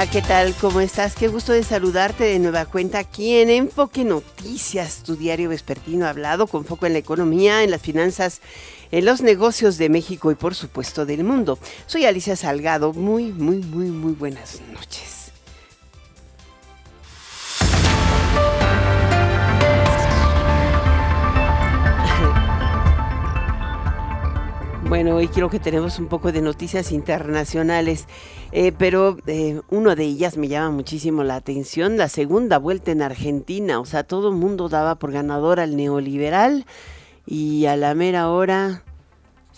Hola, 0.00 0.10
¿qué 0.10 0.22
tal? 0.22 0.54
¿Cómo 0.58 0.80
estás? 0.80 1.14
Qué 1.14 1.28
gusto 1.28 1.52
de 1.52 1.62
saludarte 1.62 2.24
de 2.24 2.38
nueva 2.38 2.64
cuenta 2.64 2.98
aquí 2.98 3.36
en 3.36 3.50
Enfoque 3.50 4.02
Noticias, 4.02 5.02
tu 5.02 5.14
diario 5.14 5.50
vespertino 5.50 6.06
hablado 6.06 6.46
con 6.46 6.64
foco 6.64 6.86
en 6.86 6.94
la 6.94 7.00
economía, 7.00 7.62
en 7.62 7.70
las 7.70 7.82
finanzas, 7.82 8.40
en 8.92 9.04
los 9.04 9.20
negocios 9.20 9.76
de 9.76 9.90
México 9.90 10.30
y 10.30 10.36
por 10.36 10.54
supuesto 10.54 11.04
del 11.04 11.22
mundo. 11.22 11.58
Soy 11.84 12.06
Alicia 12.06 12.34
Salgado, 12.34 12.94
muy, 12.94 13.24
muy, 13.30 13.58
muy, 13.58 13.90
muy 13.90 14.12
buenas 14.12 14.62
noches. 14.72 15.19
Bueno, 24.90 25.14
hoy 25.14 25.28
quiero 25.28 25.48
que 25.50 25.60
tenemos 25.60 26.00
un 26.00 26.08
poco 26.08 26.32
de 26.32 26.42
noticias 26.42 26.90
internacionales, 26.90 28.08
eh, 28.50 28.72
pero 28.76 29.18
eh, 29.28 29.60
uno 29.70 29.94
de 29.94 30.02
ellas 30.02 30.36
me 30.36 30.48
llama 30.48 30.70
muchísimo 30.70 31.22
la 31.22 31.36
atención, 31.36 31.96
la 31.96 32.08
segunda 32.08 32.58
vuelta 32.58 32.90
en 32.90 33.00
Argentina, 33.00 33.78
o 33.78 33.84
sea, 33.84 34.02
todo 34.02 34.30
el 34.30 34.34
mundo 34.34 34.68
daba 34.68 34.96
por 34.96 35.12
ganador 35.12 35.60
al 35.60 35.76
neoliberal 35.76 36.66
y 37.24 37.66
a 37.66 37.76
la 37.76 37.94
mera 37.94 38.30
hora 38.30 38.82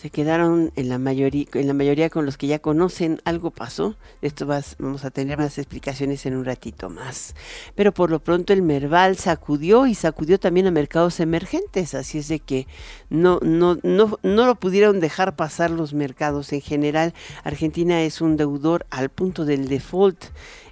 se 0.03 0.11
quedaron 0.11 0.73
en 0.75 0.89
la 0.89 0.99
mayoría, 0.99 1.47
en 1.55 1.69
la 1.69 1.75
mayoría 1.75 2.11
con 2.11 2.27
los 2.27 2.37
que 2.37 2.49
ya 2.49 2.59
conocen, 2.59 3.21
algo 3.25 3.53
pasó. 3.53 3.95
Esto 4.21 4.49
vamos 4.49 5.05
a 5.05 5.13
tener 5.13 5.39
más 5.39 5.59
explicaciones 5.59 6.27
en 6.27 6.35
un 6.35 6.45
ratito 6.45 6.91
más. 6.91 7.37
Pero 7.77 7.95
por 7.95 8.11
lo 8.11 8.19
pronto 8.19 8.53
el 8.53 8.63
Merval 8.63 9.17
sacudió 9.17 9.87
y 9.87 9.95
sacudió 9.95 10.41
también 10.41 10.67
a 10.67 10.73
mercados 10.73 11.21
emergentes, 11.21 11.95
así 11.95 12.19
es 12.19 12.27
de 12.27 12.41
que 12.41 12.67
no, 13.11 13.39
no, 13.43 13.79
no, 13.85 14.19
no 14.25 14.47
lo 14.47 14.57
pudieron 14.57 14.99
dejar 14.99 15.37
pasar 15.37 15.71
los 15.71 15.95
mercados 15.95 16.53
en 16.53 16.63
general. 16.63 17.15
Argentina 17.45 18.03
es 18.03 18.21
un 18.21 18.37
deudor 18.37 18.87
al 18.91 19.09
punto 19.09 19.45
del 19.45 19.69
default. 19.69 20.25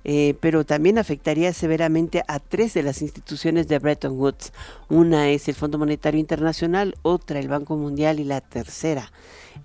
Eh, 0.04 0.34
pero 0.40 0.64
también 0.64 0.98
afectaría 0.98 1.52
severamente 1.52 2.22
a 2.26 2.38
tres 2.38 2.74
de 2.74 2.82
las 2.82 3.02
instituciones 3.02 3.68
de 3.68 3.78
Bretton 3.78 4.18
Woods. 4.18 4.52
Una 4.88 5.28
es 5.28 5.48
el 5.48 5.54
Fondo 5.54 5.78
Monetario 5.78 6.18
Internacional, 6.18 6.94
otra 7.02 7.38
el 7.38 7.48
Banco 7.48 7.76
Mundial 7.76 8.20
y 8.20 8.24
la 8.24 8.40
tercera 8.40 9.10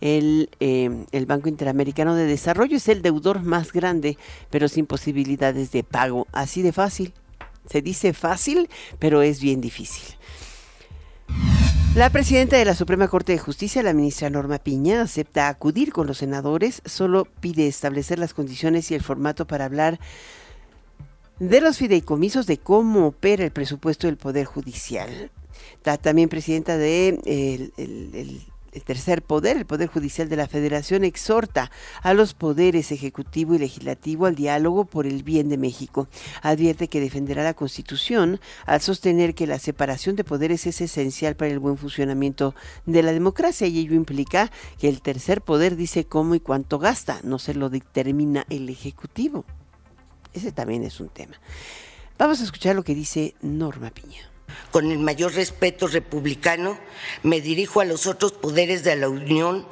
el, 0.01 0.49
eh, 0.59 1.05
el, 1.11 1.25
Banco 1.25 1.49
Interamericano 1.49 2.15
de 2.15 2.25
Desarrollo 2.25 2.77
es 2.77 2.87
el 2.87 3.01
deudor 3.01 3.43
más 3.43 3.71
grande, 3.71 4.17
pero 4.49 4.67
sin 4.67 4.85
posibilidades 4.85 5.71
de 5.71 5.83
pago. 5.83 6.27
Así 6.31 6.61
de 6.61 6.71
fácil. 6.71 7.13
Se 7.69 7.81
dice 7.81 8.13
fácil, 8.13 8.69
pero 8.99 9.21
es 9.21 9.41
bien 9.41 9.61
difícil. 9.61 10.15
La 11.95 12.09
presidenta 12.09 12.57
de 12.57 12.65
la 12.65 12.75
Suprema 12.75 13.07
Corte 13.07 13.31
de 13.31 13.39
Justicia, 13.39 13.81
la 13.81 13.93
ministra 13.93 14.29
Norma 14.29 14.59
Piña, 14.59 15.01
acepta 15.01 15.47
acudir 15.47 15.93
con 15.93 16.07
los 16.07 16.17
senadores, 16.17 16.81
solo 16.83 17.25
pide 17.39 17.67
establecer 17.67 18.19
las 18.19 18.33
condiciones 18.33 18.91
y 18.91 18.95
el 18.95 19.01
formato 19.01 19.47
para 19.47 19.63
hablar 19.63 19.97
de 21.39 21.61
los 21.61 21.77
fideicomisos 21.77 22.47
de 22.47 22.57
cómo 22.57 23.07
opera 23.07 23.45
el 23.45 23.51
presupuesto 23.51 24.07
del 24.07 24.17
Poder 24.17 24.45
Judicial. 24.45 25.31
También 26.01 26.27
presidenta 26.27 26.77
de 26.77 27.17
el 27.25 27.71
el 27.77 28.41
tercer 28.83 29.21
poder, 29.21 29.57
el 29.57 29.65
Poder 29.65 29.87
Judicial 29.87 30.29
de 30.29 30.35
la 30.35 30.47
Federación, 30.47 31.03
exhorta 31.03 31.71
a 32.01 32.13
los 32.13 32.33
poderes 32.33 32.91
ejecutivo 32.91 33.55
y 33.55 33.59
legislativo 33.59 34.25
al 34.25 34.35
diálogo 34.35 34.85
por 34.85 35.07
el 35.07 35.23
bien 35.23 35.49
de 35.49 35.57
México. 35.57 36.07
Advierte 36.41 36.87
que 36.87 36.99
defenderá 36.99 37.43
la 37.43 37.53
Constitución 37.53 38.39
al 38.65 38.81
sostener 38.81 39.35
que 39.35 39.47
la 39.47 39.59
separación 39.59 40.15
de 40.15 40.23
poderes 40.23 40.67
es 40.67 40.81
esencial 40.81 41.35
para 41.35 41.51
el 41.51 41.59
buen 41.59 41.77
funcionamiento 41.77 42.55
de 42.85 43.03
la 43.03 43.13
democracia 43.13 43.67
y 43.67 43.79
ello 43.79 43.95
implica 43.95 44.51
que 44.77 44.89
el 44.89 45.01
tercer 45.01 45.41
poder 45.41 45.75
dice 45.75 46.05
cómo 46.05 46.35
y 46.35 46.39
cuánto 46.39 46.79
gasta, 46.79 47.19
no 47.23 47.39
se 47.39 47.53
lo 47.53 47.69
determina 47.69 48.45
el 48.49 48.69
Ejecutivo. 48.69 49.45
Ese 50.33 50.51
también 50.51 50.83
es 50.83 50.99
un 50.99 51.09
tema. 51.09 51.39
Vamos 52.17 52.41
a 52.41 52.43
escuchar 52.43 52.75
lo 52.75 52.83
que 52.83 52.95
dice 52.95 53.35
Norma 53.41 53.89
Piña. 53.89 54.34
Con 54.71 54.91
el 54.91 54.99
mayor 54.99 55.33
respeto 55.33 55.87
republicano, 55.87 56.77
me 57.23 57.41
dirijo 57.41 57.79
a 57.79 57.85
los 57.85 58.07
otros 58.07 58.33
poderes 58.33 58.83
de 58.83 58.95
la 58.95 59.09
Unión 59.09 59.65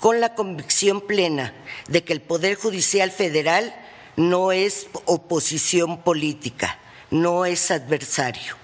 con 0.00 0.20
la 0.20 0.34
convicción 0.34 1.00
plena 1.00 1.54
de 1.88 2.04
que 2.04 2.12
el 2.12 2.20
Poder 2.20 2.56
Judicial 2.56 3.10
Federal 3.10 3.74
no 4.16 4.52
es 4.52 4.88
oposición 5.04 6.02
política, 6.02 6.78
no 7.10 7.46
es 7.46 7.70
adversario. 7.70 8.56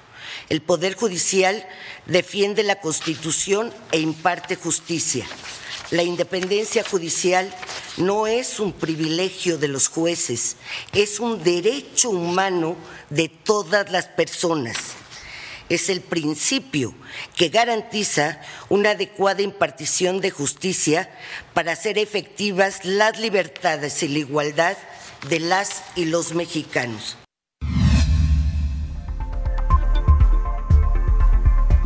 El 0.49 0.63
Poder 0.63 0.95
Judicial 0.95 1.67
defiende 2.07 2.63
la 2.63 2.81
Constitución 2.81 3.73
e 3.93 4.01
imparte 4.01 4.57
justicia. 4.57 5.27
La 5.91 6.03
independencia 6.03 6.83
judicial 6.83 7.55
no 7.99 8.27
es 8.27 8.59
un 8.59 8.73
privilegio 8.73 9.59
de 9.59 9.69
los 9.69 9.89
jueces, 9.89 10.57
es 10.93 11.21
un 11.21 11.43
derecho 11.45 12.11
humano 12.11 12.77
de 13.11 13.29
todas 13.29 13.93
las 13.93 14.07
personas 14.07 14.77
es 15.69 15.89
el 15.89 16.01
principio 16.01 16.95
que 17.37 17.49
garantiza 17.49 18.41
una 18.69 18.91
adecuada 18.91 19.43
impartición 19.43 20.21
de 20.21 20.31
justicia 20.31 21.11
para 21.53 21.73
hacer 21.73 21.99
efectivas 21.99 22.85
las 22.85 23.19
libertades 23.19 24.03
y 24.03 24.09
la 24.09 24.19
igualdad 24.19 24.77
de 25.29 25.41
las 25.41 25.83
y 25.97 26.05
los 26.07 26.35
mexicanos. 26.35 27.17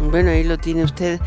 Bueno, 0.00 0.30
ahí 0.30 0.44
lo 0.44 0.58
tiene 0.58 0.84
usted. 0.84 1.20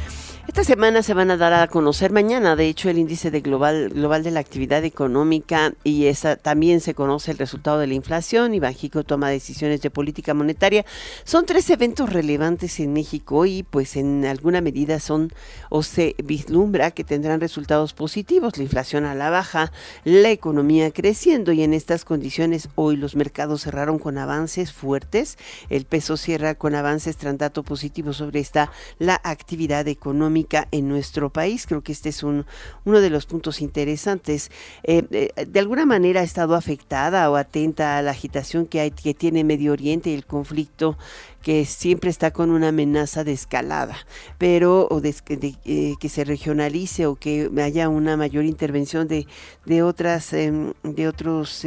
Esta 0.48 0.64
semana 0.64 1.04
se 1.04 1.14
van 1.14 1.30
a 1.30 1.38
dar 1.38 1.54
a 1.54 1.68
conocer 1.68 2.12
mañana, 2.12 2.56
de 2.56 2.68
hecho, 2.68 2.90
el 2.90 2.98
índice 2.98 3.30
de 3.30 3.42
global, 3.42 3.90
global 3.90 4.24
de 4.24 4.32
la 4.32 4.40
actividad 4.40 4.84
económica 4.84 5.74
y 5.84 6.08
esa, 6.08 6.36
también 6.36 6.82
se 6.82 6.96
conoce 6.96 7.30
el 7.30 7.38
resultado 7.38 7.78
de 7.78 7.86
la 7.86 7.94
inflación 7.94 8.56
y 8.56 8.60
Banjico 8.60 9.04
toma 9.04 9.30
decisiones 9.30 9.84
de 9.84 9.92
política 9.92 10.34
monetaria. 10.34 10.84
Son 11.26 11.46
tres 11.46 11.70
eventos 11.70 12.12
relevantes 12.12 12.80
en 12.80 12.92
México 12.92 13.46
y 13.46 13.62
pues 13.62 13.96
en 13.96 14.26
alguna 14.26 14.62
medida 14.62 15.00
son 15.00 15.32
o 15.70 15.84
se 15.84 16.16
vislumbra 16.24 16.90
que 16.90 17.04
tendrán 17.04 17.40
resultados 17.40 17.94
positivos, 17.94 18.58
la 18.58 18.64
inflación 18.64 19.06
a 19.06 19.14
la 19.14 19.30
baja, 19.30 19.72
la 20.06 20.32
economía 20.32 20.90
creciendo 20.90 21.52
y 21.52 21.62
en 21.62 21.76
estas 21.76 22.04
condiciones 22.04 22.68
hoy 22.74 22.98
los 22.98 23.16
mercados 23.16 23.62
cerraron 23.62 24.00
con 24.00 24.18
avances 24.18 24.74
fuertes, 24.74 25.38
el 25.70 25.86
peso 25.86 26.18
cierra 26.18 26.56
con 26.56 26.74
avances 26.74 27.16
tras 27.18 27.38
dato 27.38 27.62
positivo 27.62 28.12
sobre 28.12 28.40
esta 28.40 28.72
la 28.98 29.22
actividad 29.24 29.88
económica 29.88 30.31
en 30.72 30.88
nuestro 30.88 31.30
país. 31.30 31.66
Creo 31.68 31.82
que 31.82 31.92
este 31.92 32.10
es 32.10 32.24
un, 32.24 32.46
uno 32.86 33.02
de 33.02 33.10
los 33.10 33.26
puntos 33.26 33.62
interesantes. 33.62 34.52
Eh, 34.84 35.04
eh, 35.12 35.46
de 35.46 35.60
alguna 35.60 35.86
manera 35.86 36.22
ha 36.22 36.24
estado 36.24 36.56
afectada 36.56 37.30
o 37.30 37.36
atenta 37.36 37.98
a 37.98 38.02
la 38.02 38.12
agitación 38.12 38.66
que, 38.66 38.80
hay, 38.80 38.92
que 38.92 39.14
tiene 39.14 39.44
Medio 39.44 39.74
Oriente 39.74 40.10
y 40.10 40.14
el 40.14 40.26
conflicto 40.26 40.98
que 41.42 41.66
siempre 41.66 42.10
está 42.10 42.32
con 42.32 42.52
una 42.52 42.70
amenaza 42.70 43.24
de 43.24 43.34
escalada, 43.34 43.98
pero 44.38 44.88
o 44.92 45.02
eh, 45.04 45.94
que 46.00 46.10
se 46.10 46.24
regionalice 46.24 47.08
o 47.08 47.16
que 47.16 47.50
haya 47.62 47.90
una 47.90 48.16
mayor 48.16 48.46
intervención 48.46 49.08
de, 49.08 49.26
de 49.66 49.82
otras 49.82 50.34
em, 50.34 50.74
de 50.84 51.08
otros 51.08 51.66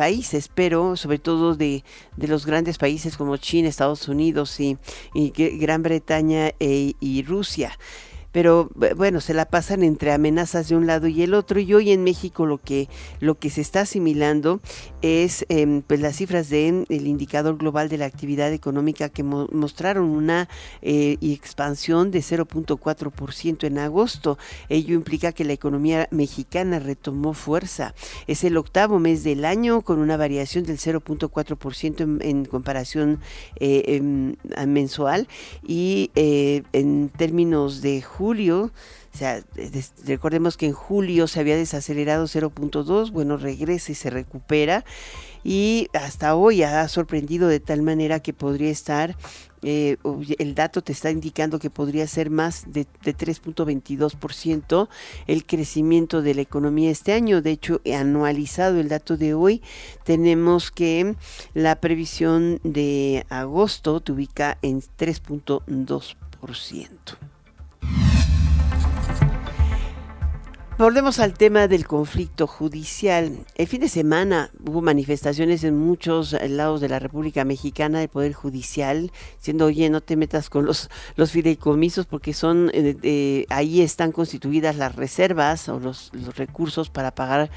países, 0.00 0.48
pero 0.48 0.96
sobre 0.96 1.18
todo 1.18 1.54
de, 1.54 1.84
de, 2.16 2.26
los 2.26 2.46
grandes 2.46 2.78
países 2.78 3.18
como 3.18 3.36
China, 3.36 3.68
Estados 3.68 4.08
Unidos 4.08 4.58
y, 4.58 4.78
y 5.12 5.28
Gran 5.58 5.82
Bretaña 5.82 6.54
e, 6.58 6.94
y 7.00 7.22
Rusia 7.22 7.78
pero 8.32 8.70
bueno, 8.96 9.20
se 9.20 9.34
la 9.34 9.44
pasan 9.44 9.82
entre 9.82 10.12
amenazas 10.12 10.68
de 10.68 10.76
un 10.76 10.86
lado 10.86 11.06
y 11.06 11.22
el 11.22 11.34
otro 11.34 11.60
y 11.60 11.74
hoy 11.74 11.90
en 11.90 12.04
México 12.04 12.46
lo 12.46 12.58
que 12.58 12.88
lo 13.20 13.38
que 13.38 13.50
se 13.50 13.60
está 13.60 13.82
asimilando 13.82 14.60
es 15.02 15.44
eh, 15.48 15.82
pues 15.86 16.00
las 16.00 16.16
cifras 16.16 16.48
del 16.48 16.86
el 16.88 17.06
indicador 17.06 17.56
global 17.56 17.88
de 17.88 17.98
la 17.98 18.06
actividad 18.06 18.52
económica 18.52 19.08
que 19.08 19.22
mostraron 19.22 20.08
una 20.10 20.48
eh, 20.82 21.16
expansión 21.20 22.10
de 22.10 22.20
0.4% 22.20 23.64
en 23.64 23.78
agosto. 23.78 24.38
Ello 24.68 24.94
implica 24.94 25.32
que 25.32 25.44
la 25.44 25.52
economía 25.52 26.08
mexicana 26.10 26.78
retomó 26.78 27.34
fuerza. 27.34 27.94
Es 28.26 28.44
el 28.44 28.56
octavo 28.56 28.98
mes 28.98 29.24
del 29.24 29.44
año 29.44 29.82
con 29.82 29.98
una 29.98 30.16
variación 30.16 30.64
del 30.64 30.78
0.4% 30.78 32.00
en, 32.00 32.18
en 32.22 32.44
comparación 32.44 33.20
eh, 33.56 34.00
mensual 34.66 35.28
y 35.66 36.10
eh, 36.14 36.62
en 36.72 37.08
términos 37.08 37.82
de 37.82 38.02
julio, 38.20 38.70
o 39.14 39.16
sea, 39.16 39.42
recordemos 40.04 40.58
que 40.58 40.66
en 40.66 40.74
julio 40.74 41.26
se 41.26 41.40
había 41.40 41.56
desacelerado 41.56 42.26
0.2, 42.26 43.12
bueno, 43.12 43.38
regresa 43.38 43.92
y 43.92 43.94
se 43.94 44.10
recupera 44.10 44.84
y 45.42 45.88
hasta 45.94 46.34
hoy 46.34 46.62
ha 46.62 46.86
sorprendido 46.88 47.48
de 47.48 47.60
tal 47.60 47.80
manera 47.80 48.20
que 48.20 48.34
podría 48.34 48.70
estar 48.70 49.16
eh, 49.62 49.96
el 50.38 50.54
dato 50.54 50.82
te 50.82 50.92
está 50.92 51.10
indicando 51.10 51.58
que 51.58 51.70
podría 51.70 52.06
ser 52.06 52.28
más 52.28 52.64
de, 52.66 52.86
de 53.02 53.16
3.22% 53.16 54.88
el 55.26 55.46
crecimiento 55.46 56.20
de 56.20 56.34
la 56.34 56.42
economía 56.42 56.90
este 56.90 57.14
año. 57.14 57.40
De 57.40 57.52
hecho, 57.52 57.80
anualizado 57.94 58.80
el 58.80 58.88
dato 58.88 59.16
de 59.16 59.32
hoy, 59.32 59.62
tenemos 60.04 60.70
que 60.70 61.14
la 61.54 61.80
previsión 61.80 62.60
de 62.64 63.24
agosto 63.30 64.00
te 64.00 64.12
ubica 64.12 64.58
en 64.60 64.82
3.2%. 64.82 67.29
Volvemos 70.80 71.18
al 71.18 71.34
tema 71.34 71.68
del 71.68 71.86
conflicto 71.86 72.46
judicial. 72.46 73.44
El 73.54 73.66
fin 73.66 73.82
de 73.82 73.88
semana 73.90 74.50
hubo 74.66 74.80
manifestaciones 74.80 75.62
en 75.62 75.76
muchos 75.76 76.34
lados 76.48 76.80
de 76.80 76.88
la 76.88 76.98
República 76.98 77.44
Mexicana 77.44 77.98
del 77.98 78.08
Poder 78.08 78.32
Judicial, 78.32 79.12
diciendo, 79.36 79.66
oye, 79.66 79.90
no 79.90 80.00
te 80.00 80.16
metas 80.16 80.48
con 80.48 80.64
los, 80.64 80.88
los 81.16 81.32
fideicomisos 81.32 82.06
porque 82.06 82.32
son, 82.32 82.70
eh, 82.72 83.44
ahí 83.50 83.82
están 83.82 84.10
constituidas 84.10 84.74
las 84.76 84.96
reservas 84.96 85.68
o 85.68 85.78
los, 85.78 86.12
los 86.14 86.34
recursos 86.38 86.88
para 86.88 87.14
pagar 87.14 87.50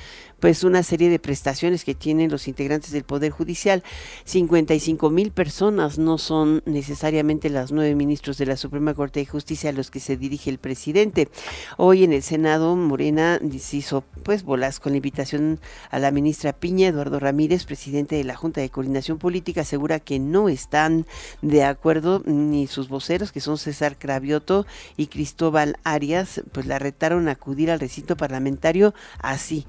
pues 0.43 0.65
una 0.65 0.83
serie 0.83 1.09
de 1.09 1.19
prestaciones 1.19 1.85
que 1.85 1.95
tienen 1.95 2.29
los 2.29 2.49
integrantes 2.49 2.91
del 2.91 3.05
Poder 3.05 3.31
Judicial. 3.31 3.81
55 4.25 5.09
mil 5.09 5.31
personas 5.31 5.97
no 5.97 6.17
son 6.17 6.61
necesariamente 6.65 7.49
las 7.49 7.71
nueve 7.71 7.95
ministros 7.95 8.37
de 8.37 8.47
la 8.47 8.57
Suprema 8.57 8.93
Corte 8.93 9.21
de 9.21 9.25
Justicia 9.25 9.69
a 9.69 9.73
los 9.73 9.89
que 9.89 10.01
se 10.01 10.17
dirige 10.17 10.49
el 10.49 10.57
presidente. 10.57 11.29
Hoy 11.77 12.03
en 12.03 12.11
el 12.11 12.23
Senado, 12.23 12.75
Morena 12.75 13.39
hizo 13.71 14.03
pues 14.23 14.43
bolas 14.43 14.81
con 14.81 14.91
la 14.91 14.97
invitación 14.97 15.61
a 15.89 15.99
la 15.99 16.11
ministra 16.11 16.51
Piña, 16.51 16.89
Eduardo 16.89 17.21
Ramírez, 17.21 17.63
presidente 17.63 18.17
de 18.17 18.25
la 18.25 18.35
Junta 18.35 18.59
de 18.59 18.69
Coordinación 18.69 19.19
Política, 19.19 19.61
asegura 19.61 20.01
que 20.01 20.19
no 20.19 20.49
están 20.49 21.05
de 21.41 21.63
acuerdo 21.63 22.21
ni 22.25 22.67
sus 22.67 22.89
voceros, 22.89 23.31
que 23.31 23.39
son 23.39 23.57
César 23.57 23.97
Cravioto 23.97 24.65
y 24.97 25.07
Cristóbal 25.07 25.77
Arias, 25.85 26.41
pues 26.51 26.65
la 26.65 26.79
retaron 26.79 27.29
a 27.29 27.31
acudir 27.31 27.71
al 27.71 27.79
recinto 27.79 28.17
parlamentario 28.17 28.93
así 29.19 29.65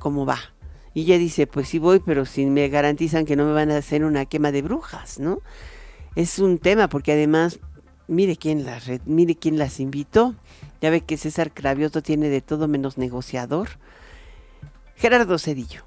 cómo 0.00 0.26
va. 0.26 0.38
Y 0.92 1.02
ella 1.02 1.18
dice, 1.18 1.46
pues 1.46 1.68
sí 1.68 1.78
voy, 1.78 2.00
pero 2.04 2.24
si 2.24 2.46
me 2.46 2.68
garantizan 2.68 3.24
que 3.24 3.36
no 3.36 3.46
me 3.46 3.52
van 3.52 3.70
a 3.70 3.76
hacer 3.76 4.04
una 4.04 4.26
quema 4.26 4.50
de 4.50 4.62
brujas, 4.62 5.20
¿no? 5.20 5.38
Es 6.16 6.40
un 6.40 6.58
tema 6.58 6.88
porque 6.88 7.12
además, 7.12 7.60
mire 8.08 8.34
quién 8.34 8.64
las, 8.64 8.90
mire 9.06 9.36
quién 9.36 9.56
las 9.56 9.78
invitó. 9.78 10.34
Ya 10.80 10.90
ve 10.90 11.02
que 11.02 11.16
César 11.16 11.52
Cravioto 11.52 12.02
tiene 12.02 12.28
de 12.28 12.40
todo 12.40 12.66
menos 12.66 12.98
negociador. 12.98 13.68
Gerardo 14.96 15.38
Cedillo. 15.38 15.82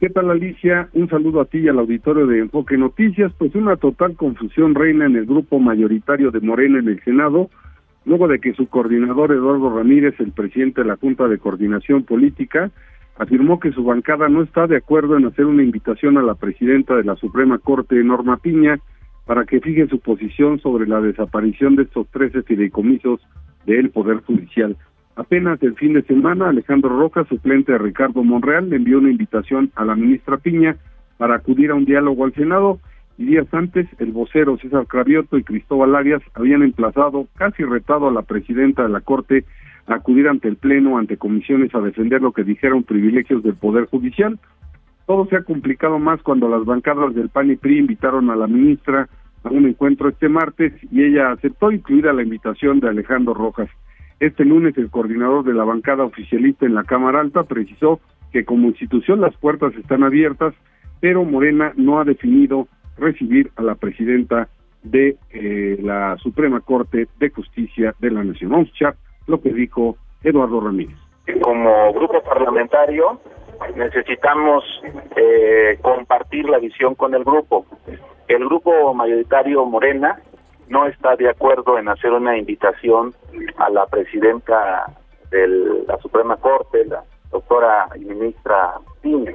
¿Qué 0.00 0.10
tal 0.10 0.30
Alicia? 0.30 0.88
Un 0.92 1.08
saludo 1.08 1.40
a 1.40 1.46
ti 1.46 1.58
y 1.58 1.68
al 1.68 1.78
auditorio 1.78 2.26
de 2.26 2.40
Enfoque 2.40 2.76
Noticias. 2.76 3.32
Pues 3.38 3.54
una 3.54 3.76
total 3.76 4.14
confusión 4.14 4.74
reina 4.74 5.06
en 5.06 5.16
el 5.16 5.26
grupo 5.26 5.58
mayoritario 5.58 6.30
de 6.30 6.40
Morena 6.40 6.78
en 6.78 6.88
el 6.88 7.02
Senado, 7.02 7.50
luego 8.04 8.28
de 8.28 8.38
que 8.38 8.54
su 8.54 8.68
coordinador 8.68 9.32
Eduardo 9.32 9.74
Ramírez, 9.74 10.14
el 10.18 10.32
presidente 10.32 10.82
de 10.82 10.88
la 10.88 10.96
Junta 10.96 11.28
de 11.28 11.38
Coordinación 11.38 12.04
Política, 12.04 12.70
afirmó 13.18 13.60
que 13.60 13.72
su 13.72 13.84
bancada 13.84 14.28
no 14.28 14.42
está 14.42 14.66
de 14.66 14.76
acuerdo 14.76 15.16
en 15.16 15.26
hacer 15.26 15.46
una 15.46 15.62
invitación 15.62 16.18
a 16.18 16.22
la 16.22 16.34
presidenta 16.34 16.94
de 16.96 17.04
la 17.04 17.16
Suprema 17.16 17.58
Corte, 17.58 18.02
Norma 18.04 18.36
Piña, 18.36 18.78
para 19.24 19.44
que 19.44 19.60
fije 19.60 19.88
su 19.88 19.98
posición 20.00 20.60
sobre 20.60 20.86
la 20.86 21.00
desaparición 21.00 21.76
de 21.76 21.84
estos 21.84 22.06
13 22.08 22.42
fideicomisos 22.42 23.20
del 23.64 23.90
Poder 23.90 24.20
Judicial. 24.22 24.76
Apenas 25.16 25.62
el 25.62 25.74
fin 25.74 25.94
de 25.94 26.02
semana, 26.02 26.50
Alejandro 26.50 26.90
Roca, 26.90 27.24
suplente 27.24 27.72
de 27.72 27.78
Ricardo 27.78 28.22
Monreal, 28.22 28.68
le 28.68 28.76
envió 28.76 28.98
una 28.98 29.10
invitación 29.10 29.70
a 29.74 29.84
la 29.84 29.96
ministra 29.96 30.36
Piña 30.36 30.76
para 31.16 31.36
acudir 31.36 31.70
a 31.70 31.74
un 31.74 31.86
diálogo 31.86 32.24
al 32.24 32.34
Senado 32.34 32.78
y 33.18 33.24
días 33.24 33.46
antes 33.52 33.88
el 33.98 34.12
vocero 34.12 34.58
César 34.58 34.86
Cravioto 34.86 35.38
y 35.38 35.42
Cristóbal 35.42 35.96
Arias 35.96 36.22
habían 36.34 36.62
emplazado, 36.62 37.26
casi 37.36 37.64
retado 37.64 38.08
a 38.08 38.12
la 38.12 38.22
presidenta 38.22 38.82
de 38.82 38.90
la 38.90 39.00
Corte 39.00 39.44
acudir 39.86 40.28
ante 40.28 40.48
el 40.48 40.56
Pleno, 40.56 40.98
ante 40.98 41.16
comisiones 41.16 41.74
a 41.74 41.80
defender 41.80 42.22
lo 42.22 42.32
que 42.32 42.44
dijeron 42.44 42.82
privilegios 42.82 43.42
del 43.42 43.54
Poder 43.54 43.86
Judicial. 43.86 44.38
Todo 45.06 45.26
se 45.26 45.36
ha 45.36 45.42
complicado 45.42 45.98
más 45.98 46.20
cuando 46.22 46.48
las 46.48 46.64
bancadas 46.64 47.14
del 47.14 47.28
PAN 47.28 47.50
y 47.50 47.56
PRI 47.56 47.78
invitaron 47.78 48.30
a 48.30 48.36
la 48.36 48.48
ministra 48.48 49.08
a 49.44 49.50
un 49.50 49.66
encuentro 49.66 50.08
este 50.08 50.28
martes 50.28 50.72
y 50.90 51.04
ella 51.04 51.30
aceptó 51.30 51.70
incluir 51.70 52.08
a 52.08 52.12
la 52.12 52.22
invitación 52.22 52.80
de 52.80 52.88
Alejandro 52.88 53.32
Rojas. 53.32 53.68
Este 54.18 54.44
lunes 54.44 54.76
el 54.76 54.90
coordinador 54.90 55.44
de 55.44 55.54
la 55.54 55.64
bancada 55.64 56.04
oficialista 56.04 56.66
en 56.66 56.74
la 56.74 56.84
Cámara 56.84 57.20
Alta 57.20 57.44
precisó 57.44 58.00
que 58.32 58.44
como 58.44 58.68
institución 58.68 59.20
las 59.20 59.36
puertas 59.36 59.74
están 59.76 60.02
abiertas, 60.02 60.54
pero 61.00 61.24
Morena 61.24 61.72
no 61.76 62.00
ha 62.00 62.04
definido 62.04 62.66
recibir 62.98 63.50
a 63.56 63.62
la 63.62 63.74
presidenta 63.74 64.48
de 64.82 65.16
eh, 65.30 65.78
la 65.82 66.16
Suprema 66.18 66.60
Corte 66.60 67.08
de 67.18 67.30
Justicia 67.30 67.94
de 68.00 68.10
la 68.10 68.24
Nación. 68.24 68.50
Vamos 68.50 68.70
a 68.82 68.94
lo 69.26 69.40
que 69.40 69.50
dijo 69.50 69.96
Eduardo 70.22 70.60
Ramírez. 70.60 70.96
Como 71.42 71.92
grupo 71.92 72.22
parlamentario 72.22 73.20
necesitamos 73.74 74.64
eh, 75.16 75.78
compartir 75.82 76.48
la 76.48 76.58
visión 76.58 76.94
con 76.94 77.14
el 77.14 77.24
grupo. 77.24 77.66
El 78.28 78.44
grupo 78.44 78.94
mayoritario 78.94 79.64
Morena 79.64 80.20
no 80.68 80.86
está 80.86 81.16
de 81.16 81.28
acuerdo 81.28 81.78
en 81.78 81.88
hacer 81.88 82.12
una 82.12 82.36
invitación 82.36 83.14
a 83.56 83.70
la 83.70 83.86
presidenta 83.86 84.86
de 85.30 85.46
la 85.86 85.96
Suprema 85.98 86.36
Corte, 86.36 86.84
la 86.86 87.02
doctora 87.30 87.88
y 87.96 88.00
ministra 88.00 88.74
Piña. 89.00 89.32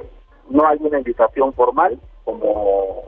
No 0.50 0.66
hay 0.66 0.78
una 0.80 0.98
invitación 0.98 1.52
formal 1.54 1.98
como 2.24 3.02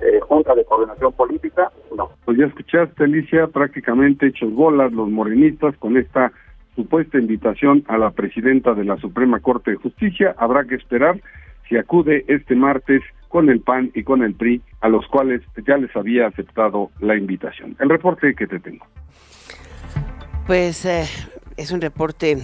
eh, 0.00 0.20
Junta 0.20 0.54
de 0.54 0.64
Coordinación 0.64 1.12
Política, 1.12 1.70
no. 1.96 2.10
Pues 2.24 2.38
ya 2.38 2.46
escuchaste, 2.46 3.04
Alicia, 3.04 3.46
prácticamente 3.48 4.26
hechos 4.26 4.52
bolas 4.52 4.92
los 4.92 5.08
morenistas 5.08 5.76
con 5.78 5.96
esta 5.96 6.32
supuesta 6.74 7.18
invitación 7.18 7.84
a 7.88 7.96
la 7.96 8.10
presidenta 8.10 8.74
de 8.74 8.84
la 8.84 8.96
Suprema 8.98 9.40
Corte 9.40 9.72
de 9.72 9.76
Justicia. 9.78 10.34
Habrá 10.38 10.64
que 10.64 10.74
esperar 10.74 11.20
si 11.68 11.76
acude 11.76 12.24
este 12.28 12.54
martes 12.54 13.02
con 13.28 13.50
el 13.50 13.60
PAN 13.60 13.90
y 13.94 14.02
con 14.04 14.22
el 14.22 14.34
PRI, 14.34 14.62
a 14.80 14.88
los 14.88 15.06
cuales 15.08 15.42
ya 15.66 15.76
les 15.76 15.94
había 15.96 16.26
aceptado 16.26 16.90
la 17.00 17.16
invitación. 17.16 17.76
El 17.80 17.88
reporte 17.88 18.34
que 18.34 18.46
te 18.46 18.60
tengo. 18.60 18.86
Pues 20.46 20.84
eh, 20.84 21.04
es 21.56 21.72
un 21.72 21.80
reporte 21.80 22.36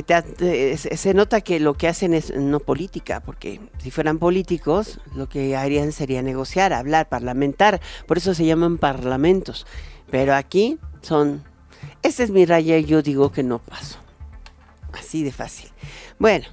eh, 0.00 0.76
se 0.76 1.14
nota 1.14 1.40
que 1.40 1.60
lo 1.60 1.74
que 1.74 1.88
hacen 1.88 2.14
es 2.14 2.34
no 2.34 2.60
política, 2.60 3.20
porque 3.20 3.60
si 3.78 3.90
fueran 3.90 4.18
políticos, 4.18 5.00
lo 5.14 5.28
que 5.28 5.56
harían 5.56 5.92
sería 5.92 6.22
negociar, 6.22 6.72
hablar, 6.72 7.08
parlamentar, 7.08 7.80
por 8.06 8.18
eso 8.18 8.34
se 8.34 8.44
llaman 8.44 8.78
parlamentos. 8.78 9.66
Pero 10.10 10.34
aquí 10.34 10.78
son, 11.02 11.44
esta 12.02 12.22
es 12.22 12.30
mi 12.30 12.44
raya 12.46 12.78
y 12.78 12.84
yo 12.84 13.02
digo 13.02 13.30
que 13.30 13.42
no 13.42 13.58
paso. 13.58 13.98
Así 14.92 15.22
de 15.22 15.32
fácil. 15.32 15.70
Bueno, 16.18 16.46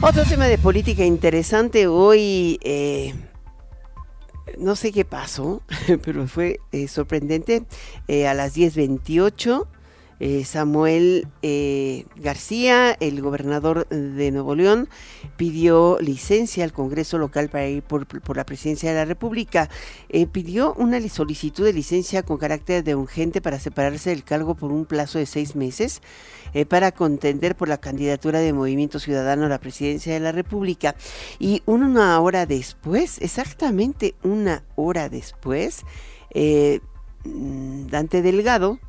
otro 0.00 0.24
tema 0.24 0.46
de 0.46 0.58
política 0.58 1.04
interesante 1.04 1.86
hoy. 1.86 2.58
Eh, 2.62 3.14
no 4.58 4.76
sé 4.76 4.92
qué 4.92 5.04
pasó, 5.04 5.62
pero 6.04 6.26
fue 6.26 6.60
eh, 6.72 6.88
sorprendente. 6.88 7.64
a 8.08 8.34
las 8.34 8.56
10.28 8.56 9.66
eh, 10.20 10.44
Samuel 10.44 11.28
eh, 11.42 12.06
García, 12.16 12.96
el 12.98 13.22
gobernador 13.22 13.86
de 13.88 14.30
Nuevo 14.32 14.56
León, 14.56 14.88
pidió 15.36 15.98
licencia 16.00 16.64
al 16.64 16.72
Congreso 16.72 17.18
local 17.18 17.48
para 17.50 17.68
ir 17.68 17.82
por, 17.82 18.06
la 18.36 18.44
presidencia 18.44 18.90
de 18.90 18.96
la 18.96 19.04
República. 19.04 19.68
Eh, 20.08 20.26
pidió 20.26 20.74
una 20.74 21.00
solicitud 21.08 21.64
de 21.64 21.72
licencia 21.72 22.24
con 22.24 22.38
carácter 22.38 22.82
de 22.82 22.96
urgente 22.96 23.40
para 23.40 23.60
separarse 23.60 24.10
del 24.10 24.24
cargo 24.24 24.56
por 24.56 24.72
un 24.72 24.86
plazo 24.86 25.18
de 25.18 25.26
seis 25.26 25.54
meses 25.54 26.02
para 26.68 26.92
contender 26.92 27.54
por 27.56 27.68
la 27.68 27.76
candidatura 27.76 28.40
de 28.40 28.54
Movimiento 28.54 28.98
Ciudadano 28.98 29.44
a 29.44 29.48
la 29.50 29.60
presidencia 29.60 30.14
de 30.14 30.20
la 30.20 30.32
República. 30.32 30.96
Y 31.38 31.62
una 31.66 32.18
hora 32.20 32.46
después, 32.46 33.18
exactamente 33.20 34.14
una 34.22 34.64
hora 34.74 35.10
después, 35.10 35.84
Dante 37.24 38.22
Delgado, 38.22 38.80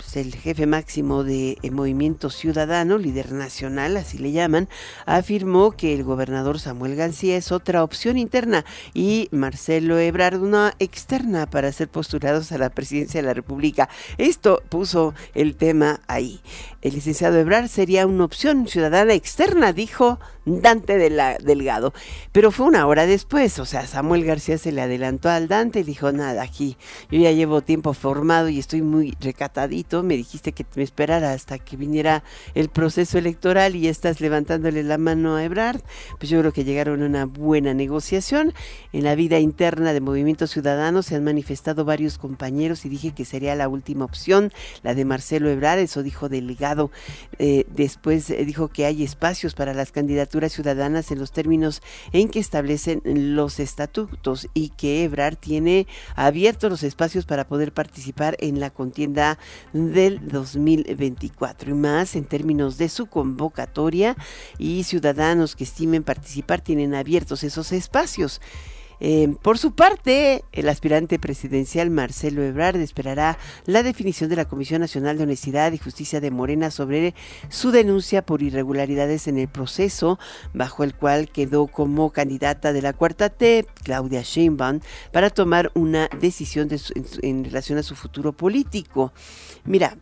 pues, 0.00 0.16
el 0.16 0.34
jefe 0.34 0.66
máximo 0.66 1.24
de 1.24 1.58
eh, 1.62 1.70
Movimiento 1.70 2.30
Ciudadano, 2.30 2.96
líder 2.96 3.32
nacional, 3.32 3.98
así 3.98 4.16
le 4.16 4.32
llaman, 4.32 4.66
afirmó 5.04 5.72
que 5.72 5.92
el 5.92 6.04
gobernador 6.04 6.58
Samuel 6.58 6.96
García 6.96 7.36
es 7.36 7.52
otra 7.52 7.84
opción 7.84 8.16
interna 8.16 8.64
y 8.94 9.28
Marcelo 9.30 9.98
Ebrard 9.98 10.40
una 10.40 10.74
externa 10.78 11.50
para 11.50 11.70
ser 11.70 11.88
postulados 11.88 12.50
a 12.50 12.56
la 12.56 12.70
presidencia 12.70 13.20
de 13.20 13.26
la 13.26 13.34
República. 13.34 13.90
Esto 14.16 14.62
puso 14.70 15.12
el 15.34 15.54
tema 15.56 16.00
ahí. 16.06 16.40
El 16.80 16.94
licenciado 16.94 17.38
Ebrard 17.38 17.68
sería 17.68 18.06
una 18.06 18.24
opción 18.24 18.66
ciudadana 18.68 19.12
externa, 19.12 19.74
dijo 19.74 20.18
Dante 20.46 20.96
de 20.96 21.10
la 21.10 21.36
Delgado. 21.36 21.92
Pero 22.32 22.50
fue 22.50 22.66
una 22.66 22.86
hora 22.86 23.04
después, 23.04 23.58
o 23.58 23.66
sea, 23.66 23.86
Samuel 23.86 24.24
García 24.24 24.56
se 24.56 24.72
le 24.72 24.80
adelantó 24.80 25.28
al 25.28 25.46
Dante 25.46 25.80
y 25.80 25.82
dijo, 25.82 26.10
nada, 26.12 26.42
aquí 26.42 26.78
yo 27.10 27.20
ya 27.20 27.32
llevo 27.32 27.60
tiempo 27.60 27.92
formado 27.92 28.48
y 28.48 28.58
estoy 28.58 28.80
muy 28.80 29.14
recatadito 29.20 29.89
me 29.90 30.16
dijiste 30.16 30.52
que 30.52 30.64
me 30.76 30.82
esperara 30.82 31.32
hasta 31.32 31.58
que 31.58 31.76
viniera 31.76 32.22
el 32.54 32.68
proceso 32.68 33.18
electoral 33.18 33.74
y 33.74 33.88
estás 33.88 34.20
levantándole 34.20 34.82
la 34.82 34.98
mano 34.98 35.36
a 35.36 35.44
Ebrard. 35.44 35.80
Pues 36.18 36.30
yo 36.30 36.38
creo 36.40 36.52
que 36.52 36.64
llegaron 36.64 37.02
a 37.02 37.06
una 37.06 37.26
buena 37.26 37.74
negociación. 37.74 38.54
En 38.92 39.04
la 39.04 39.14
vida 39.14 39.38
interna 39.38 39.92
de 39.92 40.00
Movimiento 40.00 40.46
Ciudadano 40.46 41.02
se 41.02 41.16
han 41.16 41.24
manifestado 41.24 41.84
varios 41.84 42.18
compañeros 42.18 42.84
y 42.84 42.88
dije 42.88 43.12
que 43.12 43.24
sería 43.24 43.54
la 43.54 43.68
última 43.68 44.04
opción, 44.04 44.52
la 44.82 44.94
de 44.94 45.04
Marcelo 45.04 45.50
Ebrard, 45.50 45.80
eso 45.80 46.02
dijo 46.02 46.28
delegado. 46.28 46.90
Eh, 47.38 47.64
después 47.68 48.30
eh, 48.30 48.44
dijo 48.44 48.68
que 48.68 48.86
hay 48.86 49.02
espacios 49.02 49.54
para 49.54 49.74
las 49.74 49.92
candidaturas 49.92 50.52
ciudadanas 50.52 51.10
en 51.10 51.18
los 51.18 51.32
términos 51.32 51.82
en 52.12 52.28
que 52.28 52.38
establecen 52.38 53.02
los 53.04 53.58
estatutos 53.58 54.48
y 54.54 54.70
que 54.70 55.04
Ebrard 55.04 55.36
tiene 55.36 55.86
abiertos 56.14 56.70
los 56.70 56.82
espacios 56.82 57.26
para 57.26 57.46
poder 57.46 57.72
participar 57.72 58.36
en 58.40 58.60
la 58.60 58.70
contienda 58.70 59.38
del 59.88 60.28
2024 60.28 61.70
y 61.70 61.74
más 61.74 62.14
en 62.14 62.24
términos 62.24 62.78
de 62.78 62.88
su 62.88 63.06
convocatoria 63.06 64.16
y 64.58 64.84
ciudadanos 64.84 65.56
que 65.56 65.64
estimen 65.64 66.04
participar 66.04 66.60
tienen 66.60 66.94
abiertos 66.94 67.42
esos 67.42 67.72
espacios. 67.72 68.40
Eh, 69.00 69.34
por 69.40 69.56
su 69.56 69.72
parte, 69.72 70.44
el 70.52 70.68
aspirante 70.68 71.18
presidencial 71.18 71.90
Marcelo 71.90 72.42
Ebrard 72.42 72.76
esperará 72.76 73.38
la 73.64 73.82
definición 73.82 74.28
de 74.28 74.36
la 74.36 74.44
Comisión 74.44 74.82
Nacional 74.82 75.16
de 75.16 75.24
Honestidad 75.24 75.72
y 75.72 75.78
Justicia 75.78 76.20
de 76.20 76.30
Morena 76.30 76.70
sobre 76.70 77.14
su 77.48 77.70
denuncia 77.70 78.24
por 78.24 78.42
irregularidades 78.42 79.26
en 79.26 79.38
el 79.38 79.48
proceso 79.48 80.18
bajo 80.52 80.84
el 80.84 80.94
cual 80.94 81.30
quedó 81.30 81.66
como 81.66 82.10
candidata 82.10 82.74
de 82.74 82.82
la 82.82 82.92
cuarta 82.92 83.30
T, 83.30 83.66
Claudia 83.82 84.20
Sheinbaum, 84.22 84.80
para 85.12 85.30
tomar 85.30 85.70
una 85.74 86.08
decisión 86.20 86.68
en, 87.22 87.44
relación 87.44 87.78
a 87.78 87.82
su 87.82 87.96
futuro 87.96 88.32
político. 88.32 89.12
Mira, 89.64 89.96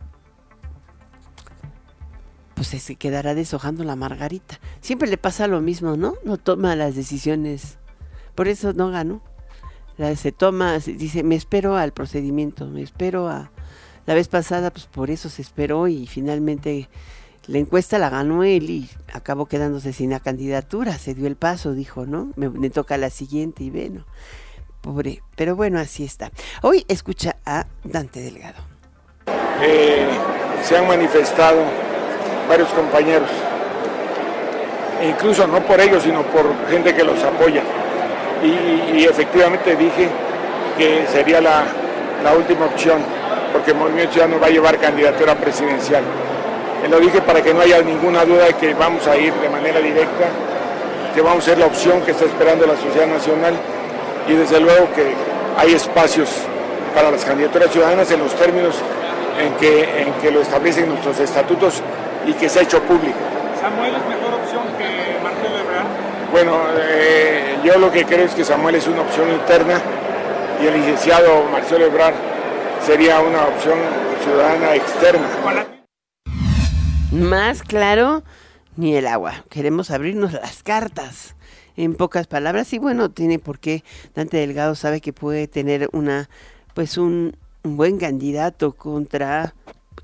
pues 2.54 2.68
se 2.68 2.96
quedará 2.96 3.34
deshojando 3.34 3.84
la 3.84 3.94
margarita. 3.94 4.58
Siempre 4.80 5.08
le 5.08 5.18
pasa 5.18 5.46
lo 5.46 5.60
mismo, 5.60 5.96
¿no? 5.96 6.14
No 6.24 6.36
toma 6.36 6.74
las 6.74 6.96
decisiones 6.96 7.78
por 8.38 8.46
eso 8.46 8.72
no 8.72 8.92
ganó. 8.92 9.20
Se 10.14 10.30
toma, 10.30 10.78
dice, 10.78 11.24
me 11.24 11.34
espero 11.34 11.76
al 11.76 11.92
procedimiento, 11.92 12.66
me 12.66 12.82
espero 12.82 13.26
a... 13.26 13.50
La 14.06 14.14
vez 14.14 14.28
pasada, 14.28 14.70
pues 14.70 14.86
por 14.86 15.10
eso 15.10 15.28
se 15.28 15.42
esperó 15.42 15.88
y 15.88 16.06
finalmente 16.06 16.88
la 17.48 17.58
encuesta 17.58 17.98
la 17.98 18.10
ganó 18.10 18.44
él 18.44 18.70
y 18.70 18.90
acabó 19.12 19.46
quedándose 19.46 19.92
sin 19.92 20.10
la 20.10 20.20
candidatura. 20.20 20.96
Se 20.98 21.14
dio 21.14 21.26
el 21.26 21.34
paso, 21.34 21.72
dijo, 21.72 22.06
¿no? 22.06 22.32
Me, 22.36 22.70
toca 22.70 22.96
la 22.96 23.10
siguiente 23.10 23.64
y 23.64 23.70
bueno, 23.70 24.06
pobre. 24.82 25.20
Pero 25.34 25.56
bueno, 25.56 25.80
así 25.80 26.04
está. 26.04 26.30
Hoy 26.62 26.84
escucha 26.86 27.38
a 27.44 27.66
Dante 27.82 28.20
Delgado. 28.20 28.62
Eh, 29.62 30.08
se 30.62 30.76
han 30.76 30.86
manifestado 30.86 31.64
varios 32.48 32.68
compañeros, 32.68 33.30
e 35.00 35.08
incluso 35.08 35.44
no 35.48 35.60
por 35.66 35.80
ellos, 35.80 36.04
sino 36.04 36.22
por 36.22 36.46
gente 36.68 36.94
que 36.94 37.02
los 37.02 37.20
apoya 37.24 37.64
y, 38.42 39.04
efectivamente 39.04 39.74
dije 39.76 40.08
que 40.76 41.06
sería 41.12 41.40
la, 41.40 41.64
última 42.36 42.66
opción, 42.66 42.98
porque 43.52 43.70
el 43.70 43.76
Movimiento 43.76 44.12
Ciudadano 44.12 44.40
va 44.40 44.48
a 44.48 44.50
llevar 44.50 44.78
candidatura 44.78 45.34
presidencial. 45.34 46.02
lo 46.88 47.00
dije 47.00 47.20
para 47.22 47.42
que 47.42 47.54
no 47.54 47.60
haya 47.60 47.80
ninguna 47.82 48.24
duda 48.24 48.46
de 48.46 48.54
que 48.54 48.74
vamos 48.74 49.06
a 49.06 49.16
ir 49.16 49.32
de 49.32 49.48
manera 49.48 49.80
directa, 49.80 50.28
que 51.14 51.20
vamos 51.22 51.44
a 51.44 51.50
ser 51.50 51.58
la 51.58 51.66
opción 51.66 52.02
que 52.02 52.12
está 52.12 52.24
esperando 52.24 52.66
la 52.66 52.76
sociedad 52.76 53.06
nacional 53.06 53.54
y 54.28 54.34
desde 54.34 54.60
luego 54.60 54.92
que 54.94 55.14
hay 55.56 55.72
espacios 55.72 56.28
para 56.94 57.10
las 57.10 57.24
candidaturas 57.24 57.70
ciudadanas 57.70 58.10
en 58.10 58.20
los 58.20 58.34
términos 58.34 58.74
en 59.40 59.54
que, 59.54 60.02
en 60.02 60.12
que 60.14 60.30
lo 60.30 60.40
establecen 60.40 60.88
nuestros 60.88 61.18
estatutos 61.20 61.82
y 62.26 62.32
que 62.34 62.48
se 62.48 62.60
ha 62.60 62.62
hecho 62.62 62.82
público. 62.82 63.18
Samuel 63.60 63.94
es 63.94 64.06
mejor 64.08 64.34
opción 64.34 64.62
que 64.76 65.18
Marcelo 65.22 65.58
Ebrard. 65.58 65.86
Bueno, 66.30 66.60
eh, 66.76 67.47
yo 67.64 67.78
lo 67.78 67.90
que 67.90 68.04
creo 68.04 68.24
es 68.24 68.34
que 68.34 68.44
Samuel 68.44 68.76
es 68.76 68.86
una 68.86 69.02
opción 69.02 69.30
interna 69.30 69.80
y 70.62 70.66
el 70.66 70.74
licenciado 70.74 71.44
Marcelo 71.50 71.86
Ebrard 71.86 72.14
sería 72.84 73.20
una 73.20 73.44
opción 73.44 73.78
ciudadana 74.22 74.74
externa. 74.74 75.28
Más 77.12 77.62
claro, 77.62 78.22
ni 78.76 78.94
el 78.94 79.06
agua. 79.06 79.44
Queremos 79.48 79.90
abrirnos 79.90 80.32
las 80.32 80.62
cartas. 80.62 81.34
En 81.76 81.94
pocas 81.94 82.26
palabras, 82.26 82.72
y 82.72 82.78
bueno, 82.78 83.10
tiene 83.10 83.38
por 83.38 83.60
qué. 83.60 83.84
Dante 84.14 84.36
Delgado 84.36 84.74
sabe 84.74 85.00
que 85.00 85.12
puede 85.12 85.46
tener 85.46 85.88
una, 85.92 86.28
pues 86.74 86.98
un, 86.98 87.36
un 87.62 87.76
buen 87.76 87.98
candidato 87.98 88.72
contra 88.72 89.54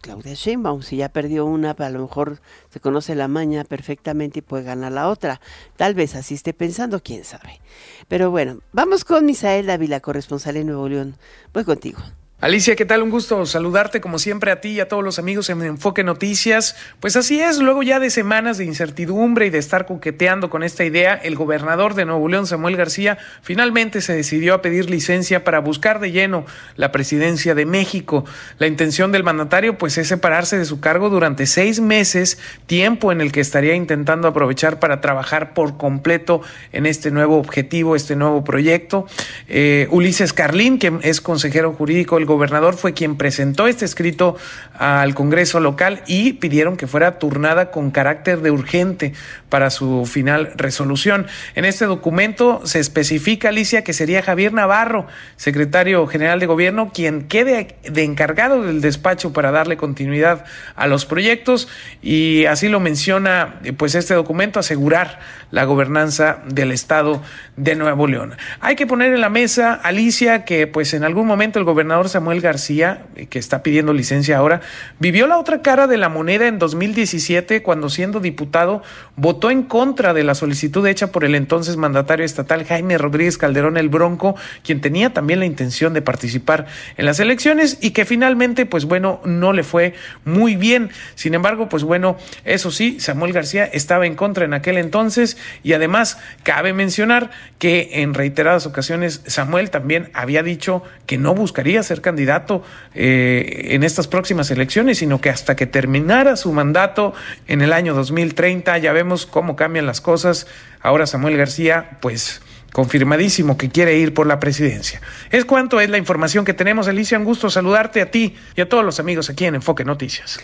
Claudia 0.04 0.34
Sheinbaum, 0.34 0.82
si 0.82 0.98
ya 0.98 1.08
perdió 1.08 1.46
una, 1.46 1.70
a 1.70 1.88
lo 1.88 2.00
mejor 2.00 2.42
se 2.68 2.78
conoce 2.78 3.14
la 3.14 3.26
maña 3.26 3.64
perfectamente 3.64 4.40
y 4.40 4.42
puede 4.42 4.62
ganar 4.62 4.92
la 4.92 5.08
otra. 5.08 5.40
Tal 5.76 5.94
vez 5.94 6.14
así 6.14 6.34
esté 6.34 6.52
pensando, 6.52 7.02
quién 7.02 7.24
sabe. 7.24 7.62
Pero 8.06 8.30
bueno, 8.30 8.60
vamos 8.72 9.06
con 9.06 9.24
Misael 9.24 9.64
Dávila, 9.64 10.00
corresponsal 10.00 10.58
en 10.58 10.66
Nuevo 10.66 10.90
León. 10.90 11.16
Voy 11.54 11.64
contigo. 11.64 12.00
Alicia, 12.44 12.76
¿qué 12.76 12.84
tal? 12.84 13.02
Un 13.02 13.08
gusto 13.08 13.46
saludarte 13.46 14.02
como 14.02 14.18
siempre 14.18 14.50
a 14.50 14.60
ti 14.60 14.72
y 14.72 14.80
a 14.80 14.86
todos 14.86 15.02
los 15.02 15.18
amigos 15.18 15.48
en 15.48 15.62
Enfoque 15.62 16.04
Noticias. 16.04 16.76
Pues 17.00 17.16
así 17.16 17.40
es, 17.40 17.56
luego 17.56 17.82
ya 17.82 18.00
de 18.00 18.10
semanas 18.10 18.58
de 18.58 18.66
incertidumbre 18.66 19.46
y 19.46 19.50
de 19.50 19.56
estar 19.56 19.86
coqueteando 19.86 20.50
con 20.50 20.62
esta 20.62 20.84
idea, 20.84 21.14
el 21.14 21.36
gobernador 21.36 21.94
de 21.94 22.04
Nuevo 22.04 22.28
León, 22.28 22.46
Samuel 22.46 22.76
García, 22.76 23.16
finalmente 23.40 24.02
se 24.02 24.12
decidió 24.12 24.52
a 24.52 24.60
pedir 24.60 24.90
licencia 24.90 25.42
para 25.42 25.60
buscar 25.60 26.00
de 26.00 26.12
lleno 26.12 26.44
la 26.76 26.92
presidencia 26.92 27.54
de 27.54 27.64
México. 27.64 28.26
La 28.58 28.66
intención 28.66 29.10
del 29.10 29.24
mandatario 29.24 29.78
pues 29.78 29.96
es 29.96 30.08
separarse 30.08 30.58
de 30.58 30.66
su 30.66 30.80
cargo 30.80 31.08
durante 31.08 31.46
seis 31.46 31.80
meses, 31.80 32.36
tiempo 32.66 33.10
en 33.10 33.22
el 33.22 33.32
que 33.32 33.40
estaría 33.40 33.74
intentando 33.74 34.28
aprovechar 34.28 34.80
para 34.80 35.00
trabajar 35.00 35.54
por 35.54 35.78
completo 35.78 36.42
en 36.72 36.84
este 36.84 37.10
nuevo 37.10 37.38
objetivo, 37.38 37.96
este 37.96 38.16
nuevo 38.16 38.44
proyecto. 38.44 39.06
Eh, 39.48 39.88
Ulises 39.90 40.34
Carlín, 40.34 40.78
que 40.78 40.92
es 41.00 41.22
consejero 41.22 41.72
jurídico 41.72 42.16
del 42.16 42.26
gobernador 42.26 42.33
fue 42.76 42.92
quien 42.92 43.16
presentó 43.16 43.66
este 43.66 43.84
escrito 43.84 44.36
al 44.78 45.14
Congreso 45.14 45.60
local 45.60 46.02
y 46.06 46.34
pidieron 46.34 46.76
que 46.76 46.86
fuera 46.86 47.18
turnada 47.18 47.70
con 47.70 47.90
carácter 47.90 48.40
de 48.40 48.50
urgente 48.50 49.12
para 49.48 49.70
su 49.70 50.04
final 50.06 50.52
resolución. 50.56 51.26
En 51.54 51.64
este 51.64 51.86
documento 51.86 52.60
se 52.64 52.80
especifica, 52.80 53.48
Alicia, 53.48 53.84
que 53.84 53.92
sería 53.92 54.22
Javier 54.22 54.52
Navarro, 54.52 55.06
secretario 55.36 56.06
general 56.06 56.40
de 56.40 56.46
gobierno, 56.46 56.90
quien 56.92 57.28
quede 57.28 57.76
de 57.84 58.02
encargado 58.02 58.62
del 58.62 58.80
despacho 58.80 59.32
para 59.32 59.52
darle 59.52 59.76
continuidad 59.76 60.44
a 60.74 60.86
los 60.86 61.06
proyectos 61.06 61.68
y 62.02 62.46
así 62.46 62.68
lo 62.68 62.80
menciona 62.80 63.60
pues 63.76 63.94
este 63.94 64.14
documento, 64.14 64.58
asegurar 64.58 65.20
la 65.50 65.64
gobernanza 65.64 66.38
del 66.48 66.72
Estado 66.72 67.22
de 67.56 67.76
Nuevo 67.76 68.08
León. 68.08 68.34
Hay 68.60 68.74
que 68.74 68.86
poner 68.86 69.14
en 69.14 69.20
la 69.20 69.28
mesa, 69.28 69.74
Alicia, 69.74 70.44
que 70.44 70.66
pues 70.66 70.94
en 70.94 71.04
algún 71.04 71.26
momento 71.26 71.60
el 71.60 71.64
gobernador 71.64 72.08
Samuel 72.08 72.23
García, 72.40 73.06
que 73.30 73.38
está 73.38 73.62
pidiendo 73.62 73.92
licencia 73.92 74.38
ahora, 74.38 74.60
vivió 74.98 75.26
la 75.26 75.38
otra 75.38 75.62
cara 75.62 75.86
de 75.86 75.96
la 75.96 76.08
moneda 76.08 76.46
en 76.48 76.58
2017 76.58 77.62
cuando 77.62 77.88
siendo 77.88 78.20
diputado 78.20 78.82
votó 79.16 79.50
en 79.50 79.62
contra 79.62 80.14
de 80.14 80.24
la 80.24 80.34
solicitud 80.34 80.86
hecha 80.86 81.12
por 81.12 81.24
el 81.24 81.34
entonces 81.34 81.76
mandatario 81.76 82.24
estatal 82.24 82.64
Jaime 82.64 82.98
Rodríguez 82.98 83.38
Calderón 83.38 83.76
el 83.76 83.88
Bronco, 83.88 84.36
quien 84.62 84.80
tenía 84.80 85.12
también 85.12 85.40
la 85.40 85.46
intención 85.46 85.94
de 85.94 86.02
participar 86.02 86.66
en 86.96 87.06
las 87.06 87.20
elecciones 87.20 87.78
y 87.80 87.90
que 87.90 88.04
finalmente 88.04 88.66
pues 88.66 88.84
bueno 88.84 89.20
no 89.24 89.52
le 89.52 89.62
fue 89.62 89.94
muy 90.24 90.56
bien. 90.56 90.90
Sin 91.14 91.34
embargo 91.34 91.68
pues 91.68 91.84
bueno, 91.84 92.16
eso 92.44 92.70
sí, 92.70 92.98
Samuel 93.00 93.32
García 93.32 93.64
estaba 93.64 94.06
en 94.06 94.14
contra 94.14 94.44
en 94.44 94.54
aquel 94.54 94.78
entonces 94.78 95.36
y 95.62 95.72
además 95.72 96.18
cabe 96.42 96.72
mencionar 96.72 97.30
que 97.58 98.02
en 98.02 98.14
reiteradas 98.14 98.66
ocasiones 98.66 99.22
Samuel 99.26 99.70
también 99.70 100.10
había 100.14 100.42
dicho 100.42 100.82
que 101.06 101.18
no 101.18 101.34
buscaría 101.34 101.82
ser 101.82 102.00
candidato 102.04 102.62
eh, 102.94 103.70
en 103.70 103.82
estas 103.82 104.06
próximas 104.06 104.52
elecciones, 104.52 104.98
sino 104.98 105.20
que 105.20 105.30
hasta 105.30 105.56
que 105.56 105.66
terminara 105.66 106.36
su 106.36 106.52
mandato 106.52 107.14
en 107.48 107.62
el 107.62 107.72
año 107.72 107.94
2030, 107.94 108.78
ya 108.78 108.92
vemos 108.92 109.26
cómo 109.26 109.56
cambian 109.56 109.86
las 109.86 110.00
cosas. 110.00 110.46
Ahora 110.80 111.08
Samuel 111.08 111.36
García, 111.36 111.98
pues 112.00 112.40
confirmadísimo 112.72 113.56
que 113.56 113.70
quiere 113.70 113.98
ir 113.98 114.14
por 114.14 114.26
la 114.26 114.40
presidencia. 114.40 115.00
Es 115.30 115.44
cuanto 115.44 115.80
es 115.80 115.88
la 115.90 115.98
información 115.98 116.44
que 116.44 116.54
tenemos, 116.54 116.88
Alicia. 116.88 117.18
Un 117.18 117.24
gusto 117.24 117.48
saludarte 117.48 118.00
a 118.02 118.10
ti 118.10 118.36
y 118.56 118.60
a 118.60 118.68
todos 118.68 118.84
los 118.84 119.00
amigos 119.00 119.30
aquí 119.30 119.44
en 119.46 119.56
Enfoque 119.56 119.84
Noticias. 119.84 120.40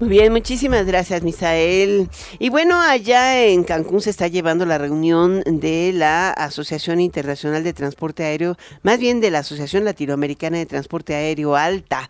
Muy 0.00 0.08
bien, 0.08 0.32
muchísimas 0.32 0.84
gracias, 0.86 1.22
Misael. 1.22 2.08
Y 2.40 2.50
bueno, 2.50 2.80
allá 2.80 3.46
en 3.46 3.62
Cancún 3.62 4.00
se 4.00 4.10
está 4.10 4.26
llevando 4.26 4.66
la 4.66 4.76
reunión 4.76 5.42
de 5.46 5.92
la 5.94 6.30
Asociación 6.32 6.98
Internacional 6.98 7.62
de 7.62 7.72
Transporte 7.72 8.24
Aéreo, 8.24 8.56
más 8.82 8.98
bien 8.98 9.20
de 9.20 9.30
la 9.30 9.38
Asociación 9.38 9.84
Latinoamericana 9.84 10.58
de 10.58 10.66
Transporte 10.66 11.14
Aéreo 11.14 11.54
Alta. 11.54 12.08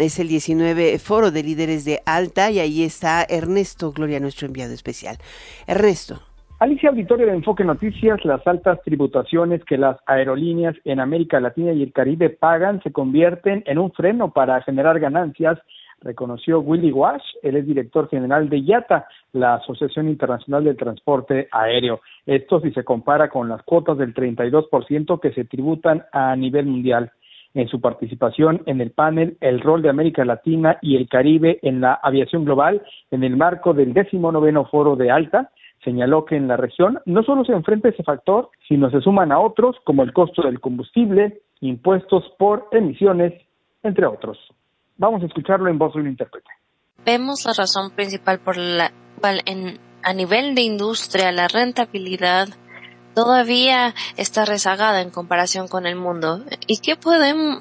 Es 0.00 0.18
el 0.18 0.28
19 0.28 0.98
Foro 0.98 1.30
de 1.30 1.42
Líderes 1.42 1.84
de 1.84 2.00
Alta 2.06 2.50
y 2.50 2.58
ahí 2.58 2.82
está 2.82 3.22
Ernesto 3.28 3.92
Gloria, 3.92 4.18
nuestro 4.18 4.46
enviado 4.46 4.72
especial. 4.72 5.18
Ernesto. 5.66 6.22
Alicia 6.58 6.88
Auditorio 6.88 7.26
de 7.26 7.34
Enfoque 7.34 7.64
Noticias, 7.64 8.24
las 8.24 8.46
altas 8.46 8.80
tributaciones 8.82 9.62
que 9.64 9.76
las 9.76 9.98
aerolíneas 10.06 10.74
en 10.86 11.00
América 11.00 11.38
Latina 11.38 11.74
y 11.74 11.82
el 11.82 11.92
Caribe 11.92 12.30
pagan 12.30 12.82
se 12.82 12.92
convierten 12.92 13.62
en 13.66 13.76
un 13.76 13.92
freno 13.92 14.32
para 14.32 14.62
generar 14.62 14.98
ganancias 15.00 15.58
reconoció 16.00 16.60
Willy 16.60 16.92
Wash, 16.92 17.24
él 17.42 17.56
es 17.56 17.66
director 17.66 18.08
general 18.08 18.48
de 18.48 18.60
IATA, 18.60 19.06
la 19.32 19.54
Asociación 19.54 20.08
Internacional 20.08 20.64
del 20.64 20.76
Transporte 20.76 21.48
Aéreo. 21.50 22.00
Esto 22.24 22.60
si 22.60 22.70
se 22.72 22.84
compara 22.84 23.28
con 23.28 23.48
las 23.48 23.62
cuotas 23.62 23.98
del 23.98 24.14
32% 24.14 25.20
que 25.20 25.32
se 25.32 25.44
tributan 25.44 26.04
a 26.12 26.34
nivel 26.36 26.66
mundial. 26.66 27.12
En 27.54 27.68
su 27.68 27.80
participación 27.80 28.62
en 28.66 28.82
el 28.82 28.90
panel 28.90 29.38
El 29.40 29.62
rol 29.62 29.80
de 29.80 29.88
América 29.88 30.26
Latina 30.26 30.78
y 30.82 30.96
el 30.96 31.08
Caribe 31.08 31.58
en 31.62 31.80
la 31.80 31.94
aviación 31.94 32.44
global 32.44 32.82
en 33.10 33.24
el 33.24 33.34
marco 33.36 33.72
del 33.72 33.94
19 33.94 34.52
Foro 34.70 34.94
de 34.94 35.10
Alta, 35.10 35.50
señaló 35.82 36.26
que 36.26 36.36
en 36.36 36.48
la 36.48 36.58
región 36.58 36.98
no 37.06 37.22
solo 37.22 37.44
se 37.44 37.52
enfrenta 37.52 37.88
ese 37.88 38.02
factor, 38.02 38.50
sino 38.68 38.90
se 38.90 39.00
suman 39.00 39.32
a 39.32 39.38
otros 39.38 39.76
como 39.84 40.02
el 40.02 40.12
costo 40.12 40.42
del 40.42 40.60
combustible, 40.60 41.40
impuestos 41.60 42.24
por 42.38 42.68
emisiones, 42.72 43.32
entre 43.82 44.04
otros. 44.04 44.38
Vamos 44.98 45.22
a 45.22 45.26
escucharlo 45.26 45.68
en 45.68 45.78
voz 45.78 45.94
de 45.94 46.00
un 46.00 46.08
intérprete. 46.08 46.50
Vemos 47.04 47.44
la 47.44 47.52
razón 47.52 47.90
principal 47.90 48.38
por 48.40 48.56
la 48.56 48.92
cual 49.20 49.42
en, 49.46 49.78
a 50.02 50.12
nivel 50.12 50.54
de 50.54 50.62
industria 50.62 51.32
la 51.32 51.48
rentabilidad 51.48 52.48
todavía 53.14 53.94
está 54.16 54.44
rezagada 54.44 55.00
en 55.02 55.10
comparación 55.10 55.68
con 55.68 55.86
el 55.86 55.96
mundo. 55.96 56.44
¿Y 56.66 56.78
qué 56.78 56.96
pueden, 56.96 57.60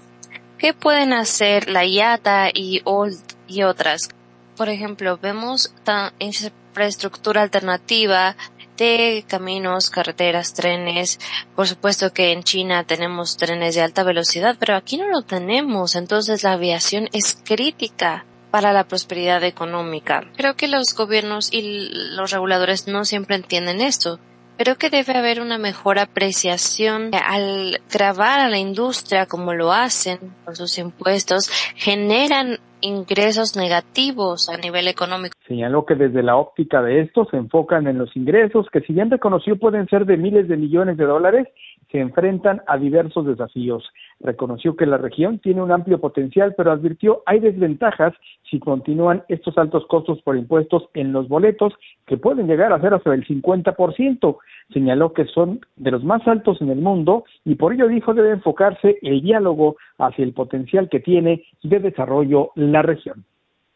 qué 0.57 0.73
pueden 0.73 1.13
hacer 1.13 1.69
la 1.69 1.85
IATA 1.85 2.49
y 2.53 2.81
OLT 2.83 3.33
y 3.47 3.63
otras? 3.63 4.09
Por 4.57 4.69
ejemplo, 4.69 5.17
vemos 5.21 5.73
infraestructura 6.19 7.41
alternativa 7.41 8.35
de 8.77 9.23
caminos, 9.27 9.89
carreteras, 9.89 10.53
trenes. 10.53 11.19
Por 11.55 11.67
supuesto 11.67 12.13
que 12.13 12.31
en 12.31 12.43
China 12.43 12.83
tenemos 12.83 13.37
trenes 13.37 13.75
de 13.75 13.81
alta 13.81 14.03
velocidad, 14.03 14.55
pero 14.59 14.75
aquí 14.75 14.97
no 14.97 15.07
lo 15.07 15.21
tenemos. 15.21 15.95
Entonces 15.95 16.43
la 16.43 16.53
aviación 16.53 17.09
es 17.13 17.37
crítica 17.43 18.25
para 18.51 18.71
la 18.71 18.85
prosperidad 18.85 19.43
económica. 19.43 20.23
Creo 20.37 20.55
que 20.55 20.67
los 20.67 20.93
gobiernos 20.93 21.51
y 21.51 21.89
los 22.15 22.31
reguladores 22.31 22.87
no 22.87 23.03
siempre 23.03 23.35
entienden 23.35 23.81
esto. 23.81 24.19
Creo 24.57 24.77
que 24.77 24.89
debe 24.89 25.17
haber 25.17 25.41
una 25.41 25.57
mejor 25.57 25.99
apreciación 25.99 27.11
al 27.13 27.81
grabar 27.91 28.39
a 28.39 28.49
la 28.49 28.57
industria 28.57 29.25
como 29.25 29.53
lo 29.53 29.73
hacen 29.73 30.19
con 30.45 30.55
sus 30.55 30.77
impuestos, 30.77 31.49
generan 31.75 32.57
ingresos 32.79 33.57
negativos 33.57 34.47
a 34.47 34.57
nivel 34.57 34.87
económico. 34.87 35.35
Señaló 35.45 35.85
que 35.85 35.95
desde 35.95 36.23
la 36.23 36.37
óptica 36.37 36.81
de 36.81 37.01
esto 37.01 37.27
se 37.29 37.35
enfocan 37.35 37.87
en 37.87 37.97
los 37.97 38.15
ingresos 38.15 38.67
que 38.71 38.79
si 38.81 38.93
bien 38.93 39.11
reconoció 39.11 39.57
pueden 39.57 39.87
ser 39.87 40.05
de 40.05 40.15
miles 40.15 40.47
de 40.47 40.55
millones 40.55 40.95
de 40.95 41.05
dólares, 41.05 41.47
se 41.95 42.01
enfrentan 42.01 42.61
a 42.67 42.77
diversos 42.77 43.25
desafíos. 43.25 43.81
Reconoció 44.19 44.75
que 44.75 44.85
la 44.85 44.97
región 44.97 45.39
tiene 45.39 45.61
un 45.61 45.71
amplio 45.71 46.01
potencial, 46.01 46.53
pero 46.57 46.73
advirtió 46.73 47.23
hay 47.25 47.39
desventajas 47.39 48.13
si 48.51 48.59
continúan 48.59 49.23
estos 49.29 49.57
altos 49.57 49.85
costos 49.87 50.21
por 50.21 50.35
impuestos 50.35 50.89
en 50.93 51.13
los 51.13 51.29
boletos, 51.29 51.71
que 52.05 52.17
pueden 52.17 52.47
llegar 52.47 52.73
a 52.73 52.81
ser 52.81 52.93
hasta 52.93 53.13
el 53.13 53.25
50%. 53.25 54.37
Señaló 54.73 55.13
que 55.13 55.23
son 55.27 55.61
de 55.77 55.91
los 55.91 56.03
más 56.03 56.27
altos 56.27 56.61
en 56.61 56.69
el 56.69 56.79
mundo 56.79 57.23
y 57.45 57.55
por 57.55 57.71
ello 57.71 57.87
dijo 57.87 58.13
debe 58.13 58.31
enfocarse 58.31 58.97
el 59.01 59.21
diálogo 59.21 59.77
hacia 59.97 60.25
el 60.25 60.33
potencial 60.33 60.89
que 60.89 60.99
tiene 60.99 61.45
de 61.63 61.79
desarrollo 61.79 62.51
la 62.55 62.81
región. 62.81 63.23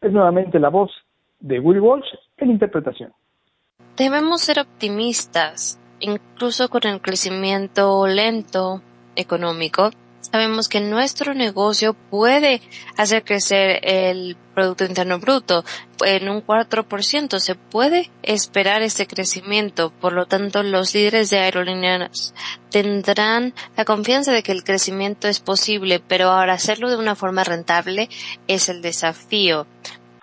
Es 0.02 0.12
nuevamente 0.12 0.58
la 0.58 0.68
voz 0.68 0.90
de 1.40 1.58
Will 1.58 1.80
Walsh 1.80 2.08
en 2.36 2.50
interpretación. 2.50 3.12
Debemos 3.96 4.42
ser 4.42 4.60
optimistas 4.60 5.79
incluso 6.00 6.68
con 6.68 6.86
el 6.86 7.00
crecimiento 7.00 8.06
lento 8.06 8.82
económico, 9.16 9.90
sabemos 10.20 10.68
que 10.68 10.80
nuestro 10.80 11.34
negocio 11.34 11.94
puede 11.94 12.60
hacer 12.96 13.24
crecer 13.24 13.80
el 13.82 14.36
Producto 14.54 14.84
Interno 14.84 15.18
Bruto 15.18 15.64
en 16.04 16.28
un 16.28 16.44
4%. 16.44 17.38
Se 17.38 17.54
puede 17.54 18.10
esperar 18.22 18.82
ese 18.82 19.06
crecimiento. 19.06 19.90
Por 19.90 20.12
lo 20.12 20.26
tanto, 20.26 20.62
los 20.62 20.94
líderes 20.94 21.30
de 21.30 21.38
aerolíneas 21.38 22.34
tendrán 22.70 23.54
la 23.76 23.84
confianza 23.84 24.32
de 24.32 24.42
que 24.42 24.52
el 24.52 24.64
crecimiento 24.64 25.28
es 25.28 25.40
posible, 25.40 26.00
pero 26.06 26.30
ahora 26.30 26.54
hacerlo 26.54 26.90
de 26.90 26.96
una 26.96 27.14
forma 27.14 27.44
rentable 27.44 28.08
es 28.48 28.68
el 28.68 28.82
desafío. 28.82 29.66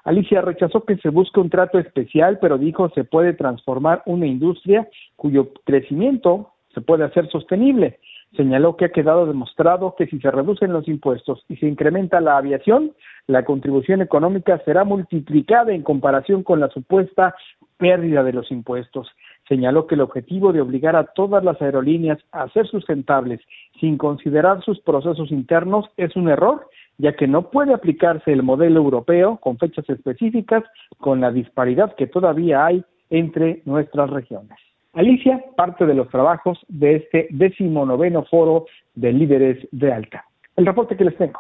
Alicia 0.08 0.40
rechazó 0.40 0.86
que 0.86 0.96
se 0.96 1.10
busque 1.10 1.42
un 1.42 1.50
trato 1.50 1.78
especial, 1.80 2.40
pero 2.40 2.58
dijo 2.58 2.88
se 2.96 3.04
puede 3.04 3.34
transformar 3.34 4.04
una 4.06 4.26
industria 4.26 4.88
cuyo 5.18 5.50
crecimiento 5.66 6.54
se 6.74 6.80
puede 6.80 7.04
hacer 7.04 7.30
sostenible. 7.30 8.00
Señaló 8.38 8.78
que 8.78 8.86
ha 8.86 8.90
quedado 8.94 9.26
demostrado 9.26 9.96
que 9.98 10.08
si 10.08 10.18
se 10.22 10.32
reducen 10.32 10.72
los 10.72 10.88
impuestos 10.88 11.44
y 11.50 11.58
se 11.58 11.68
incrementa 11.68 12.22
la 12.22 12.38
aviación, 12.38 12.94
la 13.28 13.44
contribución 13.44 14.02
económica 14.02 14.62
será 14.64 14.86
multiplicada 14.86 15.74
en 15.74 15.84
comparación 15.84 16.42
con 16.42 16.62
la 16.62 16.70
supuesta 16.70 17.36
pérdida 17.76 18.24
de 18.24 18.32
los 18.32 18.50
impuestos. 18.50 19.10
Señaló 19.50 19.88
que 19.88 19.96
el 19.96 20.02
objetivo 20.02 20.54
de 20.54 20.62
obligar 20.62 20.96
a 20.96 21.08
todas 21.08 21.44
las 21.44 21.62
aerolíneas 21.62 22.20
a 22.32 22.48
ser 22.48 22.66
sustentables 22.68 23.42
sin 23.82 23.98
considerar 23.98 24.64
sus 24.64 24.80
procesos 24.80 25.32
internos 25.32 25.86
es 25.98 26.16
un 26.16 26.30
error 26.30 26.70
ya 26.98 27.16
que 27.16 27.28
no 27.28 27.50
puede 27.50 27.74
aplicarse 27.74 28.32
el 28.32 28.44
modelo 28.44 28.80
europeo 28.80 29.38
con 29.38 29.58
fechas 29.58 29.88
específicas 29.90 30.64
con 30.98 31.22
la 31.22 31.32
disparidad 31.32 31.96
que 31.96 32.08
todavía 32.08 32.66
hay 32.66 32.84
entre 33.10 33.62
nuestras 33.66 34.10
regiones. 34.10 34.58
Alicia, 34.94 35.44
parte 35.56 35.86
de 35.86 35.94
los 35.94 36.10
trabajos 36.10 36.58
de 36.68 36.96
este 36.96 37.28
decimonoveno 37.30 38.24
foro 38.26 38.66
de 38.96 39.14
líderes 39.14 39.68
de 39.72 39.94
alta. 39.94 40.26
El 40.56 40.66
reporte 40.66 40.98
que 40.98 41.06
les 41.06 41.18
tengo. 41.18 41.40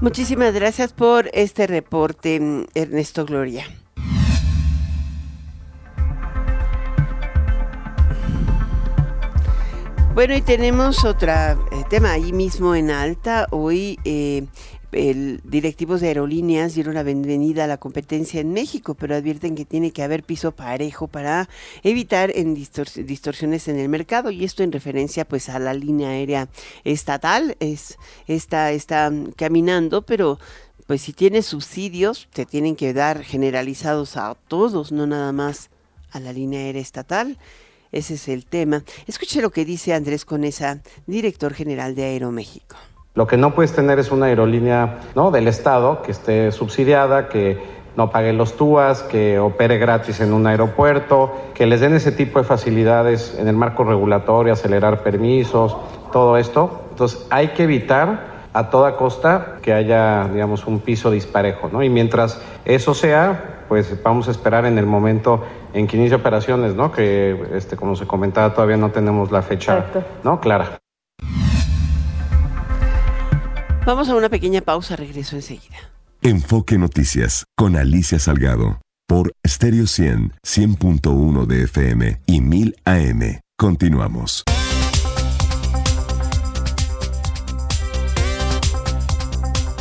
Muchísimas 0.00 0.54
gracias 0.54 0.92
por 0.92 1.26
este 1.34 1.66
reporte, 1.66 2.40
Ernesto 2.74 3.26
Gloria. 3.26 3.64
Bueno, 10.20 10.36
y 10.36 10.42
tenemos 10.42 11.06
otro 11.06 11.32
eh, 11.32 11.56
tema 11.88 12.12
ahí 12.12 12.34
mismo 12.34 12.74
en 12.74 12.90
alta. 12.90 13.46
Hoy 13.52 13.98
eh, 14.04 14.44
el, 14.92 15.40
directivos 15.44 16.02
de 16.02 16.08
aerolíneas 16.08 16.74
dieron 16.74 16.92
la 16.92 17.02
bienvenida 17.02 17.64
a 17.64 17.66
la 17.66 17.78
competencia 17.78 18.38
en 18.38 18.52
México, 18.52 18.94
pero 18.94 19.14
advierten 19.14 19.54
que 19.54 19.64
tiene 19.64 19.92
que 19.92 20.02
haber 20.02 20.22
piso 20.22 20.52
parejo 20.52 21.08
para 21.08 21.48
evitar 21.82 22.32
en 22.36 22.52
distorsiones 22.54 23.68
en 23.68 23.78
el 23.78 23.88
mercado 23.88 24.30
y 24.30 24.44
esto 24.44 24.62
en 24.62 24.72
referencia 24.72 25.24
pues 25.24 25.48
a 25.48 25.58
la 25.58 25.72
línea 25.72 26.10
aérea 26.10 26.50
estatal 26.84 27.56
es 27.58 27.96
está 28.26 28.72
está 28.72 29.10
caminando, 29.36 30.02
pero 30.02 30.38
pues 30.86 31.00
si 31.00 31.14
tiene 31.14 31.40
subsidios 31.40 32.28
te 32.34 32.44
tienen 32.44 32.76
que 32.76 32.92
dar 32.92 33.22
generalizados 33.24 34.18
a 34.18 34.36
todos, 34.48 34.92
no 34.92 35.06
nada 35.06 35.32
más 35.32 35.70
a 36.10 36.20
la 36.20 36.34
línea 36.34 36.60
aérea 36.60 36.82
estatal. 36.82 37.38
Ese 37.92 38.14
es 38.14 38.28
el 38.28 38.46
tema. 38.46 38.82
Escuche 39.06 39.42
lo 39.42 39.50
que 39.50 39.64
dice 39.64 39.94
Andrés 39.94 40.24
Conesa, 40.24 40.80
director 41.06 41.54
general 41.54 41.94
de 41.94 42.04
Aeroméxico. 42.04 42.76
Lo 43.14 43.26
que 43.26 43.36
no 43.36 43.54
puedes 43.54 43.72
tener 43.72 43.98
es 43.98 44.12
una 44.12 44.26
aerolínea 44.26 45.00
del 45.32 45.48
Estado 45.48 46.00
que 46.02 46.12
esté 46.12 46.52
subsidiada, 46.52 47.28
que 47.28 47.58
no 47.96 48.10
pague 48.10 48.32
los 48.32 48.56
TUAS, 48.56 49.02
que 49.02 49.40
opere 49.40 49.78
gratis 49.78 50.20
en 50.20 50.32
un 50.32 50.46
aeropuerto, 50.46 51.32
que 51.54 51.66
les 51.66 51.80
den 51.80 51.94
ese 51.94 52.12
tipo 52.12 52.38
de 52.38 52.44
facilidades 52.44 53.36
en 53.36 53.48
el 53.48 53.56
marco 53.56 53.82
regulatorio, 53.82 54.52
acelerar 54.52 55.02
permisos, 55.02 55.76
todo 56.12 56.36
esto. 56.36 56.84
Entonces 56.90 57.26
hay 57.30 57.48
que 57.48 57.64
evitar 57.64 58.48
a 58.52 58.70
toda 58.70 58.96
costa 58.96 59.58
que 59.60 59.72
haya, 59.72 60.28
digamos, 60.32 60.66
un 60.66 60.80
piso 60.80 61.10
disparejo, 61.10 61.68
¿no? 61.72 61.82
Y 61.82 61.88
mientras 61.88 62.40
eso 62.64 62.94
sea, 62.94 63.59
pues 63.70 64.02
vamos 64.02 64.26
a 64.26 64.32
esperar 64.32 64.66
en 64.66 64.78
el 64.78 64.84
momento 64.84 65.44
en 65.72 65.86
que 65.86 65.96
inicie 65.96 66.16
operaciones, 66.16 66.74
¿no? 66.74 66.90
Que, 66.90 67.40
este, 67.54 67.76
como 67.76 67.94
se 67.94 68.04
comentaba, 68.04 68.52
todavía 68.52 68.76
no 68.76 68.90
tenemos 68.90 69.30
la 69.30 69.42
fecha, 69.42 69.86
¿no? 70.24 70.40
Clara. 70.40 70.80
Vamos 73.86 74.08
a 74.08 74.16
una 74.16 74.28
pequeña 74.28 74.60
pausa, 74.60 74.96
regreso 74.96 75.36
enseguida. 75.36 75.76
Enfoque 76.20 76.78
Noticias 76.78 77.44
con 77.56 77.76
Alicia 77.76 78.18
Salgado 78.18 78.80
por 79.06 79.34
Stereo 79.46 79.86
100, 79.86 80.32
100.1 80.44 81.46
de 81.46 81.62
FM 81.62 82.20
y 82.26 82.40
1000 82.40 82.76
AM. 82.84 83.40
Continuamos. 83.56 84.42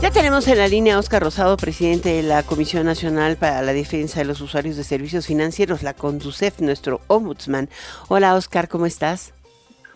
Ya 0.09 0.13
tenemos 0.13 0.47
en 0.47 0.57
la 0.57 0.67
línea 0.67 0.95
a 0.95 0.97
Oscar 0.97 1.21
Rosado, 1.21 1.55
presidente 1.55 2.09
de 2.09 2.23
la 2.23 2.41
Comisión 2.41 2.83
Nacional 2.83 3.37
para 3.39 3.61
la 3.61 3.73
Defensa 3.73 4.19
de 4.19 4.25
los 4.25 4.41
Usuarios 4.41 4.75
de 4.75 4.83
Servicios 4.83 5.27
Financieros, 5.27 5.83
la 5.83 5.93
CONDUCEF, 5.93 6.61
nuestro 6.61 7.01
ombudsman. 7.05 7.69
Hola 8.07 8.33
Oscar, 8.33 8.67
¿cómo 8.69 8.87
estás? 8.87 9.35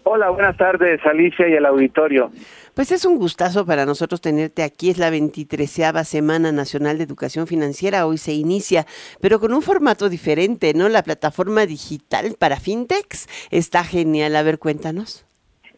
Hola, 0.03 0.29
buenas 0.29 0.55
tardes 0.55 1.03
Alicia 1.03 1.47
y 1.47 1.53
el 1.53 1.65
auditorio. 1.65 2.29
Pues 2.75 2.91
es 2.91 3.05
un 3.05 3.17
gustazo 3.17 3.65
para 3.65 3.87
nosotros 3.87 4.21
tenerte 4.21 4.61
aquí. 4.61 4.91
Es 4.91 4.99
la 4.99 5.09
23 5.09 5.81
Semana 6.03 6.51
Nacional 6.51 6.99
de 6.99 7.05
Educación 7.05 7.47
Financiera. 7.47 8.05
Hoy 8.05 8.19
se 8.19 8.33
inicia, 8.33 8.85
pero 9.19 9.39
con 9.39 9.51
un 9.51 9.63
formato 9.63 10.09
diferente, 10.09 10.75
¿no? 10.75 10.89
La 10.89 11.01
plataforma 11.01 11.65
digital 11.65 12.35
para 12.37 12.57
fintechs 12.57 13.27
está 13.49 13.83
genial. 13.83 14.35
A 14.35 14.43
ver, 14.43 14.59
cuéntanos. 14.59 15.25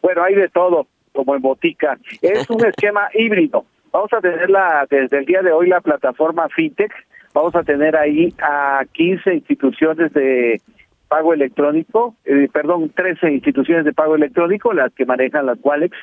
Bueno, 0.02 0.26
hay 0.26 0.36
de 0.36 0.50
todo, 0.50 0.88
como 1.14 1.36
en 1.36 1.42
botica. 1.42 1.98
Es 2.22 2.50
un 2.50 2.66
esquema 2.66 3.08
híbrido 3.14 3.64
Vamos 3.96 4.12
a 4.12 4.20
tener 4.20 4.50
la, 4.50 4.86
desde 4.90 5.20
el 5.20 5.26
día 5.26 5.42
de 5.42 5.54
hoy 5.54 5.70
la 5.70 5.80
plataforma 5.80 6.50
FinTech. 6.50 6.92
Vamos 7.34 7.56
a 7.56 7.64
tener 7.64 7.96
ahí 7.96 8.34
a 8.42 8.84
15 8.92 9.36
instituciones 9.36 10.12
de 10.12 10.60
pago 11.08 11.34
electrónico, 11.34 12.14
eh, 12.26 12.50
perdón, 12.52 12.90
13 12.90 13.32
instituciones 13.32 13.86
de 13.86 13.94
pago 13.94 14.16
electrónico, 14.16 14.74
las 14.74 14.94
que 14.96 15.06
manejan 15.06 15.46
las 15.46 15.60
Walex. 15.64 15.96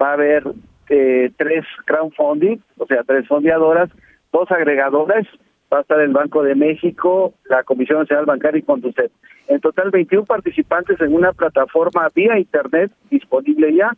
Va 0.00 0.10
a 0.10 0.12
haber 0.12 0.44
eh, 0.90 1.32
tres 1.36 1.64
crowdfunding, 1.86 2.58
o 2.78 2.86
sea, 2.86 3.02
tres 3.02 3.26
fondeadoras, 3.26 3.90
dos 4.32 4.48
agregadoras, 4.52 5.26
va 5.72 5.78
a 5.78 5.80
estar 5.80 5.98
el 5.98 6.12
Banco 6.12 6.44
de 6.44 6.54
México, 6.54 7.34
la 7.48 7.64
Comisión 7.64 7.98
Nacional 7.98 8.26
Bancaria 8.26 8.60
y 8.60 8.62
Conducet. 8.62 9.10
En 9.48 9.60
total, 9.60 9.90
21 9.90 10.24
participantes 10.24 11.00
en 11.00 11.12
una 11.12 11.32
plataforma 11.32 12.10
vía 12.14 12.38
Internet 12.38 12.92
disponible 13.10 13.74
ya 13.74 13.90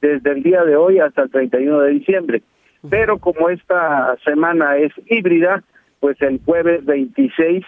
desde 0.00 0.30
el 0.30 0.44
día 0.44 0.62
de 0.62 0.76
hoy 0.76 1.00
hasta 1.00 1.22
el 1.22 1.30
31 1.32 1.80
de 1.80 1.90
diciembre. 1.90 2.42
Pero 2.88 3.18
como 3.18 3.50
esta 3.50 4.16
semana 4.24 4.76
es 4.76 4.92
híbrida, 5.06 5.62
pues 6.00 6.20
el 6.22 6.40
jueves 6.44 6.84
26 6.84 7.64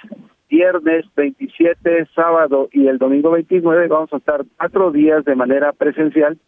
viernes 0.48 1.06
27, 1.16 2.08
sábado 2.14 2.68
y 2.72 2.86
el 2.86 2.98
domingo 2.98 3.30
29 3.30 3.88
vamos 3.88 4.12
a 4.12 4.18
estar 4.18 4.44
cuatro 4.58 4.92
días 4.92 5.24
de 5.24 5.34
manera 5.34 5.72
presencial 5.72 6.38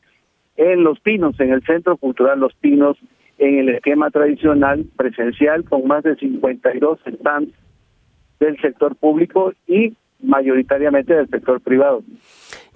en 0.56 0.84
Los 0.84 1.00
Pinos, 1.00 1.40
en 1.40 1.52
el 1.52 1.62
Centro 1.64 1.96
Cultural 1.96 2.38
Los 2.38 2.54
Pinos, 2.54 2.98
en 3.38 3.60
el 3.60 3.70
esquema 3.70 4.10
tradicional 4.10 4.84
presencial 4.96 5.64
con 5.64 5.86
más 5.86 6.04
de 6.04 6.16
52 6.16 7.00
stands 7.14 7.54
del 8.40 8.60
sector 8.60 8.94
público 8.94 9.54
y 9.66 9.96
mayoritariamente 10.22 11.14
del 11.14 11.28
sector 11.28 11.62
privado. 11.62 12.02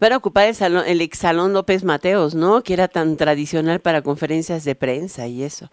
Van 0.00 0.12
a 0.12 0.16
ocupar 0.16 0.46
el 0.46 0.54
salón, 0.54 0.84
el 0.86 1.00
ex 1.00 1.18
salón 1.18 1.52
López 1.52 1.84
Mateos, 1.84 2.34
¿no? 2.34 2.62
Que 2.62 2.74
era 2.74 2.88
tan 2.88 3.16
tradicional 3.16 3.80
para 3.80 4.02
conferencias 4.02 4.64
de 4.64 4.74
prensa 4.74 5.26
y 5.26 5.42
eso. 5.42 5.70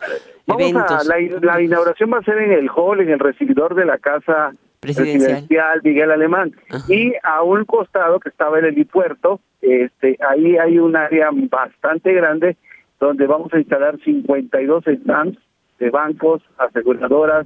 Vamos 0.48 0.74
la, 0.74 1.20
la, 1.42 1.62
inauguración 1.62 2.12
va 2.12 2.20
a 2.20 2.24
ser 2.24 2.38
en 2.40 2.52
el 2.52 2.70
hall, 2.70 3.02
en 3.02 3.10
el 3.10 3.20
recibidor 3.20 3.76
de 3.76 3.86
la 3.86 3.98
casa 3.98 4.54
presidencial, 4.80 5.82
Miguel 5.84 6.12
Alemán. 6.12 6.56
Y 6.88 7.14
a 7.24 7.42
un 7.44 7.66
costado 7.66 8.20
que 8.20 8.30
estaba 8.30 8.60
el 8.60 8.66
helipuerto, 8.66 9.40
este, 9.62 10.18
ahí 10.28 10.58
hay 10.58 10.78
un 10.80 10.96
área 10.96 11.30
bastante 11.32 12.14
grande 12.14 12.58
donde 13.00 13.28
vamos 13.28 13.54
a 13.54 13.60
instalar 13.60 13.98
52 14.04 14.84
stands 15.02 15.38
de 15.80 15.90
bancos, 15.90 16.42
aseguradoras, 16.58 17.46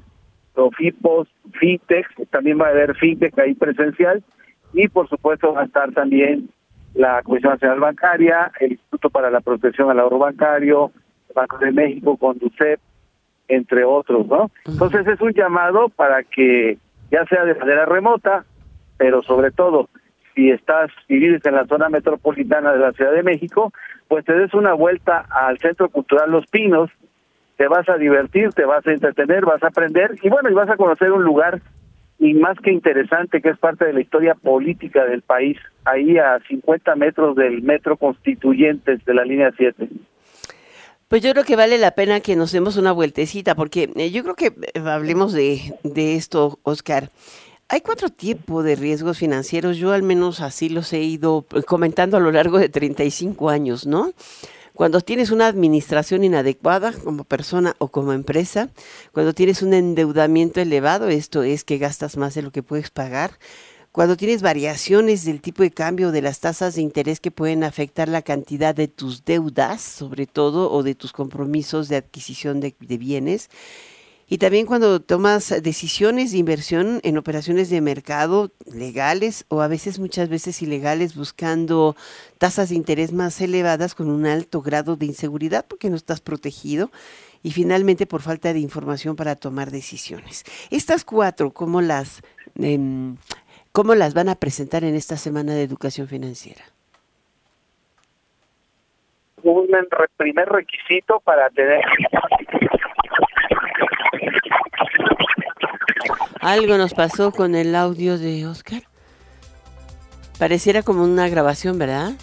Profipos, 0.54 1.28
Fintech, 1.54 2.06
también 2.32 2.60
va 2.60 2.68
a 2.68 2.72
haber 2.72 2.96
Fintech 2.96 3.38
ahí 3.40 3.54
presencial 3.54 4.22
y 4.74 4.88
por 4.90 5.08
supuesto 5.08 5.54
va 5.54 5.62
a 5.62 5.66
estar 5.66 5.94
también 5.94 6.50
la 6.94 7.22
Comisión 7.24 7.54
Nacional 7.54 7.80
Bancaria, 7.80 8.52
el 8.60 8.74
Instituto 8.74 9.10
para 9.10 9.30
la 9.30 9.42
Protección 9.42 9.90
al 9.90 10.00
Ahorro 10.00 10.20
Bancario, 10.20 10.92
Banco 11.34 11.58
de 11.58 11.72
México, 11.72 12.18
Conducep, 12.18 12.80
entre 13.48 13.84
otros, 13.84 14.28
¿no? 14.28 14.52
Entonces 14.66 15.08
es 15.08 15.20
un 15.22 15.34
llamado 15.34 15.90
para 15.90 16.24
que 16.24 16.78
ya 17.12 17.26
sea 17.26 17.46
de 17.46 17.56
manera 17.56 17.86
remota, 17.86 18.46
pero 18.98 19.22
sobre 19.24 19.52
todo 19.52 19.90
si 20.36 20.52
estás 20.52 20.92
y 21.08 21.18
vives 21.18 21.46
en 21.46 21.56
la 21.56 21.66
zona 21.66 21.90
metropolitana 21.90 22.72
de 22.72 22.80
la 22.80 22.94
Ciudad 22.94 23.12
de 23.12 23.24
México, 23.24 23.74
pues 24.08 24.26
te 24.26 24.34
des 24.34 24.54
una 24.54 24.74
vuelta 24.74 25.26
al 25.30 25.58
Centro 25.60 25.90
Cultural 25.90 26.32
Los 26.32 26.46
Pinos, 26.48 26.90
te 27.58 27.68
vas 27.68 27.90
a 27.90 27.98
divertir, 27.98 28.52
te 28.54 28.66
vas 28.66 28.86
a 28.88 28.92
entretener, 28.92 29.46
vas 29.46 29.62
a 29.64 29.68
aprender 29.68 30.16
y 30.22 30.30
bueno, 30.30 30.50
y 30.50 30.54
vas 30.54 30.70
a 30.70 30.78
conocer 30.78 31.12
un 31.12 31.24
lugar 31.24 31.62
y 32.20 32.34
más 32.34 32.58
que 32.60 32.72
interesante 32.72 33.42
que 33.42 33.50
es 33.50 33.58
parte 33.58 33.86
de 33.86 33.94
la 33.94 34.02
historia 34.02 34.36
política 34.36 35.06
del 35.06 35.22
país, 35.22 35.58
ahí 35.86 36.18
a 36.18 36.40
50 36.48 36.96
metros 36.96 37.36
del 37.36 37.62
metro 37.62 37.96
constituyentes 37.96 39.04
de 39.06 39.14
la 39.14 39.24
línea 39.24 39.52
7. 39.56 39.88
Pues 41.08 41.24
yo 41.24 41.32
creo 41.32 41.44
que 41.44 41.56
vale 41.56 41.78
la 41.78 41.92
pena 41.92 42.20
que 42.20 42.36
nos 42.36 42.52
demos 42.52 42.78
una 42.78 42.92
vueltecita, 42.92 43.56
porque 43.56 43.90
eh, 43.96 44.12
yo 44.12 44.22
creo 44.24 44.36
que 44.36 44.48
eh, 44.48 44.80
hablemos 44.86 45.34
de, 45.34 45.74
de 45.84 46.16
esto, 46.16 46.60
Oscar. 46.64 47.10
Hay 47.70 47.82
cuatro 47.82 48.10
tipos 48.10 48.64
de 48.64 48.76
riesgos 48.76 49.18
financieros, 49.18 49.78
yo 49.78 49.92
al 49.94 50.04
menos 50.04 50.42
así 50.42 50.70
los 50.70 50.92
he 50.92 51.02
ido 51.02 51.46
eh, 51.56 51.64
comentando 51.64 52.18
a 52.18 52.20
lo 52.20 52.32
largo 52.32 52.60
de 52.60 52.68
35 52.68 53.50
años, 53.50 53.88
¿no? 53.88 54.12
Cuando 54.80 55.02
tienes 55.02 55.30
una 55.32 55.48
administración 55.48 56.24
inadecuada 56.24 56.94
como 56.94 57.26
persona 57.26 57.76
o 57.80 57.90
como 57.90 58.14
empresa, 58.14 58.70
cuando 59.12 59.34
tienes 59.34 59.62
un 59.62 59.74
endeudamiento 59.74 60.62
elevado, 60.62 61.10
esto 61.10 61.44
es 61.44 61.66
que 61.66 61.80
gastas 61.80 62.16
más 62.16 62.34
de 62.34 62.44
lo 62.44 62.52
que 62.52 62.64
puedes 62.64 62.90
pagar, 62.90 63.40
cuando 63.92 64.16
tienes 64.16 64.42
variaciones 64.42 65.26
del 65.26 65.42
tipo 65.42 65.64
de 65.64 65.72
cambio 65.72 66.14
de 66.14 66.22
las 66.22 66.40
tasas 66.40 66.76
de 66.76 66.82
interés 66.82 67.20
que 67.20 67.30
pueden 67.30 67.66
afectar 67.66 68.08
la 68.08 68.22
cantidad 68.22 68.74
de 68.74 68.88
tus 68.88 69.26
deudas, 69.26 69.82
sobre 69.82 70.28
todo, 70.28 70.72
o 70.72 70.82
de 70.82 70.96
tus 70.96 71.12
compromisos 71.12 71.90
de 71.90 71.98
adquisición 71.98 72.62
de, 72.62 72.74
bienes. 72.80 73.50
Y 74.30 74.38
también 74.38 74.68
cuando 74.68 75.00
tomas 75.02 75.50
decisiones 75.64 76.32
de 76.32 76.38
inversión 76.38 77.00
en 77.04 77.18
operaciones 77.18 77.70
de 77.70 77.82
mercado 77.82 78.52
legales 78.72 79.46
o 79.50 79.62
a 79.62 79.68
veces 79.68 80.00
muchas 80.00 80.30
veces 80.30 80.62
ilegales 80.62 81.16
buscando 81.16 81.96
tasas 82.38 82.70
de 82.70 82.76
interés 82.76 83.12
más 83.12 83.42
elevadas 83.42 83.96
con 83.96 84.10
un 84.10 84.28
alto 84.28 84.62
grado 84.62 84.96
de 84.96 85.08
inseguridad 85.08 85.66
porque 85.68 85.90
no 85.90 85.96
estás 85.96 86.22
protegido 86.22 86.92
y 87.42 87.52
finalmente 87.52 88.06
por 88.06 88.22
falta 88.22 88.54
de 88.54 88.60
información 88.60 89.16
para 89.16 89.36
tomar 89.36 89.72
decisiones. 89.72 90.44
Estas 90.70 91.04
cuatro, 91.04 91.52
¿cómo 91.52 91.82
las 91.82 92.22
em, 92.56 93.18
¿Cómo 93.72 93.94
las 93.96 94.14
van 94.14 94.30
a 94.30 94.36
presentar 94.36 94.84
en 94.84 94.96
esta 94.96 95.16
semana 95.16 95.54
de 95.54 95.64
educación 95.64 96.08
financiera? 96.08 96.64
Un 99.44 99.68
primer 100.18 100.50
requisito 100.50 101.20
para 101.22 101.50
tener... 101.52 101.82
Algo 106.42 106.78
nos 106.78 106.94
pasó 106.94 107.32
con 107.32 107.56
el 107.56 107.76
audio 107.76 108.18
de 108.18 108.48
Oscar. 108.48 108.84
Pareciera 110.38 110.84
como 110.84 111.04
una 111.04 111.28
grabación, 111.28 111.78
¿verdad? 111.78 112.14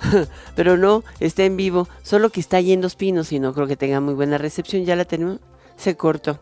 Pero 0.56 0.76
no, 0.76 1.04
está 1.20 1.44
en 1.44 1.56
vivo, 1.56 1.88
solo 2.02 2.30
que 2.30 2.40
está 2.40 2.58
ahí 2.58 2.72
en 2.72 2.80
Los 2.80 2.96
Pinos 2.96 3.32
y 3.32 3.40
no 3.40 3.52
creo 3.52 3.66
que 3.66 3.76
tenga 3.76 4.00
muy 4.00 4.14
buena 4.14 4.38
recepción. 4.38 4.84
Ya 4.84 4.96
la 4.96 5.04
tenemos, 5.04 5.40
se 5.76 5.96
cortó. 5.96 6.40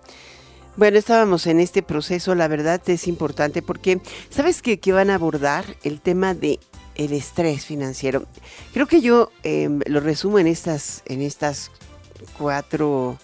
Bueno, 0.76 0.98
estábamos 0.98 1.46
en 1.46 1.60
este 1.60 1.82
proceso, 1.82 2.34
la 2.34 2.48
verdad 2.48 2.80
es 2.86 3.06
importante 3.06 3.60
porque, 3.60 4.00
¿sabes 4.30 4.62
qué? 4.62 4.80
Que 4.80 4.92
van 4.92 5.10
a 5.10 5.16
abordar 5.16 5.64
el 5.82 6.00
tema 6.00 6.32
de 6.32 6.60
el 6.94 7.12
estrés 7.12 7.66
financiero. 7.66 8.24
Creo 8.72 8.86
que 8.86 9.00
yo 9.00 9.30
em, 9.42 9.80
lo 9.86 10.00
resumo 10.00 10.38
en 10.38 10.46
estas, 10.46 11.02
en 11.06 11.20
estas 11.22 11.70
cuatro, 12.38 13.18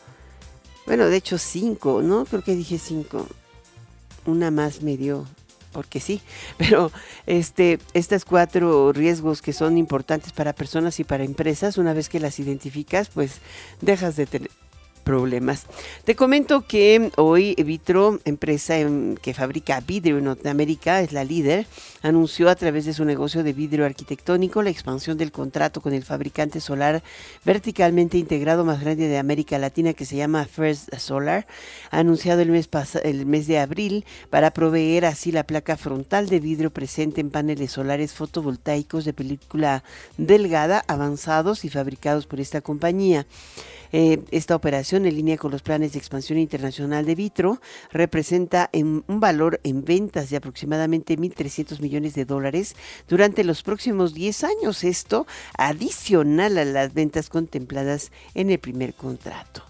bueno, 0.88 1.07
de 1.11 1.18
hecho 1.18 1.37
cinco, 1.37 2.01
¿no? 2.01 2.24
Creo 2.24 2.42
que 2.42 2.57
dije 2.57 2.79
cinco. 2.79 3.27
Una 4.24 4.51
más 4.51 4.81
me 4.81 4.96
dio, 4.96 5.27
porque 5.72 6.01
sí, 6.01 6.22
pero 6.57 6.90
este, 7.27 7.79
estas 7.92 8.24
cuatro 8.24 8.90
riesgos 8.94 9.42
que 9.42 9.53
son 9.53 9.77
importantes 9.77 10.33
para 10.33 10.55
personas 10.55 10.98
y 10.98 11.05
para 11.05 11.24
empresas, 11.24 11.77
una 11.77 11.92
vez 11.92 12.09
que 12.09 12.20
las 12.20 12.38
identificas, 12.38 13.11
pues 13.11 13.40
dejas 13.83 14.16
de 14.16 14.24
tener 14.24 14.51
problemas. 15.09 15.64
Te 16.05 16.14
comento 16.14 16.66
que 16.66 17.11
hoy 17.16 17.55
Vitro, 17.55 18.21
empresa 18.27 18.75
que 19.23 19.33
fabrica 19.33 19.81
vidrio 19.81 20.18
en 20.18 20.25
Norteamérica, 20.25 21.01
es 21.01 21.12
la 21.12 21.25
líder, 21.25 21.66
anunció 22.03 22.51
a 22.51 22.55
través 22.57 22.85
de 22.85 22.92
su 22.92 23.07
negocio 23.07 23.42
de 23.42 23.55
vidrio 23.55 23.87
arquitectónico 23.87 24.61
la 24.61 24.68
expansión 24.68 25.16
del 25.16 25.33
contrato 25.33 25.81
con 25.81 25.94
el 25.94 26.05
fabricante 26.05 26.61
solar 26.61 27.03
verticalmente 27.42 28.18
integrado 28.18 28.66
más 28.66 28.83
grande 28.83 29.09
de 29.09 29.16
América 29.16 29.57
Latina 29.59 29.94
que 29.94 30.05
se 30.05 30.16
llama 30.16 30.44
First 30.44 30.94
Solar, 30.99 31.47
anunciado 31.90 32.42
el 32.42 32.51
mes, 32.51 32.68
el 33.03 33.25
mes 33.25 33.47
de 33.47 33.61
abril 33.61 34.05
para 34.29 34.51
proveer 34.51 35.07
así 35.07 35.33
la 35.33 35.44
placa 35.44 35.79
frontal 35.79 36.29
de 36.29 36.38
vidrio 36.38 36.71
presente 36.71 37.23
en 37.23 37.31
paneles 37.31 37.73
solares 37.73 38.12
fotovoltaicos 38.12 39.07
de 39.07 39.14
película 39.14 39.85
delgada 40.18 40.85
avanzados 40.87 41.64
y 41.64 41.71
fabricados 41.71 42.27
por 42.27 42.40
esta 42.40 42.61
compañía. 42.61 43.27
Eh, 43.92 44.20
esta 44.31 44.57
operación, 44.57 45.07
en 45.07 45.14
línea 45.14 45.37
con 45.37 45.51
los 45.51 45.62
planes 45.62 45.92
de 45.92 45.98
expansión 45.98 46.38
internacional 46.38 47.07
de 47.07 47.14
Vitro, 47.14 47.61
representa 47.90 48.70
un 48.72 49.20
valor 49.20 49.61
en 49.64 49.85
ventas 49.85 50.31
de 50.31 50.37
aproximadamente 50.37 51.16
1.300 51.16 51.81
millones 51.81 52.14
de 52.14 52.24
dólares 52.24 52.74
durante 53.09 53.44
los 53.44 53.62
próximos 53.62 54.14
10 54.14 54.44
años. 54.44 54.85
Esto 54.85 55.27
adicional 55.57 56.59
a 56.59 56.64
las 56.64 56.94
ventas 56.94 57.29
contempladas 57.29 58.12
en 58.35 58.51
el 58.51 58.59
primer 58.59 58.94
contrato. 58.94 59.68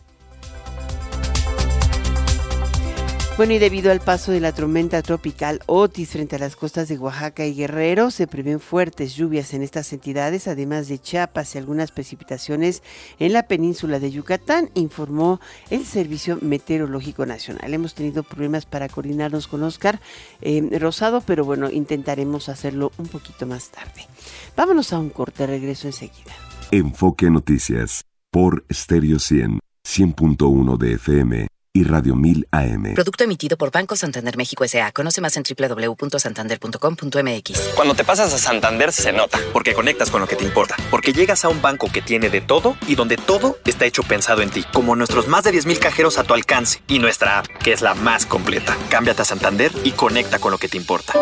Bueno, 3.38 3.52
y 3.52 3.60
debido 3.60 3.92
al 3.92 4.00
paso 4.00 4.32
de 4.32 4.40
la 4.40 4.52
tormenta 4.52 5.00
tropical 5.00 5.60
Otis 5.66 6.08
frente 6.08 6.34
a 6.34 6.40
las 6.40 6.56
costas 6.56 6.88
de 6.88 6.98
Oaxaca 6.98 7.46
y 7.46 7.54
Guerrero, 7.54 8.10
se 8.10 8.26
prevén 8.26 8.58
fuertes 8.58 9.14
lluvias 9.14 9.54
en 9.54 9.62
estas 9.62 9.92
entidades, 9.92 10.48
además 10.48 10.88
de 10.88 10.98
Chiapas 10.98 11.54
y 11.54 11.58
algunas 11.58 11.92
precipitaciones 11.92 12.82
en 13.20 13.32
la 13.32 13.44
península 13.44 14.00
de 14.00 14.10
Yucatán, 14.10 14.70
informó 14.74 15.40
el 15.70 15.84
Servicio 15.84 16.40
Meteorológico 16.42 17.26
Nacional. 17.26 17.72
Hemos 17.72 17.94
tenido 17.94 18.24
problemas 18.24 18.66
para 18.66 18.88
coordinarnos 18.88 19.46
con 19.46 19.62
Oscar 19.62 20.00
eh, 20.40 20.76
Rosado, 20.80 21.20
pero 21.20 21.44
bueno, 21.44 21.70
intentaremos 21.70 22.48
hacerlo 22.48 22.90
un 22.98 23.06
poquito 23.06 23.46
más 23.46 23.70
tarde. 23.70 24.08
Vámonos 24.56 24.92
a 24.92 24.98
un 24.98 25.10
corte, 25.10 25.46
regreso 25.46 25.86
enseguida. 25.86 26.32
Enfoque 26.72 27.30
Noticias 27.30 28.02
por 28.32 28.64
Stereo 28.68 29.20
100 29.20 29.60
100.1 29.84 30.76
de 30.76 30.92
FM 30.94 31.57
y 31.72 31.84
Radio 31.84 32.16
1000 32.16 32.48
AM. 32.50 32.94
Producto 32.94 33.24
emitido 33.24 33.56
por 33.56 33.70
Banco 33.70 33.96
Santander 33.96 34.36
México 34.36 34.64
S.A. 34.64 34.92
Conoce 34.92 35.20
más 35.20 35.36
en 35.36 35.42
www.santander.com.mx. 35.42 37.58
Cuando 37.74 37.94
te 37.94 38.04
pasas 38.04 38.32
a 38.32 38.38
Santander 38.38 38.92
se 38.92 39.12
nota, 39.12 39.38
porque 39.52 39.74
conectas 39.74 40.10
con 40.10 40.20
lo 40.20 40.26
que 40.26 40.36
te 40.36 40.44
importa, 40.44 40.76
porque 40.90 41.12
llegas 41.12 41.44
a 41.44 41.48
un 41.48 41.62
banco 41.62 41.88
que 41.92 42.02
tiene 42.02 42.30
de 42.30 42.40
todo 42.40 42.76
y 42.86 42.94
donde 42.94 43.16
todo 43.16 43.58
está 43.64 43.86
hecho 43.86 44.02
pensado 44.02 44.42
en 44.42 44.50
ti, 44.50 44.64
como 44.72 44.96
nuestros 44.96 45.28
más 45.28 45.44
de 45.44 45.52
10.000 45.52 45.78
cajeros 45.78 46.18
a 46.18 46.24
tu 46.24 46.34
alcance 46.34 46.82
y 46.88 46.98
nuestra 46.98 47.40
app, 47.40 47.46
que 47.62 47.72
es 47.72 47.82
la 47.82 47.94
más 47.94 48.26
completa. 48.26 48.76
Cámbiate 48.90 49.22
a 49.22 49.24
Santander 49.24 49.72
y 49.84 49.92
conecta 49.92 50.38
con 50.38 50.52
lo 50.52 50.58
que 50.58 50.68
te 50.68 50.76
importa. 50.76 51.14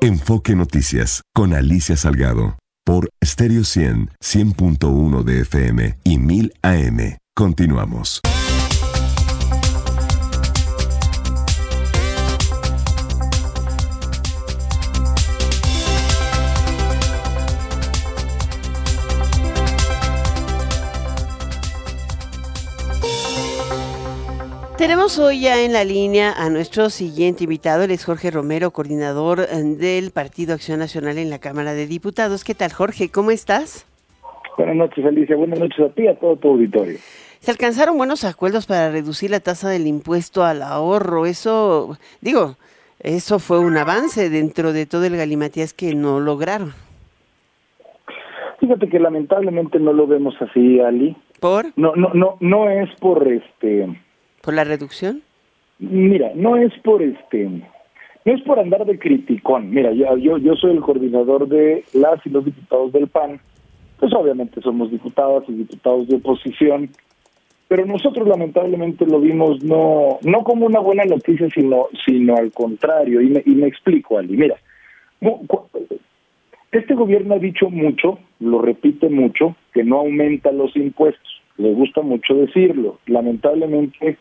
Enfoque 0.00 0.56
Noticias 0.56 1.22
con 1.34 1.52
Alicia 1.52 1.96
Salgado 1.96 2.56
por 2.84 3.10
Stereo 3.24 3.64
100, 3.64 4.10
100.1 4.20 5.22
de 5.22 5.40
FM 5.42 5.98
y 6.04 6.18
1000 6.18 6.52
AM. 6.62 7.18
Continuamos. 7.34 8.20
Tenemos 24.80 25.18
hoy 25.18 25.42
ya 25.42 25.62
en 25.62 25.74
la 25.74 25.84
línea 25.84 26.32
a 26.32 26.48
nuestro 26.48 26.88
siguiente 26.88 27.44
invitado, 27.44 27.82
él 27.82 27.90
es 27.90 28.02
Jorge 28.02 28.30
Romero, 28.30 28.70
coordinador 28.70 29.40
eh, 29.40 29.62
del 29.62 30.10
Partido 30.10 30.54
Acción 30.54 30.78
Nacional 30.78 31.18
en 31.18 31.28
la 31.28 31.38
Cámara 31.38 31.74
de 31.74 31.86
Diputados. 31.86 32.44
¿Qué 32.44 32.54
tal, 32.54 32.72
Jorge? 32.72 33.10
¿Cómo 33.10 33.30
estás? 33.30 33.86
Buenas 34.56 34.76
noches, 34.76 35.04
Alicia. 35.04 35.36
Buenas 35.36 35.60
noches 35.60 35.80
a 35.80 35.90
ti 35.90 36.04
y 36.04 36.06
a 36.08 36.18
todo 36.18 36.36
tu 36.36 36.48
auditorio. 36.48 36.96
Se 37.40 37.50
alcanzaron 37.50 37.98
buenos 37.98 38.24
acuerdos 38.24 38.66
para 38.66 38.90
reducir 38.90 39.30
la 39.30 39.40
tasa 39.40 39.68
del 39.68 39.86
impuesto 39.86 40.44
al 40.44 40.62
ahorro. 40.62 41.26
Eso, 41.26 41.98
digo, 42.22 42.56
eso 43.00 43.38
fue 43.38 43.58
un 43.58 43.76
avance 43.76 44.30
dentro 44.30 44.72
de 44.72 44.86
todo 44.86 45.04
el 45.04 45.14
galimatías 45.14 45.74
que 45.74 45.94
no 45.94 46.20
lograron. 46.20 46.72
Fíjate 48.60 48.88
que 48.88 48.98
lamentablemente 48.98 49.78
no 49.78 49.92
lo 49.92 50.06
vemos 50.06 50.36
así, 50.40 50.80
Ali. 50.80 51.18
¿Por? 51.38 51.66
No, 51.76 51.94
no, 51.96 52.14
no, 52.14 52.38
no 52.40 52.70
es 52.70 52.88
por 52.98 53.30
este 53.30 53.86
¿Por 54.40 54.54
la 54.54 54.64
reducción? 54.64 55.22
Mira, 55.78 56.32
no 56.34 56.56
es 56.56 56.72
por 56.80 57.02
este, 57.02 57.44
no 58.24 58.34
es 58.34 58.42
por 58.42 58.58
andar 58.58 58.84
de 58.84 58.98
criticón. 58.98 59.70
Mira, 59.70 59.92
yo, 59.92 60.16
yo, 60.16 60.38
yo 60.38 60.54
soy 60.56 60.72
el 60.72 60.80
coordinador 60.80 61.48
de 61.48 61.84
las 61.94 62.24
y 62.26 62.30
los 62.30 62.44
diputados 62.44 62.92
del 62.92 63.08
PAN. 63.08 63.40
Pues 63.98 64.12
obviamente 64.14 64.60
somos 64.62 64.90
diputadas 64.90 65.44
y 65.48 65.52
diputados 65.52 66.08
de 66.08 66.16
oposición, 66.16 66.90
pero 67.68 67.84
nosotros 67.84 68.26
lamentablemente 68.26 69.06
lo 69.06 69.20
vimos 69.20 69.62
no 69.62 70.18
no 70.22 70.42
como 70.42 70.66
una 70.66 70.80
buena 70.80 71.04
noticia, 71.04 71.48
sino 71.50 71.88
sino 72.06 72.36
al 72.36 72.50
contrario. 72.52 73.20
Y 73.20 73.30
me, 73.30 73.42
y 73.44 73.50
me 73.50 73.66
explico, 73.66 74.18
Ali. 74.18 74.36
Mira, 74.36 74.56
este 76.72 76.94
gobierno 76.94 77.34
ha 77.34 77.38
dicho 77.38 77.68
mucho, 77.68 78.18
lo 78.38 78.62
repite 78.62 79.08
mucho, 79.08 79.56
que 79.72 79.84
no 79.84 79.98
aumenta 79.98 80.50
los 80.52 80.74
impuestos. 80.76 81.42
Le 81.58 81.72
gusta 81.72 82.00
mucho 82.00 82.34
decirlo. 82.34 82.98
Lamentablemente 83.06 84.16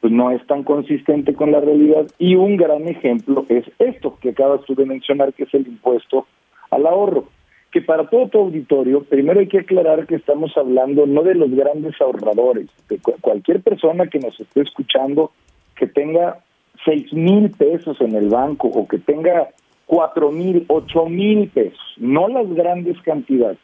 pues 0.00 0.12
no 0.12 0.30
es 0.30 0.46
tan 0.46 0.62
consistente 0.62 1.34
con 1.34 1.52
la 1.52 1.60
realidad. 1.60 2.06
Y 2.18 2.34
un 2.36 2.56
gran 2.56 2.86
ejemplo 2.88 3.44
es 3.48 3.64
esto 3.78 4.18
que 4.20 4.30
acabas 4.30 4.62
tú 4.66 4.74
de 4.74 4.86
mencionar 4.86 5.32
que 5.32 5.44
es 5.44 5.54
el 5.54 5.66
impuesto 5.66 6.26
al 6.70 6.86
ahorro 6.86 7.28
que 7.76 7.82
para 7.82 8.08
todo 8.08 8.28
tu 8.28 8.38
auditorio 8.38 9.02
primero 9.02 9.38
hay 9.38 9.48
que 9.48 9.58
aclarar 9.58 10.06
que 10.06 10.14
estamos 10.14 10.56
hablando 10.56 11.04
no 11.04 11.22
de 11.22 11.34
los 11.34 11.50
grandes 11.50 12.00
ahorradores 12.00 12.68
de 12.88 12.98
cualquier 13.20 13.60
persona 13.60 14.06
que 14.06 14.18
nos 14.18 14.40
esté 14.40 14.62
escuchando 14.62 15.32
que 15.74 15.86
tenga 15.86 16.38
seis 16.86 17.12
mil 17.12 17.50
pesos 17.50 18.00
en 18.00 18.14
el 18.14 18.30
banco 18.30 18.68
o 18.68 18.88
que 18.88 18.98
tenga 18.98 19.48
cuatro 19.84 20.32
mil 20.32 20.64
ocho 20.68 21.04
mil 21.04 21.48
pesos 21.50 21.78
no 21.98 22.28
las 22.28 22.48
grandes 22.54 22.98
cantidades. 23.02 23.58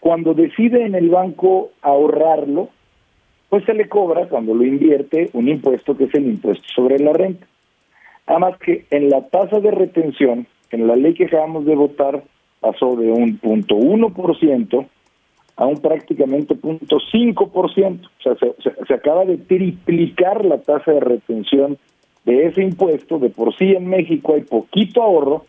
Cuando 0.00 0.34
decide 0.34 0.84
en 0.84 0.96
el 0.96 1.08
banco 1.08 1.70
ahorrarlo 1.82 2.70
pues 3.48 3.64
se 3.64 3.74
le 3.74 3.88
cobra 3.88 4.28
cuando 4.28 4.54
lo 4.54 4.64
invierte 4.64 5.30
un 5.32 5.48
impuesto 5.48 5.96
que 5.96 6.04
es 6.04 6.14
el 6.14 6.26
impuesto 6.26 6.64
sobre 6.74 6.98
la 6.98 7.12
renta. 7.12 7.46
Además 8.26 8.58
que 8.58 8.86
en 8.90 9.08
la 9.08 9.28
tasa 9.28 9.60
de 9.60 9.70
retención, 9.70 10.46
en 10.70 10.86
la 10.86 10.96
ley 10.96 11.14
que 11.14 11.26
acabamos 11.26 11.64
de 11.64 11.76
votar, 11.76 12.24
pasó 12.60 12.96
de 12.96 13.10
un 13.10 13.38
punto 13.38 13.76
uno 13.76 14.12
por 14.12 14.36
ciento 14.38 14.86
a 15.56 15.66
un 15.66 15.80
prácticamente 15.80 16.54
punto 16.54 16.98
cinco 17.10 17.48
por 17.48 17.72
ciento. 17.72 18.08
O 18.18 18.22
sea, 18.22 18.34
se, 18.86 18.94
acaba 18.94 19.24
de 19.24 19.38
triplicar 19.38 20.44
la 20.44 20.58
tasa 20.58 20.92
de 20.92 21.00
retención 21.00 21.78
de 22.24 22.46
ese 22.46 22.62
impuesto. 22.62 23.18
De 23.18 23.30
por 23.30 23.56
sí 23.56 23.72
en 23.72 23.86
México 23.86 24.34
hay 24.34 24.42
poquito 24.42 25.02
ahorro 25.02 25.46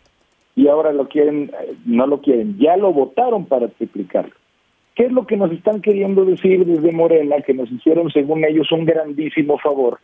y 0.55 0.67
ahora 0.67 0.93
lo 0.93 1.07
quieren, 1.07 1.51
eh, 1.61 1.73
no 1.85 2.07
lo 2.07 2.21
quieren, 2.21 2.57
ya 2.57 2.77
lo 2.77 2.93
votaron 2.93 3.45
para 3.45 3.67
triplicarlo. 3.67 4.33
¿Qué 4.97 5.05
es 5.05 5.11
lo 5.11 5.27
que 5.27 5.37
nos 5.37 5.51
están 5.51 5.79
queriendo 5.79 6.25
decir 6.25 6.65
desde 6.65 6.91
Morena? 6.91 7.35
Que 7.45 7.53
nos 7.53 7.71
hicieron, 7.71 8.09
según 8.09 8.43
ellos, 8.43 8.71
un 8.71 8.83
grandísimo 8.83 9.59
favor. 9.59 9.99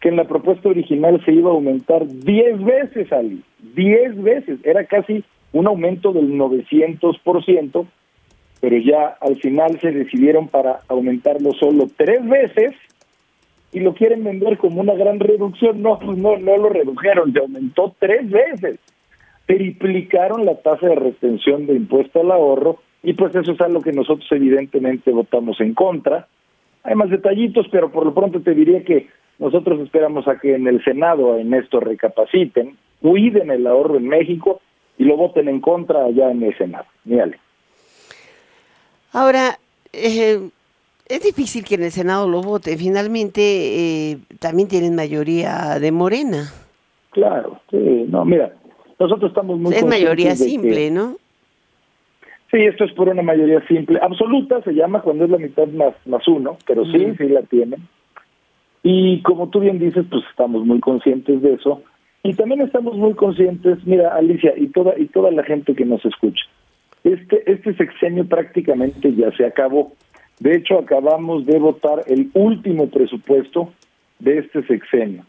Que 0.00 0.08
en 0.08 0.16
la 0.16 0.24
propuesta 0.24 0.70
original 0.70 1.22
se 1.26 1.32
iba 1.32 1.50
a 1.50 1.52
aumentar 1.52 2.06
10 2.06 2.64
veces, 2.64 3.12
Ali. 3.12 3.42
10 3.74 4.22
veces. 4.22 4.58
Era 4.64 4.86
casi 4.86 5.22
un 5.52 5.66
aumento 5.66 6.14
del 6.14 6.32
900%, 6.32 7.86
pero 8.62 8.76
ya 8.78 9.18
al 9.20 9.36
final 9.36 9.78
se 9.80 9.92
decidieron 9.92 10.48
para 10.48 10.78
aumentarlo 10.88 11.52
solo 11.52 11.88
tres 11.94 12.26
veces 12.26 12.72
y 13.70 13.80
lo 13.80 13.92
quieren 13.92 14.24
vender 14.24 14.56
como 14.56 14.80
una 14.80 14.94
gran 14.94 15.20
reducción. 15.20 15.82
No, 15.82 15.98
pues 15.98 16.16
no, 16.16 16.38
no 16.38 16.56
lo 16.56 16.70
redujeron, 16.70 17.34
se 17.34 17.38
aumentó 17.38 17.94
tres 17.98 18.30
veces. 18.30 18.78
Triplicaron 19.44 20.46
la 20.46 20.54
tasa 20.54 20.88
de 20.88 20.94
retención 20.94 21.66
de 21.66 21.74
impuesto 21.74 22.22
al 22.22 22.30
ahorro 22.30 22.78
y 23.02 23.14
pues 23.14 23.34
eso 23.34 23.52
es 23.52 23.60
algo 23.60 23.80
que 23.80 23.92
nosotros 23.92 24.26
evidentemente 24.30 25.10
votamos 25.10 25.60
en 25.60 25.74
contra. 25.74 26.28
Hay 26.84 26.94
más 26.94 27.10
detallitos, 27.10 27.66
pero 27.70 27.90
por 27.90 28.04
lo 28.04 28.14
pronto 28.14 28.40
te 28.40 28.54
diría 28.54 28.84
que 28.84 29.08
nosotros 29.38 29.80
esperamos 29.80 30.28
a 30.28 30.38
que 30.38 30.54
en 30.54 30.66
el 30.68 30.82
Senado 30.84 31.36
en 31.38 31.52
esto 31.54 31.80
recapaciten, 31.80 32.76
cuiden 33.00 33.50
el 33.50 33.66
ahorro 33.66 33.96
en 33.96 34.06
México 34.06 34.60
y 34.98 35.04
lo 35.04 35.16
voten 35.16 35.48
en 35.48 35.60
contra 35.60 36.04
allá 36.04 36.30
en 36.30 36.42
el 36.42 36.56
Senado. 36.56 36.86
Mírale. 37.04 37.38
Ahora, 39.12 39.58
eh, 39.92 40.48
es 41.08 41.22
difícil 41.22 41.64
que 41.64 41.74
en 41.74 41.82
el 41.82 41.90
Senado 41.90 42.28
lo 42.28 42.40
vote. 42.40 42.76
Finalmente, 42.76 43.42
eh, 43.42 44.18
también 44.38 44.68
tienen 44.68 44.94
mayoría 44.94 45.78
de 45.80 45.90
Morena. 45.90 46.52
Claro, 47.10 47.60
sí, 47.70 48.06
no, 48.08 48.24
mira, 48.24 48.54
nosotros 48.98 49.30
estamos 49.30 49.58
muy... 49.58 49.74
Es 49.74 49.84
mayoría 49.84 50.34
simple, 50.34 50.90
¿no? 50.90 51.16
Sí, 52.52 52.58
esto 52.58 52.84
es 52.84 52.92
por 52.92 53.08
una 53.08 53.22
mayoría 53.22 53.66
simple. 53.66 53.98
Absoluta 54.02 54.60
se 54.60 54.74
llama 54.74 55.00
cuando 55.00 55.24
es 55.24 55.30
la 55.30 55.38
mitad 55.38 55.66
más, 55.68 55.94
más 56.04 56.28
uno, 56.28 56.58
pero 56.66 56.84
sí, 56.84 57.14
sí 57.16 57.24
la 57.28 57.40
tienen. 57.42 57.88
Y 58.82 59.22
como 59.22 59.48
tú 59.48 59.60
bien 59.60 59.78
dices, 59.78 60.04
pues 60.10 60.22
estamos 60.28 60.66
muy 60.66 60.78
conscientes 60.80 61.40
de 61.40 61.54
eso. 61.54 61.82
Y 62.22 62.34
también 62.34 62.60
estamos 62.60 62.94
muy 62.96 63.14
conscientes, 63.14 63.78
mira, 63.86 64.14
Alicia, 64.14 64.52
y 64.54 64.66
toda, 64.66 64.92
y 64.98 65.06
toda 65.06 65.30
la 65.30 65.42
gente 65.44 65.74
que 65.74 65.86
nos 65.86 66.04
escucha, 66.04 66.44
este, 67.04 67.42
este 67.50 67.74
sexenio 67.74 68.26
prácticamente 68.26 69.14
ya 69.14 69.32
se 69.32 69.46
acabó. 69.46 69.92
De 70.38 70.54
hecho, 70.54 70.78
acabamos 70.78 71.46
de 71.46 71.58
votar 71.58 72.04
el 72.06 72.30
último 72.34 72.88
presupuesto 72.90 73.72
de 74.18 74.38
este 74.38 74.62
sexenio. 74.66 75.24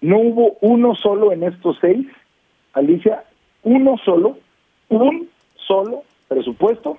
No 0.00 0.18
hubo 0.18 0.56
uno 0.62 0.94
solo 0.94 1.32
en 1.32 1.42
estos 1.42 1.76
seis, 1.82 2.06
Alicia, 2.72 3.24
uno 3.62 3.98
solo, 4.04 4.38
un 4.88 5.28
solo 5.66 6.04
presupuesto 6.32 6.98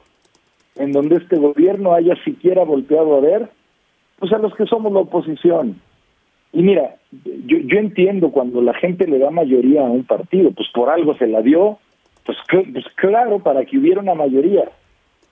en 0.76 0.92
donde 0.92 1.18
este 1.18 1.38
gobierno 1.38 1.94
haya 1.94 2.16
siquiera 2.24 2.64
volteado 2.64 3.16
a 3.16 3.22
ver 3.22 3.50
pues 4.20 4.32
a 4.32 4.38
los 4.38 4.56
que 4.56 4.66
somos 4.66 4.94
la 4.94 5.00
oposición. 5.00 5.82
Y 6.54 6.64
mira, 6.64 6.96
yo, 7.12 7.58
yo 7.58 7.80
entiendo 7.80 8.32
cuando 8.32 8.62
la 8.62 8.74
gente 8.74 9.06
le 9.08 9.20
da 9.20 9.32
mayoría 9.32 9.82
a 9.82 9.90
un 9.90 10.06
partido, 10.06 10.52
pues 10.52 10.70
por 10.74 10.90
algo 10.90 11.18
se 11.18 11.28
la 11.28 11.42
dio, 11.42 11.80
pues, 12.26 12.38
pues 12.50 12.86
claro, 12.96 13.40
para 13.40 13.66
que 13.66 13.78
hubiera 13.78 14.02
una 14.02 14.14
mayoría. 14.14 14.70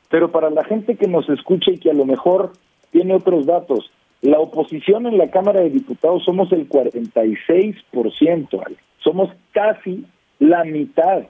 Pero 0.09 0.31
para 0.31 0.49
la 0.49 0.65
gente 0.65 0.95
que 0.95 1.07
nos 1.07 1.29
escucha 1.29 1.71
y 1.71 1.77
que 1.77 1.91
a 1.91 1.93
lo 1.93 2.05
mejor 2.05 2.51
tiene 2.91 3.13
otros 3.13 3.45
datos, 3.45 3.91
la 4.21 4.39
oposición 4.39 5.07
en 5.07 5.17
la 5.17 5.31
Cámara 5.31 5.61
de 5.61 5.69
Diputados 5.69 6.23
somos 6.25 6.51
el 6.51 6.67
46%, 6.67 8.77
somos 8.99 9.29
casi 9.51 10.05
la 10.39 10.63
mitad. 10.63 11.23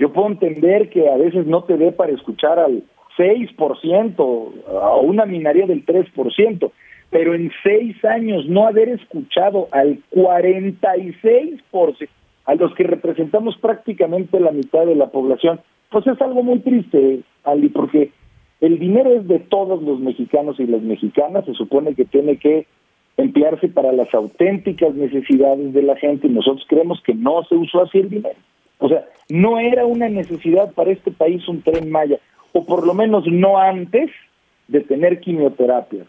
Yo 0.00 0.12
puedo 0.14 0.28
entender 0.28 0.88
que 0.88 1.10
a 1.10 1.16
veces 1.18 1.46
no 1.46 1.64
te 1.64 1.76
dé 1.76 1.92
para 1.92 2.10
escuchar 2.12 2.58
al 2.58 2.82
6% 3.18 4.52
a 4.80 4.96
una 4.96 5.26
minaría 5.26 5.66
del 5.66 5.84
3%, 5.84 6.70
pero 7.10 7.34
en 7.34 7.52
seis 7.62 8.02
años 8.06 8.46
no 8.48 8.66
haber 8.66 8.88
escuchado 8.88 9.68
al 9.72 9.98
46%, 10.10 12.08
a 12.46 12.54
los 12.54 12.74
que 12.74 12.84
representamos 12.84 13.58
prácticamente 13.58 14.40
la 14.40 14.52
mitad 14.52 14.86
de 14.86 14.94
la 14.94 15.08
población, 15.08 15.60
pues 15.90 16.06
es 16.06 16.18
algo 16.22 16.42
muy 16.42 16.60
triste, 16.60 17.20
Ali, 17.44 17.68
porque 17.68 18.10
El 18.62 18.78
dinero 18.78 19.12
es 19.12 19.28
de 19.28 19.38
todos 19.38 19.82
los 19.82 20.00
mexicanos 20.00 20.58
y 20.60 20.66
las 20.66 20.80
mexicanas, 20.80 21.44
se 21.44 21.52
supone 21.52 21.94
que 21.94 22.06
tiene 22.06 22.38
que 22.38 22.66
emplearse 23.18 23.68
para 23.68 23.92
las 23.92 24.14
auténticas 24.14 24.94
necesidades 24.94 25.74
de 25.74 25.82
la 25.82 25.96
gente 25.96 26.26
y 26.26 26.30
nosotros 26.30 26.64
creemos 26.68 27.02
que 27.02 27.14
no 27.14 27.44
se 27.44 27.54
usó 27.54 27.82
así 27.82 27.98
el 27.98 28.08
dinero. 28.08 28.36
O 28.80 28.88
sea, 28.88 29.04
no 29.28 29.58
era 29.58 29.86
una 29.86 30.08
necesidad 30.08 30.72
para 30.72 30.90
este 30.90 31.10
país 31.12 31.46
un 31.48 31.62
tren 31.62 31.90
Maya, 31.90 32.18
o 32.52 32.64
por 32.64 32.86
lo 32.86 32.94
menos 32.94 33.24
no 33.26 33.58
antes 33.58 34.10
de 34.68 34.80
tener 34.80 35.20
quimioterapia 35.20 36.04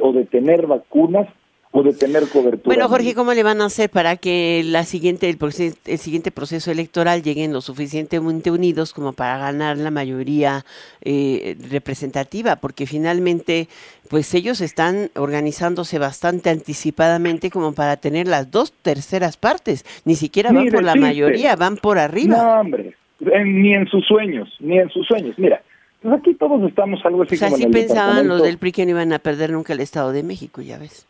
o 0.00 0.12
de 0.12 0.24
tener 0.24 0.66
vacunas 0.66 1.28
o 1.70 1.82
de 1.82 1.92
tener 1.92 2.26
cobertura. 2.28 2.62
Bueno, 2.64 2.88
Jorge, 2.88 3.14
¿cómo 3.14 3.34
le 3.34 3.42
van 3.42 3.60
a 3.60 3.66
hacer 3.66 3.90
para 3.90 4.16
que 4.16 4.62
la 4.64 4.84
siguiente, 4.84 5.28
el, 5.28 5.38
el, 5.84 5.98
siguiente 5.98 6.30
proceso 6.30 6.70
electoral 6.70 7.22
lleguen 7.22 7.52
lo 7.52 7.60
suficientemente 7.60 8.50
unidos 8.50 8.94
como 8.94 9.12
para 9.12 9.38
ganar 9.38 9.76
la 9.76 9.90
mayoría 9.90 10.64
eh, 11.02 11.56
representativa? 11.70 12.56
Porque 12.56 12.86
finalmente, 12.86 13.68
pues 14.08 14.32
ellos 14.34 14.60
están 14.62 15.10
organizándose 15.14 15.98
bastante 15.98 16.48
anticipadamente 16.50 17.50
como 17.50 17.74
para 17.74 17.98
tener 17.98 18.28
las 18.28 18.50
dos 18.50 18.72
terceras 18.72 19.36
partes. 19.36 19.84
Ni 20.04 20.14
siquiera 20.14 20.52
van 20.52 20.68
por 20.68 20.82
la 20.82 20.94
mayoría, 20.94 21.54
van 21.54 21.76
por 21.76 21.98
arriba. 21.98 22.36
No, 22.36 22.60
hombre, 22.60 22.94
ni 23.20 23.74
en 23.74 23.86
sus 23.88 24.06
sueños, 24.06 24.48
ni 24.60 24.78
en 24.78 24.88
sus 24.88 25.06
sueños. 25.06 25.34
Mira, 25.38 25.60
pues 26.00 26.14
aquí 26.14 26.32
todos 26.34 26.62
estamos 26.66 27.04
algo 27.04 27.24
así 27.24 27.34
o 27.34 27.38
sea, 27.38 27.48
como 27.48 27.58
sí 27.58 27.66
pensaban 27.66 28.26
los 28.26 28.42
del 28.42 28.56
PRI 28.56 28.72
que 28.72 28.84
no 28.86 28.92
iban 28.92 29.12
a 29.12 29.18
perder 29.18 29.50
nunca 29.50 29.74
el 29.74 29.80
Estado 29.80 30.12
de 30.12 30.22
México, 30.22 30.62
ya 30.62 30.78
ves. 30.78 31.06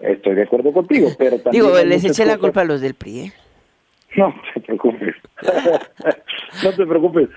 Estoy 0.00 0.34
de 0.34 0.42
acuerdo 0.42 0.72
contigo, 0.72 1.08
pero 1.18 1.38
también... 1.42 1.64
Digo, 1.64 1.76
les 1.84 2.04
eché 2.04 2.24
la 2.24 2.38
culpa 2.38 2.62
a 2.62 2.64
los 2.64 2.80
del 2.80 2.94
PRI, 2.94 3.20
¿eh? 3.20 3.32
No 4.16 4.34
te 4.54 4.60
preocupes. 4.60 5.14
no 6.64 6.72
te 6.72 6.86
preocupes. 6.86 7.28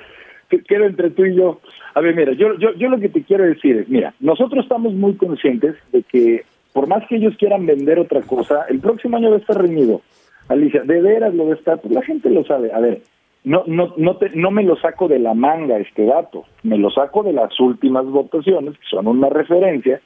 Queda 0.68 0.86
entre 0.86 1.10
tú 1.12 1.26
y 1.26 1.36
yo. 1.36 1.60
A 1.94 2.02
ver, 2.02 2.16
mira, 2.16 2.34
yo, 2.34 2.58
yo, 2.58 2.74
yo 2.74 2.90
lo 2.90 3.00
que 3.00 3.10
te 3.10 3.24
quiero 3.24 3.44
decir 3.44 3.78
es, 3.78 3.90
mira, 3.90 4.14
nosotros 4.20 4.64
estamos 4.64 4.94
muy 4.94 5.16
conscientes 5.16 5.76
de 5.92 6.04
que 6.04 6.46
por 6.74 6.88
más 6.88 7.06
que 7.08 7.18
ellos 7.18 7.36
quieran 7.38 7.66
vender 7.66 8.00
otra 8.00 8.22
cosa, 8.22 8.66
el 8.70 8.80
próximo 8.80 9.18
año 9.18 9.30
va 9.30 9.38
a 9.38 9.40
estar 9.40 9.62
reñido. 9.62 10.02
Alicia, 10.48 10.82
de 10.82 11.02
veras 11.02 11.34
lo 11.34 11.48
va 11.48 11.54
a 11.54 11.58
estar, 11.58 11.80
pues 11.80 11.94
la 11.94 12.02
gente 12.02 12.30
lo 12.30 12.44
sabe. 12.46 12.72
A 12.72 12.80
ver, 12.80 13.02
no, 13.44 13.64
no, 13.68 13.94
no, 13.98 14.18
te, 14.18 14.30
no 14.36 14.52
me 14.52 14.64
lo 14.64 14.76
saco 14.78 15.08
de 15.08 15.20
la 15.20 15.34
manga 15.34 15.78
este 15.78 16.06
dato, 16.06 16.46
me 16.64 16.78
lo 16.78 16.90
saco 16.90 17.24
de 17.24 17.34
las 17.34 17.60
últimas 17.60 18.06
votaciones, 18.06 18.78
que 18.78 18.88
son 18.90 19.08
una 19.08 19.30
referencia, 19.30 20.02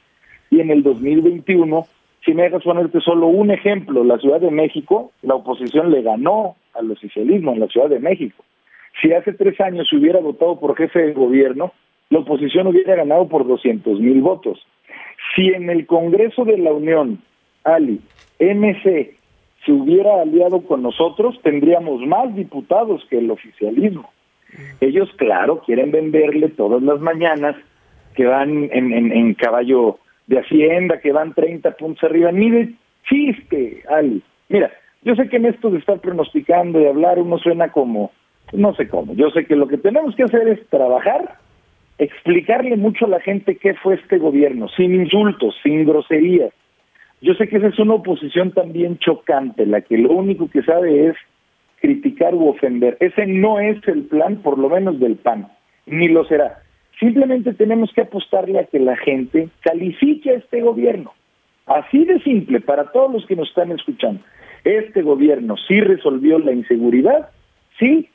y 0.50 0.60
en 0.60 0.70
el 0.70 0.82
2021 0.82 1.86
si 2.24 2.32
me 2.32 2.44
dejas 2.44 2.62
ponerte 2.62 3.00
solo 3.00 3.26
un 3.26 3.50
ejemplo, 3.50 4.02
la 4.02 4.18
Ciudad 4.18 4.40
de 4.40 4.50
México, 4.50 5.12
la 5.22 5.34
oposición 5.34 5.90
le 5.90 6.02
ganó 6.02 6.56
al 6.74 6.90
oficialismo 6.90 7.52
en 7.52 7.60
la 7.60 7.68
Ciudad 7.68 7.88
de 7.88 8.00
México. 8.00 8.42
Si 9.00 9.12
hace 9.12 9.32
tres 9.32 9.60
años 9.60 9.86
se 9.88 9.96
hubiera 9.96 10.20
votado 10.20 10.58
por 10.58 10.76
jefe 10.76 11.00
de 11.00 11.12
gobierno, 11.12 11.72
la 12.10 12.20
oposición 12.20 12.66
hubiera 12.68 12.94
ganado 12.94 13.28
por 13.28 13.46
200 13.46 14.00
mil 14.00 14.20
votos. 14.22 14.64
Si 15.34 15.48
en 15.48 15.68
el 15.68 15.86
Congreso 15.86 16.44
de 16.44 16.58
la 16.58 16.72
Unión, 16.72 17.20
Ali, 17.64 18.00
MC, 18.38 19.16
se 19.64 19.72
hubiera 19.72 20.20
aliado 20.22 20.62
con 20.62 20.82
nosotros, 20.82 21.38
tendríamos 21.42 22.00
más 22.06 22.34
diputados 22.34 23.04
que 23.10 23.18
el 23.18 23.30
oficialismo. 23.30 24.10
Ellos, 24.80 25.10
claro, 25.16 25.62
quieren 25.64 25.90
venderle 25.90 26.48
todas 26.50 26.82
las 26.82 27.00
mañanas 27.00 27.56
que 28.14 28.26
van 28.26 28.68
en, 28.72 28.92
en, 28.92 29.12
en 29.12 29.34
caballo 29.34 29.98
de 30.26 30.38
Hacienda 30.38 31.00
que 31.00 31.12
van 31.12 31.34
30 31.34 31.72
puntos 31.72 32.02
arriba, 32.04 32.32
ni 32.32 32.50
de 32.50 32.74
chiste, 33.08 33.82
Ali. 33.88 34.22
Mira, 34.48 34.70
yo 35.02 35.14
sé 35.14 35.28
que 35.28 35.36
en 35.36 35.46
esto 35.46 35.70
de 35.70 35.78
estar 35.78 36.00
pronosticando 36.00 36.80
y 36.80 36.86
hablar 36.86 37.18
uno 37.18 37.38
suena 37.38 37.70
como, 37.70 38.10
no 38.52 38.74
sé 38.74 38.88
cómo, 38.88 39.14
yo 39.14 39.30
sé 39.30 39.44
que 39.44 39.56
lo 39.56 39.68
que 39.68 39.78
tenemos 39.78 40.14
que 40.16 40.24
hacer 40.24 40.48
es 40.48 40.66
trabajar, 40.68 41.36
explicarle 41.98 42.76
mucho 42.76 43.06
a 43.06 43.08
la 43.08 43.20
gente 43.20 43.56
qué 43.56 43.74
fue 43.74 43.94
este 43.94 44.18
gobierno, 44.18 44.68
sin 44.68 44.94
insultos, 44.94 45.54
sin 45.62 45.84
groserías. 45.84 46.52
Yo 47.20 47.34
sé 47.34 47.48
que 47.48 47.56
esa 47.56 47.68
es 47.68 47.78
una 47.78 47.94
oposición 47.94 48.52
también 48.52 48.98
chocante, 48.98 49.66
la 49.66 49.80
que 49.80 49.98
lo 49.98 50.12
único 50.12 50.48
que 50.48 50.62
sabe 50.62 51.08
es 51.08 51.16
criticar 51.80 52.34
u 52.34 52.48
ofender. 52.48 52.96
Ese 53.00 53.26
no 53.26 53.60
es 53.60 53.76
el 53.88 54.04
plan, 54.04 54.36
por 54.36 54.58
lo 54.58 54.70
menos 54.70 54.98
del 55.00 55.16
PAN, 55.16 55.48
ni 55.86 56.08
lo 56.08 56.24
será. 56.24 56.63
Simplemente 56.98 57.54
tenemos 57.54 57.92
que 57.92 58.02
apostarle 58.02 58.58
a 58.58 58.64
que 58.64 58.78
la 58.78 58.96
gente 58.96 59.48
califique 59.60 60.30
a 60.30 60.34
este 60.34 60.60
gobierno. 60.60 61.12
Así 61.66 62.04
de 62.04 62.20
simple, 62.20 62.60
para 62.60 62.92
todos 62.92 63.12
los 63.12 63.26
que 63.26 63.36
nos 63.36 63.48
están 63.48 63.72
escuchando. 63.72 64.20
¿Este 64.64 65.02
gobierno 65.02 65.56
sí 65.68 65.80
resolvió 65.80 66.38
la 66.38 66.52
inseguridad? 66.52 67.30
¿Sí 67.78 68.08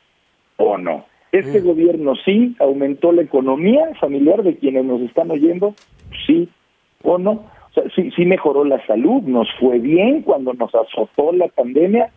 o 0.58 0.78
no? 0.78 1.06
¿Este 1.32 1.62
mm. 1.62 1.66
gobierno 1.66 2.16
sí 2.26 2.56
aumentó 2.60 3.12
la 3.12 3.22
economía 3.22 3.94
familiar 4.00 4.44
de 4.44 4.56
quienes 4.56 4.86
nos 4.86 5.02
están 5.02 5.30
oyendo? 5.30 5.76
¿Sí 6.26 6.50
o 7.04 7.18
no? 7.18 7.32
O 7.32 7.74
sea, 7.74 7.84
sí, 7.96 8.10
sí 8.16 8.26
mejoró 8.26 8.64
la 8.64 8.84
salud, 8.88 9.22
nos 9.24 9.48
fue 9.60 9.80
bien 9.80 10.24
cuando 10.24 10.54
nos 10.54 10.74
azotó 10.74 11.32
la 11.34 11.48
pandemia. 11.50 12.12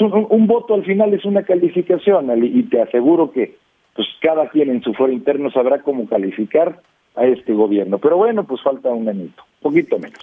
Un, 0.00 0.26
un 0.28 0.46
voto 0.46 0.74
al 0.74 0.84
final 0.84 1.14
es 1.14 1.24
una 1.24 1.44
calificación 1.44 2.30
y 2.44 2.64
te 2.64 2.82
aseguro 2.82 3.30
que 3.30 3.56
pues 3.94 4.08
cada 4.20 4.48
quien 4.48 4.70
en 4.70 4.82
su 4.82 4.92
foro 4.94 5.12
interno 5.12 5.50
sabrá 5.50 5.82
cómo 5.82 6.08
calificar 6.08 6.80
a 7.14 7.26
este 7.26 7.52
gobierno. 7.52 7.98
Pero 7.98 8.16
bueno, 8.16 8.44
pues 8.44 8.60
falta 8.62 8.90
un 8.90 9.08
añito, 9.08 9.42
poquito 9.60 9.98
menos. 9.98 10.20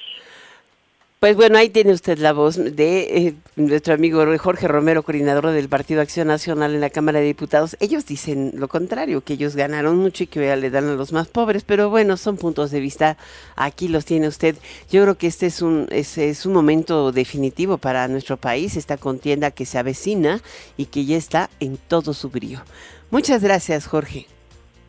Pues 1.22 1.36
bueno, 1.36 1.60
ahí 1.60 1.70
tiene 1.70 1.94
usted 1.94 2.18
la 2.18 2.34
voz 2.34 2.56
de 2.56 3.28
eh, 3.28 3.36
nuestro 3.56 3.94
amigo 3.94 4.26
Jorge 4.40 4.68
Romero, 4.68 5.04
coordinador 5.04 5.52
del 5.52 5.70
Partido 5.70 6.02
Acción 6.02 6.30
Nacional 6.30 6.74
en 6.74 6.82
la 6.82 6.90
Cámara 6.90 7.20
de 7.20 7.28
Diputados. 7.28 7.78
Ellos 7.80 8.08
dicen 8.08 8.54
lo 8.56 8.68
contrario, 8.68 9.22
que 9.22 9.34
ellos 9.34 9.56
ganaron 9.56 9.98
mucho 9.98 10.24
y 10.24 10.28
que 10.28 10.44
ya 10.44 10.56
le 10.56 10.72
dan 10.72 10.90
a 10.90 10.96
los 10.96 11.14
más 11.14 11.28
pobres, 11.28 11.64
pero 11.64 11.92
bueno, 11.92 12.18
son 12.18 12.38
puntos 12.38 12.72
de 12.72 12.80
vista. 12.80 13.18
Aquí 13.56 13.88
los 13.88 14.06
tiene 14.06 14.28
usted. 14.28 14.56
Yo 14.90 15.04
creo 15.04 15.16
que 15.16 15.28
este 15.28 15.46
es 15.46 15.62
un, 15.62 15.86
es 15.92 16.44
un 16.48 16.54
momento 16.54 17.12
definitivo 17.12 17.78
para 17.78 18.08
nuestro 18.08 18.38
país, 18.38 18.76
esta 18.76 18.98
contienda 18.98 19.52
que 19.52 19.68
se 19.68 19.78
avecina 19.78 20.42
y 20.76 20.86
que 20.86 21.06
ya 21.06 21.18
está 21.18 21.52
en 21.60 21.78
todo 21.78 22.16
su 22.16 22.32
brío. 22.32 22.62
Muchas 23.12 23.44
gracias, 23.44 23.88
Jorge. 23.88 24.26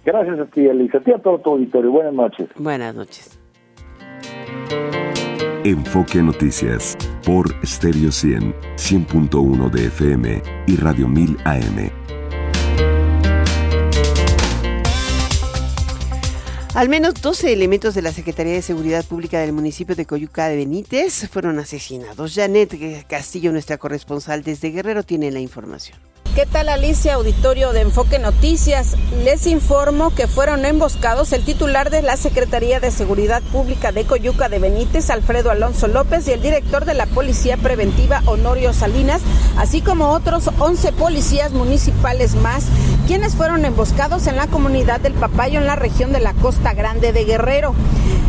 Gracias 0.04 0.38
a 0.38 0.46
ti, 0.46 0.66
Elisa. 0.66 0.98
A 0.98 1.00
ti 1.00 1.12
a 1.12 1.18
todo 1.18 1.38
tu 1.38 1.50
auditorio. 1.50 1.90
Buenas 1.90 2.14
noches. 2.14 2.48
Buenas 2.56 2.94
noches. 2.94 3.38
Enfoque 5.64 6.20
Noticias 6.22 6.96
por 7.24 7.46
Stereo 7.64 8.10
100, 8.10 8.52
100.1 8.76 9.70
de 9.70 9.86
FM 9.86 10.42
y 10.66 10.76
Radio 10.76 11.06
1000 11.06 11.36
AM. 11.44 12.01
Al 16.74 16.88
menos 16.88 17.20
12 17.20 17.52
elementos 17.52 17.94
de 17.94 18.00
la 18.00 18.12
Secretaría 18.12 18.54
de 18.54 18.62
Seguridad 18.62 19.04
Pública 19.04 19.38
del 19.38 19.52
municipio 19.52 19.94
de 19.94 20.06
Coyuca 20.06 20.48
de 20.48 20.56
Benítez 20.56 21.28
fueron 21.28 21.58
asesinados. 21.58 22.34
Janet 22.34 23.06
Castillo, 23.06 23.52
nuestra 23.52 23.76
corresponsal 23.76 24.42
desde 24.42 24.70
Guerrero, 24.70 25.02
tiene 25.02 25.30
la 25.30 25.40
información. 25.40 25.98
¿Qué 26.34 26.46
tal 26.46 26.70
Alicia, 26.70 27.12
auditorio 27.12 27.74
de 27.74 27.82
Enfoque 27.82 28.18
Noticias? 28.18 28.96
Les 29.22 29.46
informo 29.46 30.14
que 30.14 30.26
fueron 30.26 30.64
emboscados 30.64 31.30
el 31.34 31.44
titular 31.44 31.90
de 31.90 32.00
la 32.00 32.16
Secretaría 32.16 32.80
de 32.80 32.90
Seguridad 32.90 33.42
Pública 33.42 33.92
de 33.92 34.06
Coyuca 34.06 34.48
de 34.48 34.58
Benítez, 34.58 35.10
Alfredo 35.10 35.50
Alonso 35.50 35.88
López, 35.88 36.26
y 36.26 36.32
el 36.32 36.40
director 36.40 36.86
de 36.86 36.94
la 36.94 37.04
Policía 37.04 37.58
Preventiva, 37.58 38.22
Honorio 38.24 38.72
Salinas, 38.72 39.20
así 39.58 39.82
como 39.82 40.08
otros 40.08 40.48
11 40.58 40.92
policías 40.92 41.52
municipales 41.52 42.34
más, 42.36 42.64
quienes 43.06 43.34
fueron 43.34 43.66
emboscados 43.66 44.26
en 44.26 44.36
la 44.36 44.46
comunidad 44.46 45.00
del 45.00 45.12
Papayo 45.12 45.58
en 45.58 45.66
la 45.66 45.76
región 45.76 46.14
de 46.14 46.20
la 46.20 46.32
Costa 46.32 46.61
Grande 46.70 47.12
de 47.12 47.24
Guerrero. 47.24 47.74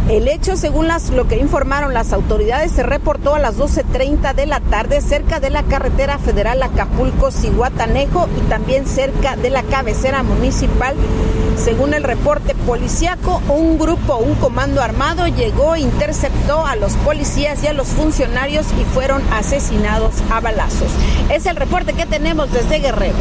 El 0.10 0.28
hecho, 0.28 0.58
según 0.58 0.89
lo 1.15 1.28
que 1.30 1.38
informaron 1.38 1.93
las 1.93 2.12
autoridades, 2.12 2.74
se 2.74 2.84
reportó 2.84 3.36
a 3.36 3.39
las 3.39 3.58
12.30 3.58 4.34
de 4.34 4.46
la 4.46 4.60
tarde 4.60 5.00
cerca 5.00 5.39
de 5.39 5.50
la 5.50 5.63
carretera 5.63 6.17
federal 6.17 6.62
Acapulco-Cihuatanejo 6.62 8.28
y 8.38 8.50
también 8.50 8.86
cerca 8.86 9.38
de 9.38 9.49
la 9.49 9.64
cabecera 9.64 10.22
municipal. 10.22 10.95
Según 11.55 11.93
el 11.93 12.03
reporte 12.03 12.53
policíaco, 12.53 13.41
un 13.47 13.80
grupo, 13.80 14.18
un 14.18 14.36
comando 14.36 14.82
armado 14.82 15.28
llegó, 15.28 15.78
interceptó 15.78 16.66
a 16.66 16.76
los 16.76 16.93
policías 16.97 17.64
y 17.64 17.68
a 17.68 17.74
los 17.74 17.88
funcionarios 17.88 18.66
y 18.80 18.84
fueron 18.84 19.22
asesinados 19.32 20.16
a 20.30 20.41
balazos. 20.41 20.91
Es 21.32 21.45
el 21.45 21.55
reporte 21.55 21.93
que 21.93 22.05
tenemos 22.05 22.51
desde 22.51 22.80
Guerrero. 22.80 23.16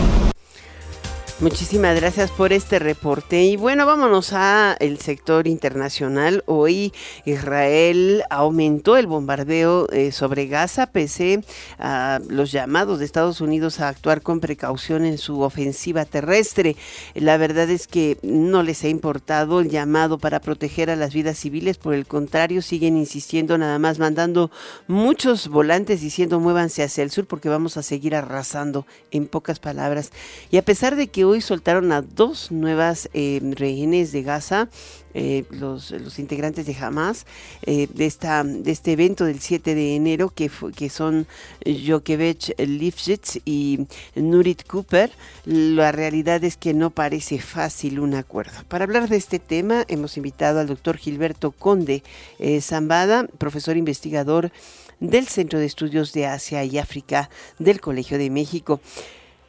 Muchísimas 1.43 1.97
gracias 1.97 2.31
por 2.31 2.53
este 2.53 2.79
reporte. 2.79 3.43
Y 3.43 3.57
bueno, 3.57 3.85
vámonos 3.85 4.33
a 4.33 4.77
el 4.79 5.01
sector 5.01 5.49
internacional. 5.49 6.45
Hoy 6.47 6.93
Israel 7.25 8.23
aumentó 8.31 8.97
el 8.97 9.09
bombardeo 9.09 9.89
eh, 9.91 10.13
sobre 10.13 10.47
Gaza 10.47 10.87
pese 10.87 11.43
a 11.81 12.21
los 12.29 12.53
llamados 12.53 13.01
de 13.01 13.07
Estados 13.07 13.41
Unidos 13.41 13.81
a 13.81 13.89
actuar 13.89 14.23
con 14.23 14.39
precaución 14.39 15.05
en 15.05 15.19
su 15.19 15.41
ofensiva 15.41 16.05
terrestre. 16.05 16.77
La 17.17 17.39
verdad 17.39 17.69
es 17.71 17.89
que 17.89 18.19
no 18.23 18.63
les 18.63 18.85
ha 18.85 18.89
importado 18.89 19.59
el 19.63 19.69
llamado 19.69 20.19
para 20.19 20.39
proteger 20.39 20.91
a 20.91 20.97
las 20.97 21.13
vidas 21.13 21.39
civiles, 21.39 21.77
por 21.77 21.95
el 21.95 22.07
contrario, 22.07 22.63
siguen 22.63 22.97
insistiendo 22.97 23.59
nada 23.59 23.81
más 23.81 23.99
mandando 23.99 24.53
muchos 24.87 25.49
volantes 25.49 26.03
diciendo 26.03 26.39
muévanse 26.39 26.85
hacia 26.85 27.03
el 27.03 27.11
sur 27.11 27.27
porque 27.27 27.49
vamos 27.49 27.77
a 27.77 27.83
seguir 27.83 28.15
arrasando 28.15 28.87
en 29.11 29.27
pocas 29.27 29.59
palabras. 29.59 30.13
Y 30.53 30.57
a 30.59 30.63
pesar 30.63 30.95
de 30.95 31.09
que 31.09 31.32
hoy 31.32 31.32
soltaron 31.41 31.93
a 31.93 32.03
dos 32.03 32.53
nuevas 32.53 33.09
eh, 33.15 33.41
rehenes 33.43 34.13
de 34.13 34.23
Gaza 34.23 34.69
eh, 35.15 35.45
los, 35.51 35.91
los, 35.91 36.19
integrantes 36.19 36.65
de 36.65 36.75
Hamas 36.75 37.27
eh, 37.67 37.87
de, 37.93 38.07
esta, 38.07 38.45
de 38.45 38.71
este 38.71 38.93
evento 38.93 39.27
del 39.27 39.41
7 39.41 39.75
de 39.75 39.95
enero 39.95 40.31
que, 40.31 40.51
que 40.75 40.89
son 40.89 41.27
Jokevich 41.67 42.55
Lifshitz 42.57 43.39
y 43.45 43.87
Nurit 44.15 44.67
Cooper. 44.67 45.11
La 45.45 45.93
realidad 45.93 46.43
es 46.45 46.57
que 46.57 46.73
no 46.73 46.89
parece 46.89 47.41
fácil 47.41 48.01
un 48.01 48.15
acuerdo. 48.15 48.53
Para 48.69 48.85
hablar 48.85 49.11
de 49.11 49.17
este 49.17 49.39
tema 49.39 49.85
hemos 49.89 50.17
invitado 50.17 50.61
al 50.61 50.67
doctor 50.67 50.97
Gilberto 50.97 51.51
Conde 51.51 52.03
eh, 52.39 52.63
Zambada, 52.63 53.27
profesor 53.37 53.77
investigador 53.77 54.51
del 54.99 55.29
Centro 55.29 55.59
de 55.59 55.67
Estudios 55.67 56.15
de 56.15 56.25
Asia 56.27 56.65
y 56.65 56.79
África 56.79 57.29
del 57.59 57.83
Colegio 57.83 58.17
de 58.17 58.31
México. 58.31 58.81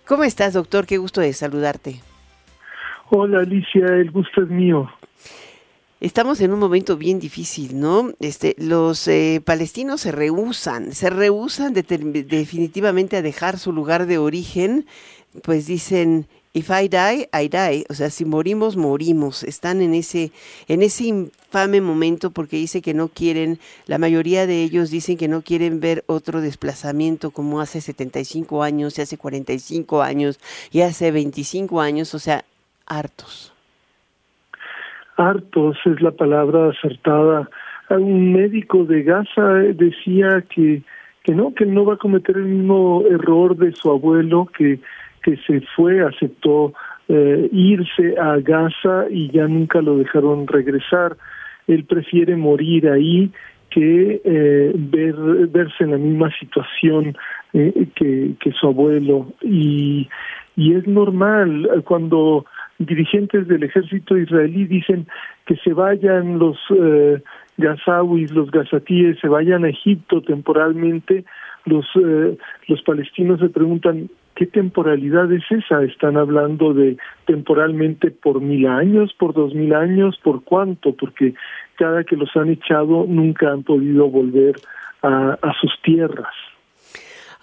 ¿Cómo 0.05 0.23
estás, 0.23 0.53
doctor? 0.53 0.85
Qué 0.85 0.97
gusto 0.97 1.21
de 1.21 1.33
saludarte. 1.33 2.01
Hola, 3.09 3.39
Alicia, 3.39 3.85
el 3.85 4.11
gusto 4.11 4.41
es 4.41 4.49
mío 4.49 4.89
estamos 6.03 6.41
en 6.41 6.51
un 6.51 6.59
momento 6.59 6.97
bien 6.97 7.17
difícil, 7.17 7.79
¿no? 7.79 8.11
Este, 8.19 8.55
los 8.57 9.07
eh, 9.07 9.41
palestinos 9.43 10.01
se 10.01 10.11
rehusan, 10.11 10.91
se 10.91 11.09
rehusan 11.09 11.73
definitivamente 11.73 13.15
a 13.15 13.21
dejar 13.21 13.57
su 13.57 13.71
lugar 13.71 14.05
de 14.05 14.17
origen, 14.17 14.85
pues 15.43 15.65
dicen, 15.65 16.27
if 16.53 16.69
I 16.69 16.87
die, 16.87 17.27
I 17.33 17.49
die, 17.49 17.85
o 17.89 17.93
sea, 17.93 18.09
si 18.09 18.25
morimos, 18.25 18.77
morimos. 18.77 19.43
Están 19.43 19.81
en 19.81 19.93
ese, 19.93 20.31
en 20.67 20.83
ese 20.83 21.05
infame 21.05 21.81
momento 21.81 22.31
porque 22.31 22.57
dice 22.57 22.81
que 22.81 22.93
no 22.93 23.07
quieren, 23.07 23.59
la 23.87 23.97
mayoría 23.97 24.45
de 24.45 24.63
ellos 24.63 24.91
dicen 24.91 25.17
que 25.17 25.27
no 25.27 25.41
quieren 25.41 25.79
ver 25.79 26.03
otro 26.07 26.41
desplazamiento 26.41 27.31
como 27.31 27.59
hace 27.59 27.81
75 27.81 28.63
años, 28.63 28.99
hace 28.99 29.17
45 29.17 30.01
años 30.01 30.39
y 30.71 30.81
hace 30.81 31.11
25 31.11 31.81
años, 31.81 32.13
o 32.13 32.19
sea, 32.19 32.43
hartos 32.85 33.53
hartos 35.17 35.77
es 35.85 36.01
la 36.01 36.11
palabra 36.11 36.69
acertada. 36.69 37.49
Un 37.89 38.33
médico 38.33 38.85
de 38.85 39.03
Gaza 39.03 39.61
eh, 39.61 39.73
decía 39.73 40.43
que, 40.49 40.81
que 41.23 41.33
no, 41.33 41.53
que 41.53 41.65
no 41.65 41.85
va 41.85 41.95
a 41.95 41.97
cometer 41.97 42.37
el 42.37 42.45
mismo 42.45 43.03
error 43.09 43.55
de 43.55 43.71
su 43.73 43.89
abuelo 43.89 44.47
que, 44.57 44.79
que 45.23 45.37
se 45.47 45.61
fue, 45.75 46.01
aceptó 46.01 46.73
eh, 47.07 47.49
irse 47.51 48.15
a 48.19 48.37
Gaza 48.37 49.05
y 49.09 49.31
ya 49.31 49.47
nunca 49.47 49.81
lo 49.81 49.97
dejaron 49.97 50.47
regresar. 50.47 51.17
Él 51.67 51.85
prefiere 51.85 52.35
morir 52.35 52.89
ahí 52.89 53.31
que 53.69 54.21
eh, 54.23 54.71
ver, 54.75 55.15
verse 55.47 55.83
en 55.83 55.91
la 55.91 55.97
misma 55.97 56.29
situación 56.39 57.17
que, 57.51 58.33
que 58.39 58.51
su 58.59 58.67
abuelo. 58.67 59.33
Y, 59.41 60.07
y 60.55 60.73
es 60.73 60.87
normal 60.87 61.69
cuando 61.85 62.45
dirigentes 62.79 63.47
del 63.47 63.63
ejército 63.63 64.17
israelí 64.17 64.65
dicen 64.65 65.07
que 65.45 65.55
se 65.57 65.73
vayan 65.73 66.39
los 66.39 66.57
eh, 66.75 67.21
los 67.57 68.51
gazatíes, 68.51 69.19
se 69.19 69.27
vayan 69.27 69.63
a 69.63 69.69
Egipto 69.69 70.21
temporalmente, 70.21 71.23
los, 71.65 71.85
eh, 71.95 72.37
los 72.67 72.81
palestinos 72.81 73.39
se 73.39 73.49
preguntan 73.49 74.09
¿Qué 74.35 74.47
temporalidad 74.47 75.31
es 75.31 75.43
esa? 75.51 75.83
¿Están 75.83 76.17
hablando 76.17 76.73
de 76.73 76.97
temporalmente 77.25 78.09
por 78.09 78.41
mil 78.41 78.65
años, 78.65 79.13
por 79.17 79.33
dos 79.33 79.53
mil 79.53 79.73
años, 79.73 80.19
por 80.23 80.43
cuánto? 80.43 80.95
Porque 80.95 81.35
cada 81.75 82.03
que 82.03 82.15
los 82.15 82.35
han 82.35 82.49
echado 82.49 83.05
nunca 83.07 83.51
han 83.51 83.63
podido 83.63 84.09
volver 84.09 84.55
a, 85.03 85.37
a 85.41 85.53
sus 85.61 85.71
tierras. 85.83 86.33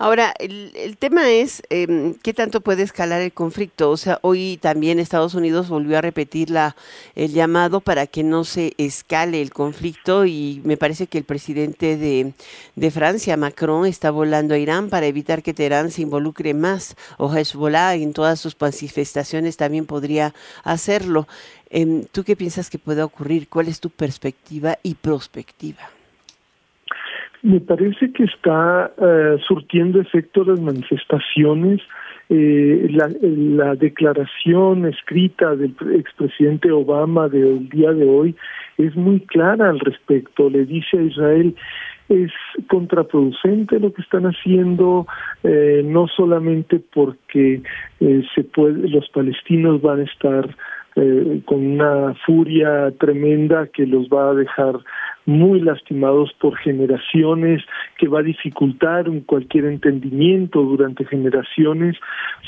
Ahora, 0.03 0.33
el, 0.39 0.73
el 0.77 0.97
tema 0.97 1.31
es 1.31 1.63
eh, 1.69 2.15
qué 2.23 2.33
tanto 2.33 2.63
puede 2.63 2.83
escalar 2.83 3.21
el 3.21 3.35
conflicto. 3.35 3.91
O 3.91 3.99
sea, 3.99 4.19
hoy 4.23 4.59
también 4.59 4.99
Estados 4.99 5.35
Unidos 5.35 5.69
volvió 5.69 5.99
a 5.99 6.01
repetir 6.01 6.49
la, 6.49 6.75
el 7.15 7.35
llamado 7.35 7.83
para 7.83 8.07
que 8.07 8.23
no 8.23 8.45
se 8.45 8.73
escale 8.79 9.43
el 9.43 9.51
conflicto 9.51 10.25
y 10.25 10.63
me 10.65 10.79
parece 10.79 11.07
que 11.07 11.19
el 11.19 11.25
presidente 11.25 11.99
de, 11.99 12.91
Francia, 12.91 13.37
Macron, 13.37 13.85
está 13.85 14.11
volando 14.11 14.55
a 14.55 14.59
Irán 14.59 14.89
para 14.89 15.05
evitar 15.05 15.43
que 15.43 15.53
Teherán 15.53 15.91
se 15.91 16.01
involucre 16.01 16.55
más 16.55 16.97
o 17.19 17.31
Hezbollah 17.31 17.95
en 17.97 18.15
todas 18.15 18.41
sus 18.41 18.57
manifestaciones 18.59 19.59
también 19.59 19.85
podría 19.85 20.33
hacerlo. 20.65 21.29
Eh, 21.69 22.07
¿Tú 22.11 22.25
qué 22.25 22.37
piensas 22.37 22.71
que 22.71 22.79
puede 22.79 23.03
ocurrir? 23.03 23.51
¿Cuál 23.51 23.69
es 23.69 23.81
tu 23.81 23.91
perspectiva 23.91 24.79
y 24.83 24.95
prospectiva? 24.95 26.00
Me 27.43 27.61
parece 27.61 28.13
que 28.13 28.25
está 28.25 28.93
eh, 28.99 29.39
surtiendo 29.47 30.01
efecto 30.01 30.45
las 30.45 30.61
manifestaciones. 30.61 31.81
Eh, 32.29 32.87
la, 32.91 33.11
la, 33.23 33.75
declaración 33.75 34.87
escrita 34.87 35.57
del 35.57 35.75
expresidente 35.97 36.71
Obama 36.71 37.29
del 37.29 37.69
día 37.71 37.93
de 37.93 38.09
hoy 38.09 38.37
es 38.79 38.95
muy 38.95 39.21
clara 39.21 39.71
al 39.71 39.81
respecto. 39.81 40.49
Le 40.49 40.65
dice 40.65 40.99
a 40.99 41.03
Israel 41.03 41.55
es 42.11 42.33
contraproducente 42.67 43.79
lo 43.79 43.93
que 43.95 44.03
están 44.03 44.25
haciendo, 44.25 45.07
eh, 45.45 45.83
no 45.85 46.09
solamente 46.09 46.81
porque 46.93 47.63
eh, 48.01 48.23
se 48.35 48.43
puede, 48.43 48.89
los 48.89 49.09
palestinos 49.11 49.81
van 49.81 50.01
a 50.01 50.05
estar 50.05 50.57
eh, 50.97 51.41
con 51.45 51.65
una 51.65 52.15
furia 52.27 52.93
tremenda 52.99 53.69
que 53.69 53.87
los 53.87 54.09
va 54.09 54.31
a 54.31 54.35
dejar 54.35 54.79
muy 55.27 55.61
lastimados 55.61 56.33
por 56.41 56.57
generaciones, 56.57 57.63
que 57.99 58.09
va 58.09 58.21
a 58.21 58.25
dificultar 58.25 59.07
cualquier 59.27 59.67
entendimiento 59.67 60.63
durante 60.63 61.05
generaciones, 61.05 61.97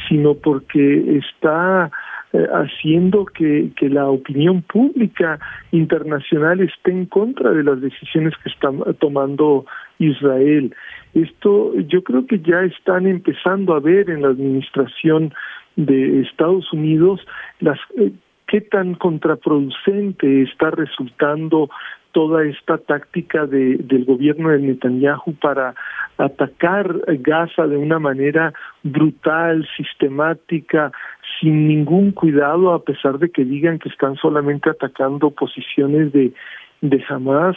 sino 0.08 0.34
porque 0.34 1.18
está 1.18 1.90
eh, 2.32 2.46
haciendo 2.52 3.26
que, 3.26 3.70
que 3.76 3.88
la 3.88 4.08
opinión 4.08 4.62
pública 4.62 5.38
internacional 5.70 6.60
esté 6.60 6.90
en 6.90 7.06
contra 7.06 7.50
de 7.50 7.62
las 7.62 7.80
decisiones 7.80 8.34
que 8.42 8.48
está 8.48 8.70
tomando 8.98 9.66
Israel. 9.98 10.74
Esto 11.14 11.78
yo 11.78 12.02
creo 12.02 12.26
que 12.26 12.40
ya 12.40 12.62
están 12.62 13.06
empezando 13.06 13.74
a 13.74 13.80
ver 13.80 14.08
en 14.08 14.22
la 14.22 14.28
administración 14.28 15.32
de 15.76 16.22
Estados 16.22 16.72
Unidos 16.72 17.20
las 17.60 17.78
eh, 17.98 18.12
qué 18.52 18.60
tan 18.60 18.96
contraproducente 18.96 20.42
está 20.42 20.70
resultando 20.70 21.70
toda 22.12 22.44
esta 22.44 22.76
táctica 22.76 23.46
de, 23.46 23.78
del 23.78 24.04
gobierno 24.04 24.50
de 24.50 24.58
Netanyahu 24.58 25.32
para 25.40 25.74
atacar 26.18 27.00
Gaza 27.20 27.66
de 27.66 27.78
una 27.78 27.98
manera 27.98 28.52
brutal, 28.82 29.66
sistemática, 29.74 30.92
sin 31.40 31.66
ningún 31.66 32.12
cuidado, 32.12 32.74
a 32.74 32.84
pesar 32.84 33.18
de 33.18 33.30
que 33.30 33.46
digan 33.46 33.78
que 33.78 33.88
están 33.88 34.16
solamente 34.16 34.68
atacando 34.68 35.30
posiciones 35.30 36.12
de, 36.12 36.34
de 36.82 37.02
Hamas, 37.08 37.56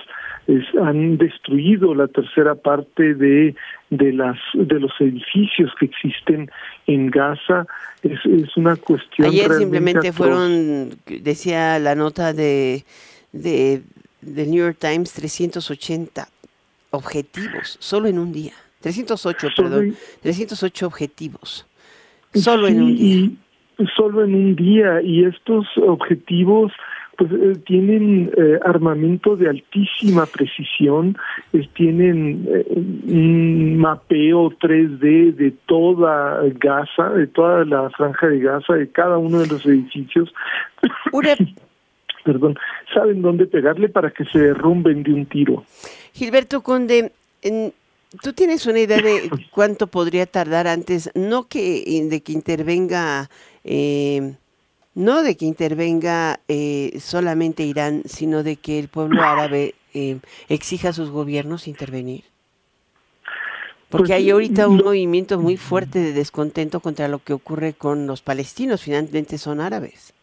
han 0.82 1.18
destruido 1.18 1.94
la 1.94 2.08
tercera 2.08 2.56
parte 2.56 3.16
de, 3.16 3.56
de, 3.90 4.14
las, 4.14 4.38
de 4.54 4.80
los 4.80 4.92
edificios 5.00 5.72
que 5.80 5.88
existen 5.88 6.50
en 6.88 7.10
Gaza. 7.10 7.66
Es, 8.04 8.20
es 8.26 8.56
una 8.56 8.76
cuestión. 8.76 9.28
Ayer 9.28 9.52
simplemente 9.54 10.14
fueron, 10.14 10.92
decía 11.06 11.80
la 11.80 11.96
nota 11.96 12.32
de, 12.32 12.86
de 13.34 13.82
del 14.22 14.50
New 14.50 14.64
York 14.64 14.78
Times 14.80 15.14
380 15.14 16.28
objetivos, 16.92 17.78
solo 17.80 18.08
en 18.08 18.20
un 18.20 18.32
día. 18.32 18.54
308, 18.82 19.48
perdón. 19.56 19.96
308 20.22 20.86
objetivos, 20.86 21.66
solo 22.34 22.68
en 22.68 22.84
un 22.84 22.96
día. 22.96 23.30
solo 23.96 24.24
en 24.24 24.36
un 24.36 24.56
día. 24.56 25.02
Y 25.02 25.26
estos 25.26 25.66
objetivos 25.78 26.72
pues 27.18 27.32
eh, 27.32 27.60
tienen 27.66 28.32
eh, 28.38 28.60
armamento 28.64 29.36
de 29.36 29.50
altísima 29.50 30.26
precisión, 30.26 31.18
tienen 31.74 32.48
eh, 32.50 32.66
un 32.76 33.78
mapeo 33.78 34.52
3D 34.52 35.36
de 35.36 35.52
toda 35.66 36.42
Gaza, 36.60 37.10
de 37.10 37.28
toda 37.28 37.66
la 37.66 37.90
franja 37.92 38.28
de 38.28 38.40
Gaza, 38.40 38.74
de 38.74 38.90
cada 38.90 39.18
uno 39.18 39.40
de 39.40 39.48
los 39.48 39.66
edificios. 39.66 40.34
perdón, 42.24 42.58
saben 42.94 43.22
dónde 43.22 43.46
pegarle 43.46 43.88
para 43.88 44.12
que 44.12 44.26
se 44.26 44.40
derrumben 44.40 45.04
de 45.04 45.14
un 45.14 45.26
tiro. 45.26 45.64
Gilberto 46.14 46.62
Conde, 46.62 47.12
¿tú 48.22 48.34
tienes 48.34 48.66
una 48.66 48.80
idea 48.80 49.02
de 49.02 49.30
cuánto 49.52 49.88
podría 49.88 50.26
tardar 50.26 50.68
antes, 50.68 51.12
no 51.14 51.48
que 51.48 51.84
de 52.10 52.22
que 52.22 52.34
intervenga, 52.34 53.30
eh, 53.64 54.34
no 54.96 55.22
de 55.22 55.38
que 55.38 55.46
intervenga 55.46 56.40
eh, 56.48 56.98
solamente 57.00 57.64
Irán, 57.64 58.02
sino 58.06 58.44
de 58.44 58.56
que 58.56 58.80
el 58.80 58.88
pueblo 58.88 59.22
árabe 59.22 59.76
eh, 59.94 60.18
exija 60.50 60.90
a 60.90 60.94
sus 60.94 61.10
gobiernos 61.12 61.68
intervenir? 61.68 62.24
Porque 63.90 64.08
pues, 64.08 64.18
hay 64.18 64.30
ahorita 64.32 64.68
un 64.68 64.78
movimiento 64.78 65.40
muy 65.40 65.58
fuerte 65.58 66.00
de 66.00 66.14
descontento 66.14 66.80
contra 66.80 67.08
lo 67.08 67.20
que 67.20 67.34
ocurre 67.34 67.74
con 67.74 68.08
los 68.08 68.22
palestinos, 68.22 68.82
finalmente 68.82 69.38
son 69.38 69.62
árabes 69.62 70.16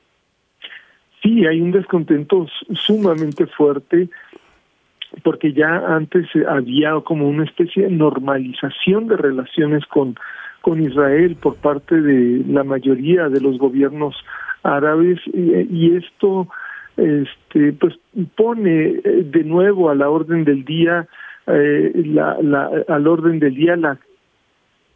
sí 1.22 1.46
hay 1.46 1.60
un 1.60 1.70
descontento 1.70 2.46
sumamente 2.74 3.46
fuerte 3.46 4.08
porque 5.22 5.52
ya 5.52 5.94
antes 5.94 6.26
había 6.48 6.92
como 7.04 7.28
una 7.28 7.44
especie 7.44 7.84
de 7.84 7.90
normalización 7.90 9.08
de 9.08 9.16
relaciones 9.16 9.86
con 9.86 10.16
con 10.62 10.80
Israel 10.80 11.36
por 11.36 11.56
parte 11.56 12.00
de 12.00 12.44
la 12.46 12.62
mayoría 12.62 13.28
de 13.28 13.40
los 13.40 13.58
gobiernos 13.58 14.14
árabes 14.62 15.18
y, 15.32 15.96
esto 15.96 16.48
este 16.96 17.72
pues 17.72 17.94
pone 18.36 19.00
eh, 19.04 19.24
de 19.24 19.44
nuevo 19.44 19.90
a 19.90 19.94
la 19.94 20.10
orden 20.10 20.44
del 20.44 20.64
día 20.64 21.06
eh, 21.46 21.92
la, 22.06 22.36
la, 22.40 22.70
al 22.88 23.06
orden 23.06 23.38
del 23.38 23.54
día 23.54 23.76
la 23.76 23.98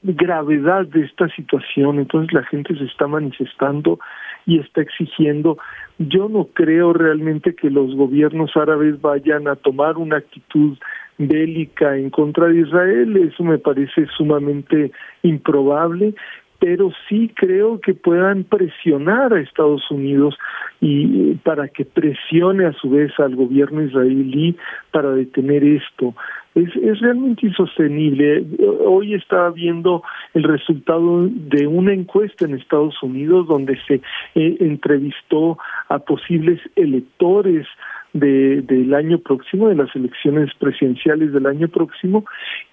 gravedad 0.02 0.86
de 0.86 1.02
esta 1.02 1.28
situación. 1.30 1.98
Entonces 1.98 2.32
la 2.32 2.44
gente 2.44 2.76
se 2.76 2.84
está 2.84 3.06
manifestando 3.06 3.98
y 4.46 4.60
está 4.60 4.82
exigiendo. 4.82 5.58
Yo 5.98 6.28
no 6.28 6.44
creo 6.52 6.92
realmente 6.92 7.54
que 7.54 7.70
los 7.70 7.94
gobiernos 7.94 8.56
árabes 8.56 9.00
vayan 9.00 9.48
a 9.48 9.56
tomar 9.56 9.96
una 9.96 10.18
actitud 10.18 10.78
bélica 11.18 11.96
en 11.96 12.10
contra 12.10 12.48
de 12.48 12.60
Israel, 12.60 13.16
eso 13.16 13.42
me 13.42 13.58
parece 13.58 14.06
sumamente 14.16 14.92
improbable, 15.22 16.14
pero 16.58 16.90
sí 17.08 17.30
creo 17.34 17.80
que 17.80 17.94
puedan 17.94 18.44
presionar 18.44 19.32
a 19.32 19.40
Estados 19.40 19.90
Unidos 19.90 20.36
y 20.80 21.34
para 21.36 21.68
que 21.68 21.84
presione 21.84 22.66
a 22.66 22.72
su 22.72 22.90
vez 22.90 23.12
al 23.18 23.34
gobierno 23.36 23.82
israelí 23.82 24.56
para 24.90 25.10
detener 25.12 25.64
esto. 25.64 26.14
Es, 26.54 26.74
es 26.76 27.00
realmente 27.00 27.46
insostenible. 27.46 28.44
Hoy 28.84 29.14
estaba 29.14 29.50
viendo 29.50 30.02
el 30.32 30.44
resultado 30.44 31.28
de 31.28 31.66
una 31.66 31.92
encuesta 31.92 32.46
en 32.46 32.54
Estados 32.54 33.02
Unidos 33.02 33.46
donde 33.46 33.78
se 33.86 34.00
eh, 34.34 34.56
entrevistó 34.60 35.58
a 35.88 35.98
posibles 35.98 36.60
electores 36.76 37.66
de, 38.12 38.62
del 38.62 38.94
año 38.94 39.18
próximo, 39.18 39.68
de 39.68 39.74
las 39.74 39.94
elecciones 39.94 40.50
presidenciales 40.58 41.32
del 41.32 41.46
año 41.46 41.68
próximo, 41.68 42.24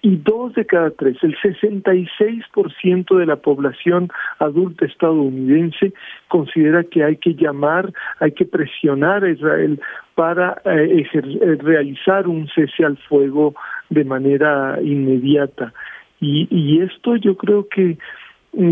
y 0.02 0.16
dos 0.16 0.54
de 0.54 0.64
cada 0.66 0.90
tres, 0.90 1.16
el 1.22 1.36
66% 1.38 3.16
de 3.16 3.26
la 3.26 3.36
población 3.36 4.08
adulta 4.38 4.86
estadounidense 4.86 5.92
considera 6.28 6.84
que 6.84 7.04
hay 7.04 7.16
que 7.16 7.34
llamar, 7.34 7.92
hay 8.20 8.32
que 8.32 8.44
presionar 8.44 9.24
a 9.24 9.30
Israel 9.30 9.80
para 10.14 10.60
eh, 10.64 11.06
eh, 11.12 11.58
realizar 11.60 12.28
un 12.28 12.48
cese 12.48 12.84
al 12.84 12.96
fuego 12.96 13.54
de 13.90 14.04
manera 14.04 14.78
inmediata. 14.82 15.72
Y, 16.20 16.46
y 16.50 16.80
esto 16.80 17.16
yo 17.16 17.36
creo 17.36 17.68
que 17.68 17.98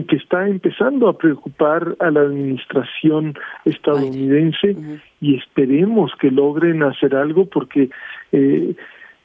que 0.09 0.16
está 0.16 0.49
empezando 0.49 1.09
a 1.09 1.18
preocupar 1.18 1.97
a 1.99 2.11
la 2.11 2.20
administración 2.20 3.35
estadounidense 3.64 4.76
y 5.20 5.37
esperemos 5.37 6.12
que 6.20 6.30
logren 6.30 6.83
hacer 6.83 7.16
algo 7.16 7.47
porque 7.47 7.91
eh, 8.33 8.74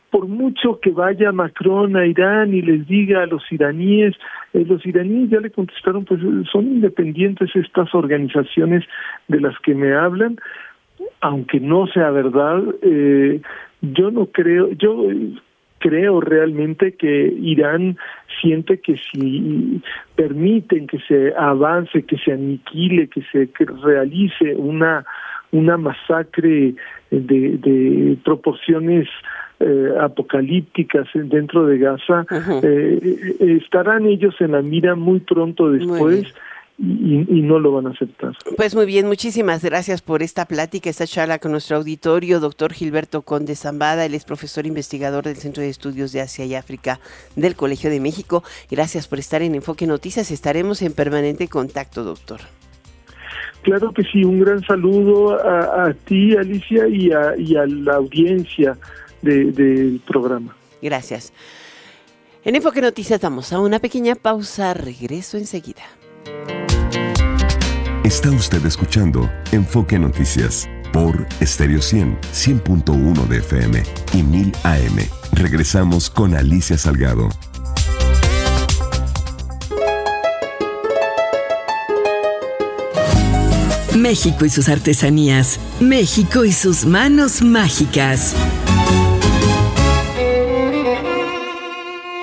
por 0.10 0.28
mucho 0.28 0.80
que 0.80 0.92
vaya 0.92 1.32
Macron 1.32 1.96
a 1.96 2.06
Irán 2.06 2.54
y 2.54 2.62
les 2.62 2.88
diga 2.88 3.24
a 3.24 3.28
los 3.28 3.44
iraníes, 3.52 4.16
eh, 4.54 4.66
los 4.68 4.86
iraníes 4.86 5.30
ya 5.30 5.40
le 5.40 5.52
contestaron, 5.52 6.06
pues 6.06 6.22
son 6.52 6.66
independientes 6.66 7.56
estas 7.56 7.94
organizaciones 7.94 8.84
de 9.28 9.42
las 9.42 9.58
que 9.60 9.76
me 9.76 9.94
hablan, 9.94 10.38
aunque 11.22 11.60
no 11.60 11.88
sea 11.88 12.10
verdad, 12.12 12.64
eh, 12.82 13.42
yo 13.82 14.12
no 14.12 14.28
creo, 14.28 14.72
yo 14.72 15.08
creo 15.88 16.20
realmente 16.20 16.94
que 16.94 17.34
Irán 17.42 17.98
siente 18.42 18.80
que 18.80 18.98
si 18.98 19.82
permiten 20.16 20.88
que 20.88 21.00
se 21.00 21.34
avance, 21.36 22.04
que 22.04 22.18
se 22.18 22.34
aniquile, 22.34 23.08
que 23.08 23.22
se 23.32 23.50
realice 23.84 24.56
una 24.56 25.06
una 25.52 25.78
masacre 25.78 26.76
de, 27.10 27.58
de 27.58 28.18
proporciones 28.24 29.08
eh, 29.60 29.92
apocalípticas 30.00 31.08
dentro 31.14 31.66
de 31.66 31.78
Gaza, 31.78 32.26
eh, 32.62 33.00
eh, 33.02 33.60
estarán 33.64 34.06
ellos 34.06 34.36
en 34.40 34.52
la 34.52 34.62
mira 34.62 34.96
muy 34.96 35.20
pronto 35.22 35.72
después 35.72 36.34
y, 36.80 37.42
no 37.42 37.60
lo 37.60 37.72
van 37.72 37.88
a 37.88 37.90
aceptar. 37.90 38.34
Pues 38.56 38.76
muy 38.76 38.86
bien, 38.86 39.08
muchísimas 39.08 39.64
gracias 39.64 40.02
por 40.02 40.22
esta 40.22 40.46
plática, 40.46 40.90
esta 40.90 41.08
charla 41.08 41.40
con 41.40 41.52
nuestro 41.52 41.78
auditorio, 41.78 42.40
doctor 42.40 42.74
Gilberto 42.74 43.24
Conde 43.24 43.56
Zambada, 43.56 44.06
él 44.06 44.14
es 44.14 44.26
profesor 44.26 44.68
investigador 44.68 45.24
del 45.24 45.38
Centro 45.38 45.64
de 45.64 45.70
Estudios 45.70 46.12
de 46.12 46.22
Asia 46.22 46.46
y 46.46 46.54
África 46.54 47.00
del 47.36 47.56
Colegio 47.56 47.90
de 47.90 48.00
México. 48.00 48.44
Gracias 48.70 49.08
por 49.08 49.20
estar 49.20 49.42
en 49.42 49.56
Enfoque 49.56 49.88
Noticias, 49.88 50.30
estaremos 50.30 50.82
en 50.82 50.94
permanente 50.94 51.48
contacto, 51.48 52.04
doctor. 52.04 52.42
Claro 53.64 53.92
que 53.92 54.04
sí, 54.04 54.24
un 54.24 54.40
gran 54.40 54.64
saludo 54.64 55.34
a, 55.34 55.94
ti, 56.06 56.38
Alicia, 56.38 56.88
y 56.88 57.12
a, 57.12 57.36
y 57.38 57.56
a 57.56 57.66
la 57.66 57.96
audiencia 57.96 58.78
del 59.22 60.00
programa. 60.06 60.56
Gracias. 60.82 61.34
En 62.46 62.56
Enfoque 62.56 62.82
Noticias 62.82 63.20
damos 63.20 63.52
a 63.52 63.60
una 63.60 63.80
pequeña 63.80 64.16
pausa, 64.16 64.74
regreso 64.74 65.38
enseguida. 65.38 65.84
Está 68.04 68.32
usted 68.32 68.66
escuchando 68.66 69.30
Enfoque 69.52 70.00
Noticias 70.00 70.68
por 70.94 71.28
Stereo 71.42 71.82
100, 71.82 72.18
100.1 72.34 73.28
de 73.28 73.38
FM 73.38 73.84
y 74.14 74.24
1000 74.24 74.54
AM. 74.64 74.98
Regresamos 75.34 76.10
con 76.10 76.34
Alicia 76.34 76.78
Salgado. 76.78 77.30
México 83.96 84.46
y 84.46 84.50
sus 84.50 84.70
artesanías. 84.70 85.60
México 85.80 86.46
y 86.46 86.54
sus 86.54 86.86
manos 86.86 87.42
mágicas. 87.42 88.34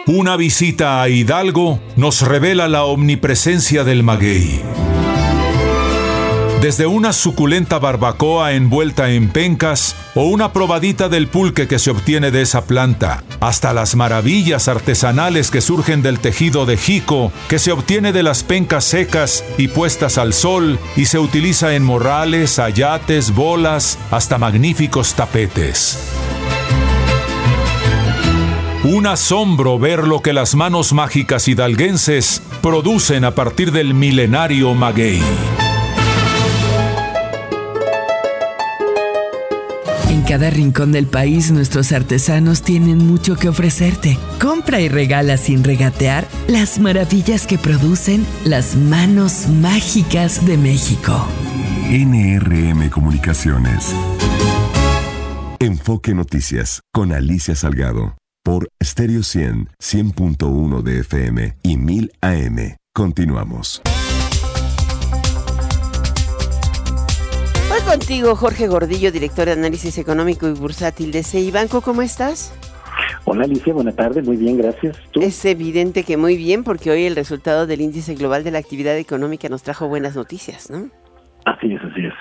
Una 0.06 0.36
visita 0.36 1.00
a 1.00 1.08
Hidalgo 1.08 1.80
nos 1.96 2.20
revela 2.20 2.68
la 2.68 2.84
omnipresencia 2.84 3.84
del 3.84 4.02
maguey 4.02 4.62
desde 6.64 6.86
una 6.86 7.12
suculenta 7.12 7.78
barbacoa 7.78 8.52
envuelta 8.52 9.10
en 9.10 9.28
pencas 9.28 9.94
o 10.14 10.22
una 10.22 10.54
probadita 10.54 11.10
del 11.10 11.28
pulque 11.28 11.68
que 11.68 11.78
se 11.78 11.90
obtiene 11.90 12.30
de 12.30 12.40
esa 12.40 12.64
planta, 12.64 13.22
hasta 13.40 13.74
las 13.74 13.96
maravillas 13.96 14.66
artesanales 14.68 15.50
que 15.50 15.60
surgen 15.60 16.00
del 16.00 16.20
tejido 16.20 16.64
de 16.64 16.78
jico 16.78 17.32
que 17.50 17.58
se 17.58 17.70
obtiene 17.70 18.14
de 18.14 18.22
las 18.22 18.44
pencas 18.44 18.86
secas 18.86 19.44
y 19.58 19.68
puestas 19.68 20.16
al 20.16 20.32
sol 20.32 20.78
y 20.96 21.04
se 21.04 21.18
utiliza 21.18 21.74
en 21.74 21.84
morrales, 21.84 22.58
ayates, 22.58 23.34
bolas, 23.34 23.98
hasta 24.10 24.38
magníficos 24.38 25.12
tapetes. 25.12 25.98
Un 28.84 29.06
asombro 29.06 29.78
ver 29.78 30.06
lo 30.06 30.20
que 30.20 30.32
las 30.32 30.54
manos 30.54 30.92
mágicas 30.92 31.48
hidalguenses 31.48 32.42
producen 32.60 33.24
a 33.24 33.34
partir 33.34 33.72
del 33.72 33.94
milenario 33.94 34.74
maguey. 34.74 35.22
cada 40.24 40.50
rincón 40.50 40.90
del 40.90 41.06
país 41.06 41.50
nuestros 41.52 41.92
artesanos 41.92 42.62
tienen 42.62 42.98
mucho 42.98 43.36
que 43.36 43.48
ofrecerte. 43.48 44.18
Compra 44.40 44.80
y 44.80 44.88
regala 44.88 45.36
sin 45.36 45.62
regatear 45.62 46.26
las 46.48 46.78
maravillas 46.78 47.46
que 47.46 47.58
producen 47.58 48.26
las 48.44 48.74
manos 48.74 49.48
mágicas 49.48 50.44
de 50.46 50.56
México. 50.56 51.26
NRM 51.90 52.88
Comunicaciones. 52.90 53.94
Enfoque 55.60 56.14
Noticias 56.14 56.80
con 56.92 57.12
Alicia 57.12 57.54
Salgado 57.54 58.16
por 58.44 58.68
Stereo 58.82 59.24
100, 59.24 59.70
100.1 59.80 60.82
de 60.82 61.00
FM 61.00 61.56
y 61.62 61.76
1000 61.76 62.12
AM. 62.20 62.76
Continuamos. 62.94 63.82
contigo, 67.84 68.34
Jorge 68.34 68.66
Gordillo, 68.66 69.12
director 69.12 69.46
de 69.46 69.52
análisis 69.52 69.98
económico 69.98 70.48
y 70.48 70.52
bursátil 70.52 71.12
de 71.12 71.22
CI 71.22 71.50
Banco. 71.50 71.80
¿Cómo 71.80 72.02
estás? 72.02 72.52
Hola 73.24 73.44
Alicia, 73.44 73.72
buena 73.72 73.92
tarde, 73.92 74.22
muy 74.22 74.36
bien, 74.36 74.58
gracias. 74.58 74.96
Es 75.14 75.44
evidente 75.44 76.02
que 76.02 76.16
muy 76.16 76.36
bien, 76.36 76.64
porque 76.64 76.90
hoy 76.90 77.04
el 77.04 77.14
resultado 77.14 77.66
del 77.66 77.80
índice 77.80 78.14
global 78.14 78.42
de 78.42 78.50
la 78.50 78.58
actividad 78.58 78.96
económica 78.96 79.48
nos 79.48 79.62
trajo 79.62 79.88
buenas 79.88 80.16
noticias, 80.16 80.70
¿no? 80.70 80.88
Así 81.44 81.72
es, 81.72 81.80
así 81.82 82.06
es. 82.06 82.12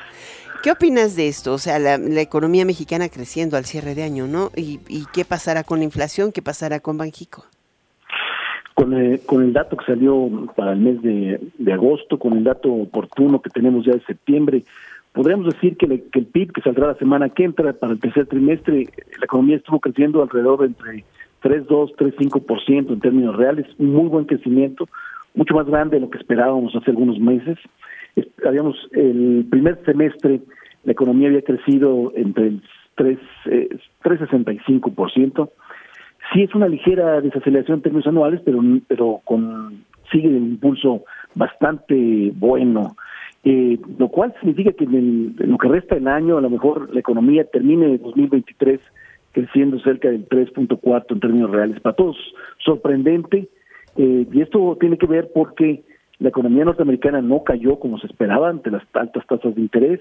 ¿Qué 0.64 0.72
opinas 0.72 1.18
de 1.18 1.28
esto? 1.28 1.52
O 1.52 1.58
sea, 1.58 1.78
la, 1.78 1.96
economía 2.22 2.64
mexicana 2.64 3.10
creciendo 3.10 3.58
al 3.58 3.66
cierre 3.66 3.96
de 3.96 4.04
año, 4.04 4.28
¿no? 4.28 4.50
¿Y, 4.56 4.80
qué 5.14 5.26
pasará 5.26 5.66
con 5.66 5.80
la 5.80 5.84
inflación? 5.84 6.32
¿Qué 6.32 6.42
pasará 6.42 6.80
con 6.80 6.98
Banjico? 6.98 7.44
Con, 8.74 8.94
el, 8.94 9.20
con 9.26 9.44
el 9.44 9.52
dato 9.52 9.76
que 9.76 9.84
salió 9.84 10.48
para 10.56 10.72
el 10.72 10.80
mes 10.80 11.02
de, 11.02 11.42
de 11.58 11.74
agosto, 11.74 12.18
con 12.18 12.38
el 12.38 12.46
dato 12.46 12.72
oportuno 12.72 13.42
que 13.42 13.50
tenemos 13.50 13.86
ya 13.86 13.92
de 13.92 14.06
septiembre, 14.06 14.64
podríamos 15.12 15.54
decir 15.54 15.76
que, 15.76 15.86
el 15.86 16.26
PIB 16.28 16.54
que 16.54 16.62
saldrá 16.62 16.88
la 16.88 16.96
semana 16.96 17.28
que 17.28 17.44
entra 17.44 17.74
para 17.74 17.92
el 17.92 18.00
tercer 18.00 18.28
trimestre, 18.28 18.88
la 19.20 19.26
economía 19.26 19.58
estuvo 19.58 19.82
creciendo 19.82 20.22
alrededor 20.22 20.62
de 20.62 20.68
entre 20.68 21.04
3,2, 21.44 21.94
3,5% 21.98 22.94
en 22.94 23.00
términos 23.02 23.36
reales, 23.36 23.68
un 23.80 23.92
muy 23.92 24.08
buen 24.08 24.24
crecimiento, 24.24 24.88
mucho 25.36 25.56
más 25.56 25.68
grande 25.68 25.98
de 25.98 26.02
lo 26.02 26.10
que 26.10 26.20
esperábamos 26.20 26.74
hace 26.74 26.92
algunos 26.92 27.20
meses. 27.20 27.58
Habíamos 28.46 28.76
el 28.92 29.46
primer 29.50 29.84
semestre 29.86 30.42
la 30.84 30.92
economía 30.92 31.30
había 31.30 31.42
crecido 31.42 32.12
entre 32.16 32.48
el 32.48 32.62
3, 32.96 33.18
eh, 33.46 33.70
3,65%. 34.04 35.50
Sí 36.34 36.44
es 36.44 36.56
una 36.56 36.68
ligera 36.68 37.22
desaceleración 37.22 37.78
en 37.78 37.82
términos 37.82 38.08
anuales, 38.08 38.42
pero 38.44 38.62
pero 38.88 39.22
con 39.24 39.84
sigue 40.12 40.28
en 40.28 40.38
impulso 40.38 41.04
bastante 41.36 42.32
bueno. 42.36 42.96
Eh, 43.46 43.78
lo 43.98 44.08
cual 44.08 44.34
significa 44.40 44.72
que 44.72 44.86
en, 44.86 45.36
lo 45.38 45.58
que 45.58 45.68
resta 45.68 45.96
del 45.96 46.08
año 46.08 46.38
a 46.38 46.42
lo 46.42 46.50
mejor 46.50 46.94
la 46.94 47.02
economía 47.02 47.44
termine 47.44 47.88
en 47.88 48.02
2023 48.02 48.80
creciendo 49.34 49.80
cerca 49.80 50.10
del 50.10 50.28
3.4 50.30 51.06
en 51.10 51.20
términos 51.20 51.52
reales. 51.52 51.80
Para 51.82 51.96
todos, 51.96 52.18
sorprendente. 52.60 53.50
Eh, 53.98 54.26
y 54.32 54.42
esto 54.42 54.78
tiene 54.80 54.98
que 54.98 55.08
ver 55.08 55.30
porque 55.34 55.84
la 56.24 56.30
economía 56.30 56.64
norteamericana 56.64 57.22
no 57.22 57.44
cayó 57.44 57.78
como 57.80 58.00
se 58.00 58.08
esperaba 58.08 58.48
ante 58.48 58.72
las 58.72 58.82
altas 58.94 59.28
tasas 59.28 59.54
de 59.56 59.62
interés 59.62 60.00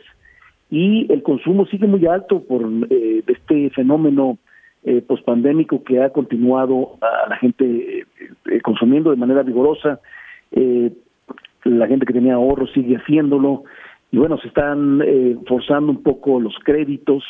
y 0.71 1.13
el 1.13 1.25
consumo 1.25 1.67
sigue 1.67 1.89
muy 1.89 2.07
alto 2.07 2.45
por 2.45 2.63
eh, 2.91 3.25
este 3.27 3.71
fenómeno 3.71 4.39
eh, 4.85 5.03
pospandémico 5.03 5.83
que 5.83 6.01
ha 6.01 6.11
continuado 6.11 6.97
a 7.01 7.29
la 7.29 7.37
gente 7.39 8.07
eh, 8.07 8.61
consumiendo 8.63 9.11
de 9.11 9.17
manera 9.17 9.43
vigorosa. 9.43 9.99
la 11.65 11.87
gente 11.89 12.07
que 12.07 12.13
tenía 12.13 12.35
ahorros 12.35 12.71
sigue 12.73 12.99
haciéndolo 12.99 13.65
y 14.13 14.19
bueno, 14.19 14.39
se 14.39 14.47
están 14.47 15.03
forzando 15.49 15.91
un 15.91 16.03
poco 16.05 16.39
los 16.39 16.55
créditos. 16.63 17.25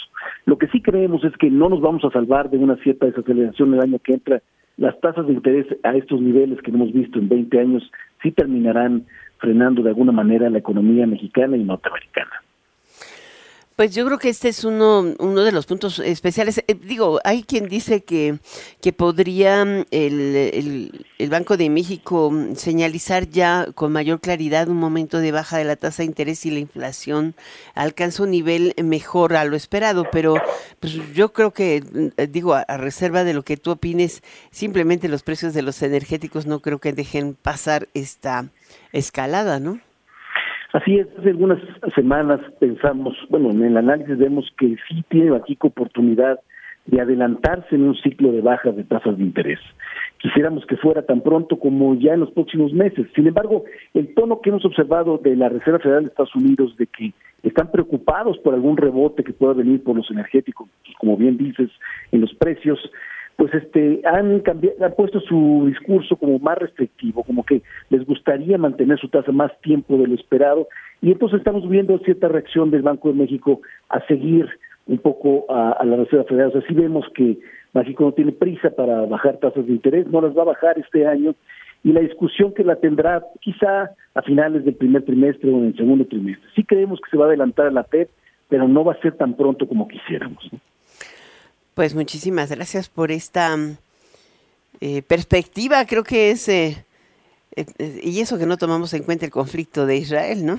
Lo 0.44 0.58
que 0.58 0.66
sí 0.66 0.82
creemos 0.82 1.24
es 1.24 1.34
que 1.38 1.48
no 1.48 1.70
nos 1.70 1.80
vamos 1.80 2.04
a 2.04 2.10
salvar 2.10 2.50
de 2.50 2.58
una 2.58 2.76
cierta 2.76 3.06
desaceleración 3.06 3.72
el 3.72 3.80
año 3.80 3.98
que 4.00 4.14
entra 4.14 4.42
las 4.76 4.98
tasas 5.00 5.26
de 5.26 5.34
interés 5.34 5.66
a 5.82 5.94
estos 5.94 6.20
niveles 6.20 6.60
que 6.62 6.70
hemos 6.70 6.92
visto 6.92 7.18
en 7.18 7.28
20 7.28 7.58
años 7.60 7.90
sí 8.22 8.32
terminarán 8.32 9.04
frenando 9.38 9.82
de 9.82 9.90
alguna 9.90 10.12
manera 10.12 10.48
la 10.50 10.58
economía 10.58 11.06
mexicana 11.06 11.56
y 11.56 11.64
norteamericana. 11.64 12.42
Pues 13.82 13.96
yo 13.96 14.06
creo 14.06 14.20
que 14.20 14.28
este 14.28 14.48
es 14.48 14.62
uno, 14.62 15.12
uno 15.18 15.42
de 15.42 15.50
los 15.50 15.66
puntos 15.66 15.98
especiales. 15.98 16.62
Eh, 16.68 16.76
digo, 16.80 17.18
hay 17.24 17.42
quien 17.42 17.68
dice 17.68 18.04
que, 18.04 18.38
podría 18.96 19.64
mm, 19.64 19.86
el, 19.90 21.04
el, 21.18 21.28
Banco 21.28 21.56
de 21.56 21.68
México 21.68 22.30
mm, 22.30 22.54
señalizar 22.54 23.28
ya 23.28 23.66
con 23.74 23.90
mayor 23.90 24.20
claridad 24.20 24.68
un 24.68 24.76
momento 24.76 25.18
de 25.18 25.32
baja 25.32 25.58
de 25.58 25.64
la 25.64 25.74
tasa 25.74 26.04
de 26.04 26.06
interés 26.06 26.46
y 26.46 26.52
la 26.52 26.60
inflación 26.60 27.34
alcanza 27.74 28.22
un 28.22 28.30
nivel 28.30 28.72
mejor 28.80 29.34
a 29.34 29.44
lo 29.44 29.56
esperado, 29.56 30.06
pero 30.12 30.36
pues 30.78 30.92
yo 31.12 31.32
creo 31.32 31.52
que, 31.52 31.82
mm, 31.82 32.30
digo, 32.30 32.54
a, 32.54 32.64
reserva 32.76 33.24
de 33.24 33.34
lo 33.34 33.42
que 33.42 33.56
tú 33.56 33.72
opines, 33.72 34.22
simplemente 34.52 35.08
los 35.08 35.24
precios 35.24 35.54
de 35.54 35.62
los 35.62 35.82
energéticos 35.82 36.46
no 36.46 36.60
creo 36.60 36.78
que 36.78 36.92
dejen 36.92 37.34
pasar 37.34 37.88
esta 37.94 38.48
escalada, 38.92 39.58
¿no? 39.58 39.80
Así 40.72 40.98
es, 40.98 41.06
hace 41.18 41.30
algunas 41.30 41.58
semanas 41.94 42.40
pensamos, 42.58 43.14
bueno, 43.28 43.50
en 43.50 43.62
el 43.62 43.76
análisis 43.76 44.16
vemos 44.16 44.50
que 44.58 44.76
sí 44.88 45.04
tiene 45.08 45.30
Bajico 45.30 45.68
oportunidad 45.68 46.40
de 46.86 47.00
adelantarse 47.00 47.74
en 47.76 47.82
un 47.84 47.94
ciclo 47.96 48.32
de 48.32 48.40
bajas 48.40 48.74
de 48.74 48.84
tasas 48.84 49.16
de 49.16 49.22
interés. 49.22 49.60
Quisiéramos 50.18 50.64
que 50.66 50.76
fuera 50.76 51.02
tan 51.02 51.20
pronto 51.20 51.58
como 51.58 51.94
ya 51.94 52.14
en 52.14 52.20
los 52.20 52.30
próximos 52.32 52.72
meses. 52.72 53.06
Sin 53.14 53.26
embargo, 53.26 53.64
el 53.94 54.14
tono 54.14 54.40
que 54.40 54.50
hemos 54.50 54.64
observado 54.64 55.18
de 55.18 55.36
la 55.36 55.48
Reserva 55.48 55.78
Federal 55.78 56.04
de 56.04 56.08
Estados 56.08 56.34
Unidos 56.34 56.76
de 56.76 56.86
que 56.86 57.12
están 57.42 57.70
preocupados 57.70 58.38
por 58.38 58.54
algún 58.54 58.76
rebote 58.76 59.24
que 59.24 59.32
pueda 59.32 59.52
venir 59.52 59.82
por 59.82 59.96
los 59.96 60.10
energéticos, 60.10 60.68
como 60.98 61.16
bien 61.16 61.36
dices, 61.36 61.70
en 62.12 62.20
los 62.20 62.34
precios, 62.34 62.78
pues 63.36 63.52
este 63.54 64.02
han 64.04 64.40
cambiado, 64.40 64.84
han 64.84 64.94
puesto 64.94 65.20
su 65.20 65.64
discurso 65.66 66.16
como 66.16 66.38
más 66.38 66.58
restrictivo, 66.58 67.22
como 67.24 67.44
que 67.44 67.62
les 67.90 68.04
gustaría 68.06 68.58
mantener 68.58 68.98
su 68.98 69.08
tasa 69.08 69.32
más 69.32 69.50
tiempo 69.60 69.96
de 69.96 70.06
lo 70.06 70.14
esperado, 70.14 70.68
y 71.00 71.10
entonces 71.10 71.38
estamos 71.38 71.68
viendo 71.68 71.98
cierta 72.00 72.28
reacción 72.28 72.70
del 72.70 72.82
Banco 72.82 73.08
de 73.08 73.14
México 73.14 73.60
a 73.88 74.04
seguir 74.06 74.48
un 74.86 74.98
poco 74.98 75.46
a, 75.48 75.84
la 75.84 75.96
Reserva 75.96 76.24
Federal. 76.24 76.48
O 76.48 76.52
sea, 76.52 76.62
sí 76.68 76.74
vemos 76.74 77.04
que 77.14 77.38
México 77.72 78.04
no 78.04 78.12
tiene 78.12 78.32
prisa 78.32 78.70
para 78.70 79.02
bajar 79.06 79.38
tasas 79.38 79.66
de 79.66 79.72
interés, 79.72 80.06
no 80.06 80.20
las 80.20 80.36
va 80.36 80.42
a 80.42 80.46
bajar 80.46 80.78
este 80.78 81.06
año, 81.06 81.34
y 81.84 81.92
la 81.92 82.00
discusión 82.00 82.52
que 82.52 82.62
la 82.62 82.76
tendrá 82.76 83.24
quizá 83.40 83.90
a 84.14 84.22
finales 84.22 84.64
del 84.64 84.74
primer 84.74 85.04
trimestre 85.04 85.50
o 85.50 85.58
en 85.58 85.66
el 85.66 85.76
segundo 85.76 86.04
trimestre. 86.06 86.48
Sí 86.54 86.64
creemos 86.64 87.00
que 87.00 87.10
se 87.10 87.16
va 87.16 87.24
a 87.24 87.28
adelantar 87.28 87.66
a 87.66 87.70
la 87.70 87.84
FED, 87.84 88.08
pero 88.48 88.68
no 88.68 88.84
va 88.84 88.92
a 88.92 89.00
ser 89.00 89.16
tan 89.16 89.34
pronto 89.34 89.66
como 89.66 89.88
quisiéramos. 89.88 90.48
Pues 91.74 91.94
muchísimas 91.94 92.50
gracias 92.50 92.88
por 92.88 93.10
esta 93.10 93.56
eh, 94.80 95.02
perspectiva. 95.02 95.84
Creo 95.86 96.04
que 96.04 96.30
es, 96.30 96.48
eh, 96.48 96.84
eh, 97.56 98.00
y 98.02 98.20
eso 98.20 98.38
que 98.38 98.46
no 98.46 98.56
tomamos 98.56 98.92
en 98.94 99.04
cuenta 99.04 99.24
el 99.24 99.30
conflicto 99.30 99.86
de 99.86 99.96
Israel, 99.96 100.44
¿no? 100.44 100.58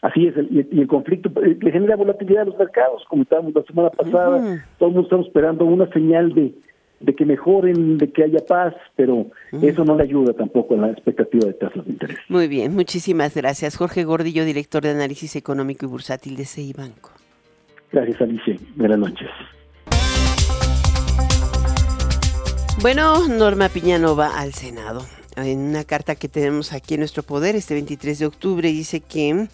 Así 0.00 0.28
es, 0.28 0.34
y, 0.50 0.60
el, 0.80 0.86
conflicto 0.86 1.28
le 1.40 1.72
genera 1.72 1.96
volatilidad 1.96 2.42
a 2.42 2.44
los 2.44 2.56
mercados, 2.56 3.02
como 3.08 3.22
estábamos 3.24 3.52
la 3.52 3.62
semana 3.64 3.90
pasada, 3.90 4.64
todos 4.78 5.04
estamos 5.04 5.26
esperando 5.26 5.64
una 5.64 5.90
señal 5.92 6.32
de, 6.34 6.54
de 7.00 7.14
que 7.14 7.24
mejoren, 7.24 7.98
de 7.98 8.10
que 8.12 8.22
haya 8.22 8.38
paz, 8.46 8.74
pero 8.94 9.26
eso 9.60 9.84
no 9.84 9.96
le 9.96 10.04
ayuda 10.04 10.34
tampoco 10.34 10.74
a 10.74 10.78
la 10.78 10.90
expectativa 10.90 11.46
de 11.46 11.54
tasas 11.54 11.84
de 11.84 11.90
interés. 11.90 12.18
Muy 12.28 12.46
bien, 12.46 12.74
muchísimas 12.74 13.34
gracias. 13.34 13.76
Jorge 13.76 14.04
Gordillo, 14.04 14.44
director 14.44 14.82
de 14.82 14.90
análisis 14.90 15.34
económico 15.34 15.86
y 15.86 15.88
bursátil 15.88 16.36
de 16.36 16.44
CI 16.44 16.72
Banco. 16.74 17.10
Gracias, 17.90 18.20
Alicia. 18.20 18.56
Buenas 18.76 18.98
noches. 18.98 19.28
Bueno, 22.80 23.26
Norma 23.26 23.68
Piñano 23.68 24.14
va 24.14 24.38
al 24.38 24.54
Senado 24.54 25.04
en 25.44 25.60
una 25.60 25.84
carta 25.84 26.14
que 26.14 26.28
tenemos 26.28 26.72
aquí 26.72 26.94
en 26.94 27.00
nuestro 27.00 27.22
poder 27.22 27.56
este 27.56 27.74
23 27.74 28.18
de 28.18 28.26
octubre 28.26 28.68
dice 28.70 29.00
que 29.00 29.48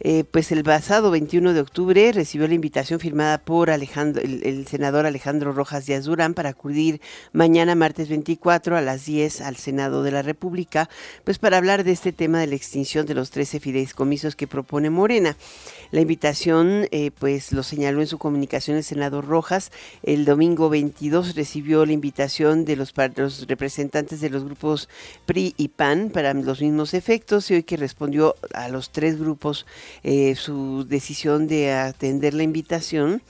eh, 0.00 0.24
pues 0.30 0.50
el 0.52 0.64
pasado 0.64 1.10
21 1.10 1.52
de 1.52 1.60
octubre 1.60 2.10
recibió 2.12 2.48
la 2.48 2.54
invitación 2.54 3.00
firmada 3.00 3.38
por 3.38 3.70
Alejandro, 3.70 4.22
el, 4.22 4.66
senador 4.66 5.06
Alejandro 5.06 5.52
Rojas 5.52 5.86
Díaz 5.86 6.04
Durán 6.04 6.34
para 6.34 6.50
acudir 6.50 7.00
mañana 7.32 7.74
martes 7.74 8.08
24 8.08 8.76
a 8.76 8.80
las 8.80 9.04
10 9.04 9.40
al 9.42 9.56
Senado 9.56 10.02
de 10.02 10.10
la 10.10 10.22
República 10.22 10.88
pues 11.24 11.38
para 11.38 11.58
hablar 11.58 11.84
de 11.84 11.92
este 11.92 12.12
tema 12.12 12.40
de 12.40 12.46
la 12.46 12.54
extinción 12.54 13.06
de 13.06 13.14
los 13.14 13.30
13 13.30 13.60
fideicomisos 13.60 14.36
que 14.36 14.46
propone 14.46 14.90
Morena. 14.90 15.36
La 15.90 16.00
invitación 16.00 16.86
eh, 16.90 17.10
pues 17.18 17.52
lo 17.52 17.62
señaló 17.62 18.00
en 18.00 18.06
su 18.06 18.18
comunicación 18.18 18.76
el 18.76 18.84
senador 18.84 19.26
Rojas. 19.26 19.70
El 20.02 20.24
domingo 20.24 20.68
22 20.68 21.34
recibió 21.34 21.84
la 21.84 21.92
invitación 21.92 22.64
de 22.64 22.76
los, 22.76 22.94
los 23.16 23.46
representantes 23.48 24.20
de 24.20 24.30
los 24.30 24.44
grupos 24.44 24.88
PRI 25.30 25.54
y 25.56 25.68
PAN 25.68 26.10
para 26.10 26.34
los 26.34 26.60
mismos 26.60 26.92
efectos 26.92 27.48
y 27.52 27.54
hoy 27.54 27.62
que 27.62 27.76
respondió 27.76 28.34
a 28.52 28.68
los 28.68 28.90
tres 28.90 29.16
grupos 29.16 29.64
eh, 30.02 30.34
su 30.34 30.84
decisión 30.88 31.46
de 31.46 31.72
atender 31.72 32.34
la 32.34 32.42
invitación 32.42 33.22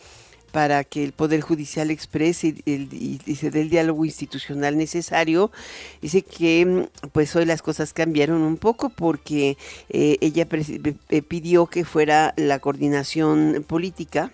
para 0.50 0.82
que 0.82 1.04
el 1.04 1.12
Poder 1.12 1.42
Judicial 1.42 1.90
exprese 1.90 2.54
y, 2.64 3.34
se 3.36 3.50
dé 3.50 3.60
el 3.60 3.68
diálogo 3.68 4.06
institucional 4.06 4.78
necesario. 4.78 5.52
Dice 6.00 6.22
que 6.22 6.64
mm, 6.64 7.08
pues 7.12 7.36
hoy 7.36 7.44
las 7.44 7.60
cosas 7.60 7.92
cambiaron 7.92 8.40
un 8.40 8.56
poco 8.56 8.88
porque 8.88 9.58
eh, 9.90 10.16
ella 10.22 10.48
eh, 10.50 11.20
pidió 11.20 11.66
que 11.66 11.84
fuera 11.84 12.32
la 12.38 12.60
coordinación 12.60 13.62
política 13.68 14.32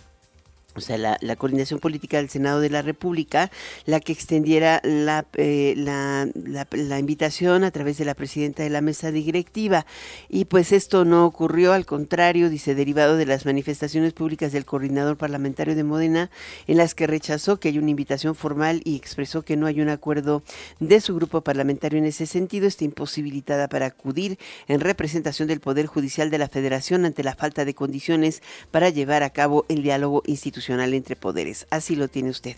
o 0.76 0.80
sea, 0.80 0.98
la, 0.98 1.36
coordinación 1.36 1.80
política 1.80 2.18
del 2.18 2.28
Senado 2.28 2.60
de 2.60 2.70
la 2.70 2.82
República, 2.82 3.50
la 3.84 4.00
que 4.00 4.12
extendiera 4.12 4.80
eh, 4.84 5.74
la, 5.76 6.28
la, 6.34 6.98
invitación 6.98 7.64
a 7.64 7.70
través 7.70 7.98
de 7.98 8.04
la 8.04 8.14
presidenta 8.14 8.62
de 8.62 8.70
la 8.70 8.80
mesa 8.80 9.10
directiva. 9.10 9.86
Y 10.28 10.46
pues 10.46 10.72
esto 10.72 11.04
no 11.04 11.26
ocurrió, 11.26 11.72
al 11.72 11.86
contrario, 11.86 12.50
dice, 12.50 12.74
derivado 12.74 13.16
de 13.16 13.26
las 13.26 13.46
manifestaciones 13.46 14.12
públicas 14.12 14.52
del 14.52 14.64
coordinador 14.64 15.16
parlamentario 15.16 15.74
de 15.74 15.84
Modena, 15.84 16.30
en 16.66 16.76
las 16.76 16.94
que 16.94 17.06
rechazó 17.06 17.58
que 17.58 17.68
hay 17.68 17.78
una 17.78 17.90
invitación 17.90 18.34
formal 18.34 18.82
y 18.84 18.96
expresó 18.96 19.42
que 19.42 19.56
no 19.56 19.66
hay 19.66 19.80
un 19.80 19.88
acuerdo 19.88 20.42
de 20.80 21.00
su 21.00 21.14
grupo 21.14 21.40
parlamentario 21.42 21.98
en 21.98 22.06
ese 22.06 22.26
sentido, 22.26 22.66
está 22.66 22.84
imposibilitada 22.84 23.68
para 23.68 23.86
acudir 23.86 24.38
en 24.68 24.80
representación 24.80 25.48
del 25.48 25.60
Poder 25.60 25.86
Judicial 25.86 26.30
de 26.30 26.38
la 26.38 26.48
Federación 26.48 27.04
ante 27.04 27.22
la 27.22 27.34
falta 27.34 27.64
de 27.64 27.74
condiciones 27.74 28.42
para 28.70 28.90
llevar 28.90 29.22
a 29.22 29.30
cabo 29.30 29.64
el 29.68 29.82
diálogo 29.82 30.22
institucional 30.26 30.65
entre 30.74 31.16
poderes. 31.16 31.66
Así 31.70 31.96
lo 31.96 32.08
tiene 32.08 32.30
usted. 32.30 32.56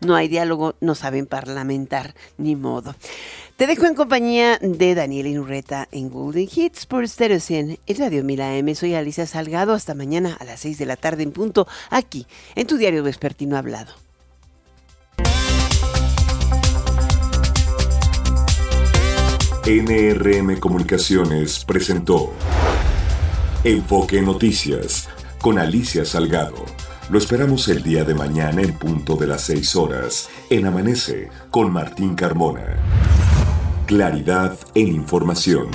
No 0.00 0.14
hay 0.14 0.28
diálogo, 0.28 0.74
no 0.80 0.94
saben 0.94 1.26
parlamentar, 1.26 2.14
ni 2.36 2.54
modo. 2.54 2.94
Te 3.56 3.66
dejo 3.66 3.86
en 3.86 3.94
compañía 3.94 4.58
de 4.60 4.94
Daniel 4.94 5.26
Inurreta 5.26 5.88
en 5.90 6.10
Golden 6.10 6.48
Hits 6.54 6.84
por 6.84 7.08
Stereo 7.08 7.40
100 7.40 7.78
y 7.86 7.94
Radio 7.94 8.22
Mila 8.22 8.54
M. 8.56 8.74
Soy 8.74 8.94
Alicia 8.94 9.26
Salgado. 9.26 9.72
Hasta 9.72 9.94
mañana 9.94 10.36
a 10.38 10.44
las 10.44 10.60
6 10.60 10.78
de 10.78 10.86
la 10.86 10.96
tarde 10.96 11.22
en 11.22 11.32
punto, 11.32 11.66
aquí, 11.88 12.26
en 12.54 12.66
tu 12.66 12.76
diario 12.76 13.02
vespertino 13.02 13.56
hablado. 13.56 13.94
NRM 19.66 20.60
Comunicaciones 20.60 21.64
presentó 21.64 22.32
Enfoque 23.64 24.22
Noticias 24.22 25.08
con 25.40 25.58
Alicia 25.58 26.04
Salgado 26.04 26.75
lo 27.08 27.18
esperamos 27.18 27.68
el 27.68 27.82
día 27.82 28.04
de 28.04 28.14
mañana 28.14 28.62
en 28.62 28.72
punto 28.72 29.14
de 29.16 29.26
las 29.28 29.42
6 29.42 29.76
horas 29.76 30.28
en 30.50 30.66
Amanece 30.66 31.28
con 31.50 31.72
Martín 31.72 32.14
Carmona. 32.16 32.76
Claridad 33.86 34.58
en 34.74 34.88
información. 34.88 35.68